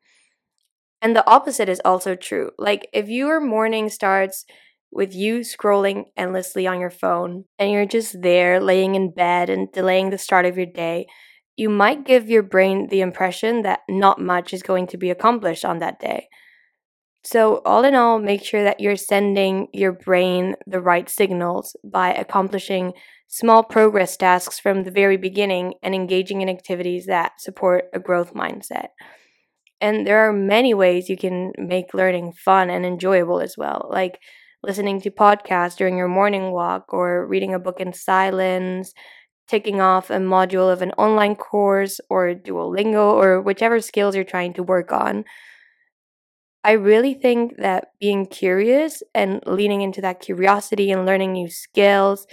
And 1.03 1.17
the 1.17 1.29
opposite 1.29 1.67
is 1.67 1.81
also 1.83 2.15
true. 2.15 2.51
Like 2.57 2.87
if 2.93 3.09
your 3.09 3.41
morning 3.41 3.89
starts 3.89 4.45
with 4.89 5.13
you 5.13 5.39
scrolling 5.39 6.05
endlessly 6.15 6.65
on 6.65 6.79
your 6.79 6.89
phone 6.89 7.43
and 7.59 7.69
you're 7.71 7.85
just 7.85 8.21
there 8.21 8.61
laying 8.61 8.95
in 8.95 9.11
bed 9.11 9.49
and 9.49 9.69
delaying 9.73 10.11
the 10.11 10.17
start 10.17 10.45
of 10.45 10.55
your 10.55 10.65
day, 10.65 11.07
you 11.57 11.69
might 11.69 12.05
give 12.05 12.29
your 12.29 12.41
brain 12.41 12.87
the 12.87 13.01
impression 13.01 13.63
that 13.63 13.81
not 13.89 14.21
much 14.21 14.53
is 14.53 14.63
going 14.63 14.87
to 14.87 14.97
be 14.97 15.09
accomplished 15.09 15.65
on 15.65 15.79
that 15.79 15.99
day. 15.99 16.29
So, 17.25 17.61
all 17.65 17.83
in 17.83 17.95
all, 17.95 18.19
make 18.19 18.43
sure 18.43 18.63
that 18.63 18.79
you're 18.79 18.95
sending 18.95 19.67
your 19.73 19.91
brain 19.91 20.55
the 20.67 20.81
right 20.81 21.09
signals 21.09 21.75
by 21.83 22.13
accomplishing 22.13 22.93
small 23.27 23.63
progress 23.63 24.15
tasks 24.15 24.59
from 24.59 24.83
the 24.83 24.91
very 24.91 25.17
beginning 25.17 25.73
and 25.81 25.93
engaging 25.95 26.41
in 26.41 26.49
activities 26.49 27.05
that 27.07 27.39
support 27.39 27.85
a 27.93 27.99
growth 27.99 28.33
mindset. 28.33 28.87
And 29.83 30.07
there 30.07 30.19
are 30.19 30.31
many 30.31 30.73
ways 30.73 31.09
you 31.09 31.17
can 31.17 31.51
make 31.57 31.93
learning 31.93 32.31
fun 32.31 32.69
and 32.69 32.85
enjoyable 32.85 33.41
as 33.41 33.57
well, 33.57 33.89
like 33.91 34.17
listening 34.63 35.01
to 35.01 35.11
podcasts 35.11 35.75
during 35.75 35.97
your 35.97 36.07
morning 36.07 36.51
walk 36.53 36.93
or 36.93 37.27
reading 37.27 37.53
a 37.53 37.59
book 37.59 37.81
in 37.81 37.91
silence, 37.91 38.93
taking 39.49 39.81
off 39.81 40.09
a 40.09 40.19
module 40.19 40.71
of 40.71 40.81
an 40.81 40.91
online 40.91 41.35
course 41.35 41.99
or 42.09 42.33
Duolingo 42.33 43.11
or 43.11 43.41
whichever 43.41 43.81
skills 43.81 44.15
you're 44.15 44.23
trying 44.23 44.53
to 44.53 44.63
work 44.63 44.93
on. 44.93 45.25
I 46.63 46.71
really 46.71 47.13
think 47.13 47.57
that 47.57 47.89
being 47.99 48.25
curious 48.25 49.03
and 49.13 49.43
leaning 49.45 49.81
into 49.81 49.99
that 49.99 50.21
curiosity 50.21 50.91
and 50.91 51.05
learning 51.05 51.33
new 51.33 51.49
skills, 51.49 52.25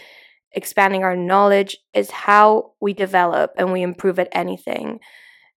expanding 0.53 1.03
our 1.03 1.17
knowledge 1.17 1.79
is 1.95 2.13
how 2.13 2.75
we 2.81 2.93
develop 2.93 3.55
and 3.59 3.73
we 3.73 3.83
improve 3.83 4.21
at 4.21 4.29
anything 4.31 5.01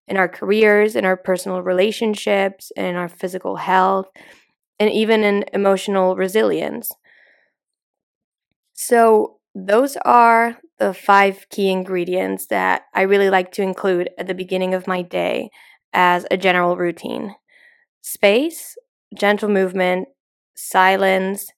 in 0.08 0.16
our 0.16 0.28
careers, 0.28 0.96
in 0.96 1.04
our 1.04 1.16
personal 1.16 1.62
relationships, 1.62 2.70
in 2.76 2.96
our 2.96 3.08
physical 3.08 3.56
health, 3.56 4.06
and 4.78 4.90
even 4.90 5.24
in 5.24 5.44
emotional 5.52 6.16
resilience. 6.16 6.90
So, 8.74 9.38
those 9.54 9.96
are 10.04 10.58
the 10.78 10.92
five 10.92 11.46
key 11.48 11.70
ingredients 11.70 12.46
that 12.46 12.82
I 12.92 13.02
really 13.02 13.30
like 13.30 13.52
to 13.52 13.62
include 13.62 14.10
at 14.18 14.26
the 14.26 14.34
beginning 14.34 14.74
of 14.74 14.88
my 14.88 15.02
day 15.02 15.50
as 15.92 16.26
a 16.30 16.36
general 16.36 16.76
routine 16.76 17.36
space, 18.02 18.76
gentle 19.16 19.48
movement, 19.48 20.08
silence, 20.56 21.48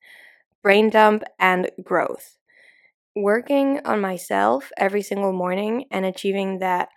brain 0.63 0.91
dump, 0.91 1.25
and 1.39 1.71
growth. 1.83 2.39
Working 3.17 3.81
on 3.85 4.01
myself 4.01 4.71
every 4.77 5.03
single 5.03 5.33
morning 5.33 5.87
and 5.91 6.05
achieving 6.05 6.59
that 6.61 6.91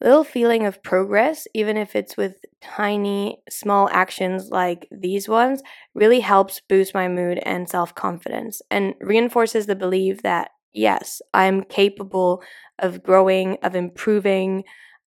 little 0.00 0.24
feeling 0.24 0.66
of 0.66 0.82
progress, 0.82 1.46
even 1.54 1.76
if 1.76 1.96
it's 1.96 2.16
with 2.16 2.36
tiny, 2.62 3.38
small 3.48 3.88
actions 3.90 4.50
like 4.50 4.86
these 4.90 5.28
ones, 5.28 5.62
really 5.94 6.20
helps 6.20 6.60
boost 6.68 6.94
my 6.94 7.08
mood 7.08 7.38
and 7.44 7.68
self 7.68 7.94
confidence 7.94 8.60
and 8.70 8.94
reinforces 9.00 9.66
the 9.66 9.76
belief 9.76 10.22
that, 10.22 10.50
yes, 10.72 11.22
I'm 11.32 11.62
capable 11.64 12.42
of 12.78 13.02
growing, 13.02 13.58
of 13.62 13.74
improving, 13.74 14.64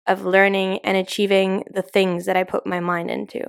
of 0.07 0.25
learning, 0.25 0.79
and 0.83 0.97
achieving 0.97 1.65
the 1.73 1.81
things 1.81 2.25
that 2.25 2.37
I 2.37 2.43
put 2.43 2.65
my 2.65 2.79
mind 2.79 3.11
into. 3.11 3.41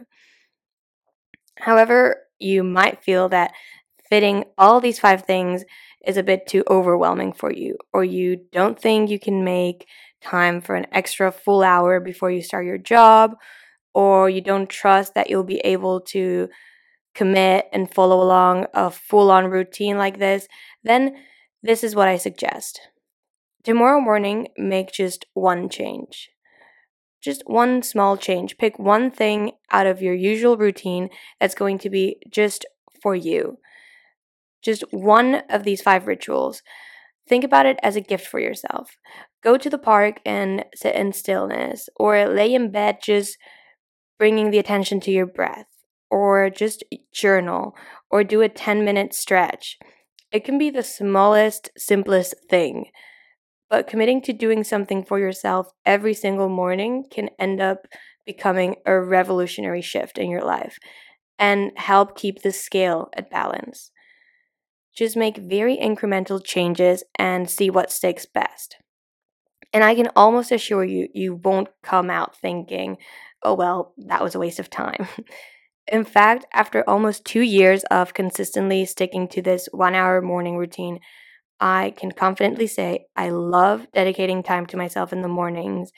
However, 1.58 2.16
you 2.38 2.62
might 2.62 3.02
feel 3.02 3.28
that 3.30 3.52
fitting 4.08 4.44
all 4.56 4.80
these 4.80 5.00
five 5.00 5.22
things 5.22 5.64
is 6.06 6.16
a 6.16 6.22
bit 6.22 6.46
too 6.46 6.64
overwhelming 6.70 7.32
for 7.32 7.52
you, 7.52 7.76
or 7.92 8.04
you 8.04 8.36
don't 8.52 8.80
think 8.80 9.10
you 9.10 9.18
can 9.18 9.44
make 9.44 9.86
time 10.22 10.60
for 10.60 10.74
an 10.74 10.86
extra 10.92 11.30
full 11.32 11.62
hour 11.62 12.00
before 12.00 12.30
you 12.30 12.42
start 12.42 12.66
your 12.66 12.78
job, 12.78 13.34
or 13.94 14.28
you 14.30 14.40
don't 14.40 14.68
trust 14.68 15.14
that 15.14 15.30
you'll 15.30 15.44
be 15.44 15.60
able 15.64 16.00
to 16.00 16.48
commit 17.14 17.66
and 17.72 17.92
follow 17.92 18.22
along 18.22 18.66
a 18.74 18.90
full 18.90 19.30
on 19.30 19.46
routine 19.46 19.98
like 19.98 20.18
this, 20.18 20.46
then 20.84 21.16
this 21.62 21.82
is 21.82 21.96
what 21.96 22.08
I 22.08 22.16
suggest. 22.16 22.80
Tomorrow 23.64 24.00
morning, 24.00 24.48
make 24.56 24.92
just 24.92 25.26
one 25.34 25.68
change. 25.68 26.30
Just 27.20 27.42
one 27.46 27.82
small 27.82 28.16
change. 28.16 28.56
Pick 28.56 28.78
one 28.78 29.10
thing 29.10 29.52
out 29.72 29.86
of 29.86 30.00
your 30.00 30.14
usual 30.14 30.56
routine 30.56 31.08
that's 31.40 31.56
going 31.56 31.78
to 31.78 31.90
be 31.90 32.18
just 32.30 32.64
for 33.02 33.16
you. 33.16 33.58
Just 34.62 34.84
one 34.92 35.42
of 35.50 35.64
these 35.64 35.82
five 35.82 36.06
rituals. 36.06 36.62
Think 37.28 37.44
about 37.44 37.66
it 37.66 37.78
as 37.82 37.96
a 37.96 38.00
gift 38.00 38.26
for 38.26 38.40
yourself. 38.40 38.96
Go 39.42 39.58
to 39.58 39.68
the 39.68 39.78
park 39.78 40.20
and 40.24 40.64
sit 40.74 40.94
in 40.94 41.12
stillness, 41.12 41.88
or 41.96 42.26
lay 42.26 42.54
in 42.54 42.70
bed 42.70 42.98
just 43.02 43.36
bringing 44.18 44.50
the 44.50 44.58
attention 44.58 45.00
to 45.00 45.10
your 45.10 45.26
breath, 45.26 45.66
or 46.10 46.50
just 46.50 46.84
journal, 47.12 47.74
or 48.10 48.24
do 48.24 48.40
a 48.40 48.48
10 48.48 48.84
minute 48.84 49.14
stretch. 49.14 49.78
It 50.32 50.44
can 50.44 50.58
be 50.58 50.70
the 50.70 50.82
smallest, 50.82 51.70
simplest 51.76 52.34
thing, 52.50 52.86
but 53.70 53.86
committing 53.86 54.22
to 54.22 54.32
doing 54.32 54.64
something 54.64 55.04
for 55.04 55.18
yourself 55.18 55.68
every 55.84 56.14
single 56.14 56.48
morning 56.48 57.04
can 57.10 57.30
end 57.38 57.60
up 57.60 57.86
becoming 58.24 58.76
a 58.86 58.98
revolutionary 58.98 59.82
shift 59.82 60.18
in 60.18 60.30
your 60.30 60.44
life 60.44 60.78
and 61.38 61.72
help 61.76 62.16
keep 62.16 62.42
the 62.42 62.52
scale 62.52 63.08
at 63.16 63.30
balance. 63.30 63.90
Just 64.98 65.16
make 65.16 65.36
very 65.36 65.76
incremental 65.76 66.44
changes 66.44 67.04
and 67.14 67.48
see 67.48 67.70
what 67.70 67.92
sticks 67.92 68.26
best. 68.26 68.78
And 69.72 69.84
I 69.84 69.94
can 69.94 70.08
almost 70.16 70.50
assure 70.50 70.82
you, 70.82 71.06
you 71.14 71.36
won't 71.36 71.68
come 71.84 72.10
out 72.10 72.36
thinking, 72.36 72.96
oh, 73.44 73.54
well, 73.54 73.94
that 73.96 74.24
was 74.24 74.34
a 74.34 74.40
waste 74.40 74.58
of 74.58 74.70
time. 74.70 75.06
In 75.92 76.04
fact, 76.04 76.46
after 76.52 76.82
almost 76.90 77.24
two 77.24 77.42
years 77.42 77.84
of 77.92 78.12
consistently 78.12 78.84
sticking 78.86 79.28
to 79.28 79.40
this 79.40 79.68
one 79.70 79.94
hour 79.94 80.20
morning 80.20 80.56
routine, 80.56 80.98
I 81.60 81.94
can 81.96 82.10
confidently 82.10 82.66
say 82.66 83.06
I 83.14 83.30
love 83.30 83.86
dedicating 83.94 84.42
time 84.42 84.66
to 84.66 84.76
myself 84.76 85.12
in 85.12 85.22
the 85.22 85.28
mornings, 85.28 85.92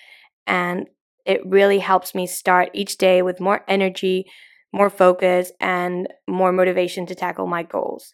and 0.46 0.88
it 1.24 1.40
really 1.46 1.78
helps 1.78 2.14
me 2.14 2.26
start 2.26 2.68
each 2.74 2.98
day 2.98 3.22
with 3.22 3.40
more 3.40 3.64
energy, 3.66 4.26
more 4.74 4.90
focus, 4.90 5.52
and 5.58 6.06
more 6.28 6.52
motivation 6.52 7.06
to 7.06 7.14
tackle 7.14 7.46
my 7.46 7.62
goals. 7.62 8.12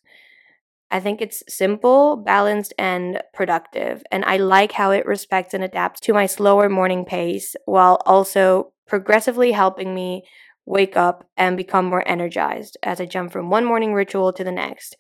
I 0.91 1.01
think 1.01 1.21
it's 1.21 1.43
simple, 1.49 2.17
balanced, 2.17 2.73
and 2.79 3.21
productive. 3.35 4.03
And 4.13 4.25
I 4.25 4.37
like 4.37 4.73
how 4.73 4.93
it 4.93 5.07
respects 5.07 5.53
and 5.53 5.65
adapts 5.65 6.01
to 6.01 6.13
my 6.13 6.27
slower 6.27 6.69
morning 6.69 7.05
pace 7.05 7.57
while 7.65 8.01
also 8.07 8.73
progressively 8.87 9.53
helping 9.53 9.95
me 9.95 10.23
wake 10.65 10.97
up 10.97 11.29
and 11.37 11.57
become 11.57 11.87
more 11.87 12.07
energized 12.07 12.77
as 12.83 13.01
I 13.01 13.07
jump 13.07 13.33
from 13.33 13.51
one 13.51 13.65
morning 13.65 13.95
ritual 13.95 14.33
to 14.33 14.45
the 14.45 14.53
next. 14.53 14.97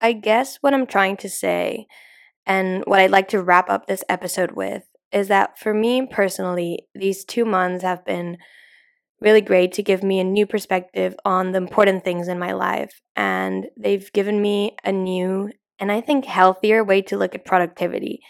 I 0.00 0.12
guess 0.12 0.56
what 0.56 0.74
I'm 0.74 0.86
trying 0.86 1.16
to 1.18 1.30
say, 1.30 1.86
and 2.46 2.82
what 2.86 3.00
I'd 3.00 3.10
like 3.10 3.28
to 3.28 3.42
wrap 3.42 3.70
up 3.70 3.86
this 3.86 4.04
episode 4.08 4.52
with, 4.52 4.82
is 5.12 5.28
that 5.28 5.58
for 5.58 5.72
me 5.72 6.06
personally, 6.06 6.86
these 6.94 7.24
two 7.24 7.44
months 7.44 7.84
have 7.84 8.04
been 8.04 8.36
really 9.24 9.40
great 9.40 9.72
to 9.72 9.82
give 9.82 10.02
me 10.02 10.20
a 10.20 10.24
new 10.24 10.46
perspective 10.46 11.16
on 11.24 11.52
the 11.52 11.58
important 11.58 12.04
things 12.04 12.28
in 12.28 12.38
my 12.38 12.52
life. 12.52 13.00
And 13.16 13.66
they've 13.76 14.12
given 14.12 14.40
me 14.40 14.76
a 14.84 14.92
new 14.92 15.50
and 15.78 15.90
I 15.90 16.00
think 16.00 16.24
healthier 16.24 16.84
way 16.84 17.02
to 17.02 17.16
look 17.16 17.34
at 17.34 17.44
productivity, 17.44 18.20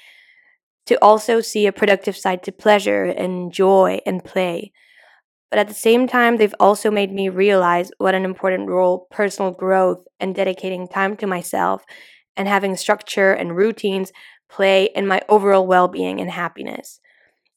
to 0.87 0.97
also 1.03 1.41
see 1.41 1.67
a 1.67 1.73
productive 1.73 2.17
side 2.17 2.43
to 2.45 2.53
pleasure 2.53 3.05
and 3.05 3.53
joy 3.53 4.01
and 4.07 4.25
play. 4.25 4.73
But 5.51 5.59
at 5.61 5.69
the 5.69 5.75
same 5.75 6.07
time, 6.09 6.37
they've 6.37 6.55
also 6.59 6.91
made 6.91 7.13
me 7.13 7.29
realize 7.29 7.91
what 7.99 8.15
an 8.15 8.25
important 8.25 8.69
role 8.69 9.07
personal 9.11 9.53
growth 9.53 10.05
and 10.19 10.35
dedicating 10.35 10.89
time 10.89 11.17
to 11.19 11.27
myself 11.27 11.85
and 12.37 12.49
having 12.49 12.77
structure 12.77 13.33
and 13.33 13.57
routines 13.57 14.11
play 14.51 14.91
in 14.95 15.07
my 15.07 15.21
overall 15.29 15.67
well 15.67 15.89
being 15.89 16.21
and 16.21 16.31
happiness. 16.31 17.01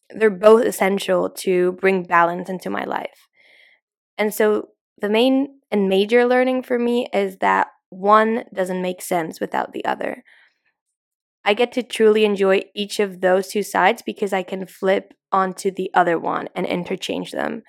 They're 0.09 0.29
both 0.29 0.65
essential 0.65 1.29
to 1.29 1.73
bring 1.73 2.03
balance 2.03 2.49
into 2.49 2.69
my 2.69 2.83
life. 2.83 3.26
And 4.17 4.33
so 4.33 4.69
the 4.99 5.09
main 5.09 5.59
and 5.71 5.89
major 5.89 6.25
learning 6.25 6.63
for 6.63 6.79
me 6.79 7.07
is 7.13 7.37
that 7.37 7.67
one 7.89 8.43
doesn't 8.53 8.81
make 8.81 9.01
sense 9.01 9.39
without 9.39 9.73
the 9.73 9.85
other. 9.85 10.23
I 11.45 11.53
get 11.53 11.71
to 11.73 11.83
truly 11.83 12.25
enjoy 12.25 12.63
each 12.75 12.99
of 12.99 13.21
those 13.21 13.47
two 13.47 13.63
sides 13.63 14.01
because 14.01 14.33
I 14.33 14.43
can 14.43 14.65
flip 14.65 15.13
onto 15.31 15.71
the 15.71 15.89
other 15.93 16.19
one 16.19 16.49
and 16.55 16.65
interchange 16.65 17.31
them. 17.31 17.63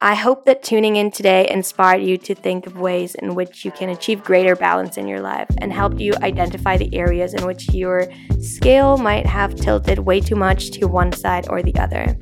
I 0.00 0.16
hope 0.16 0.46
that 0.46 0.64
tuning 0.64 0.96
in 0.96 1.12
today 1.12 1.48
inspired 1.48 2.02
you 2.02 2.18
to 2.18 2.34
think 2.34 2.66
of 2.66 2.76
ways 2.76 3.14
in 3.14 3.36
which 3.36 3.64
you 3.64 3.70
can 3.70 3.88
achieve 3.88 4.24
greater 4.24 4.56
balance 4.56 4.96
in 4.96 5.06
your 5.06 5.20
life 5.20 5.46
and 5.58 5.72
helped 5.72 6.00
you 6.00 6.12
identify 6.22 6.76
the 6.76 6.92
areas 6.92 7.34
in 7.34 7.46
which 7.46 7.72
your 7.72 8.08
scale 8.40 8.96
might 8.96 9.26
have 9.26 9.54
tilted 9.54 10.00
way 10.00 10.20
too 10.20 10.34
much 10.34 10.72
to 10.72 10.88
one 10.88 11.12
side 11.12 11.46
or 11.48 11.62
the 11.62 11.76
other. 11.76 12.18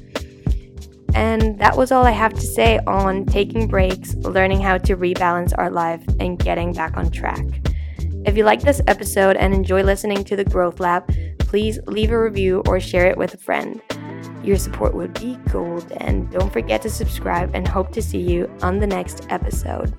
And 1.15 1.59
that 1.59 1.77
was 1.77 1.93
all 1.93 2.07
I 2.07 2.13
have 2.13 2.35
to 2.35 2.41
say 2.41 2.79
on 2.87 3.27
taking 3.27 3.67
breaks, 3.67 4.15
learning 4.15 4.61
how 4.61 4.79
to 4.79 4.97
rebalance 4.97 5.53
our 5.57 5.71
life, 5.71 6.03
and 6.19 6.39
getting 6.39 6.73
back 6.73 6.97
on 6.97 7.11
track. 7.11 7.45
If 8.27 8.37
you 8.37 8.45
like 8.45 8.61
this 8.61 8.83
episode 8.87 9.37
and 9.37 9.55
enjoy 9.55 9.83
listening 9.83 10.25
to 10.25 10.37
the 10.37 10.45
Growth 10.45 10.79
Lab, 10.79 11.11
please 11.39 11.79
leave 11.87 12.11
a 12.11 12.23
review 12.23 12.63
or 12.67 12.79
share 12.79 13.07
it 13.07 13.17
with 13.17 13.35
a 13.35 13.39
friend. 13.39 13.81
Your 14.45 14.57
support 14.57 14.95
would 14.95 15.15
be 15.15 15.37
gold, 15.51 15.91
and 15.99 16.31
don't 16.31 16.53
forget 16.53 16.83
to 16.83 16.91
subscribe 16.91 17.55
and 17.55 17.67
hope 17.67 17.93
to 17.93 18.03
see 18.03 18.21
you 18.21 18.51
on 18.63 18.79
the 18.79 18.87
next 18.87 19.27
episode. 19.31 19.95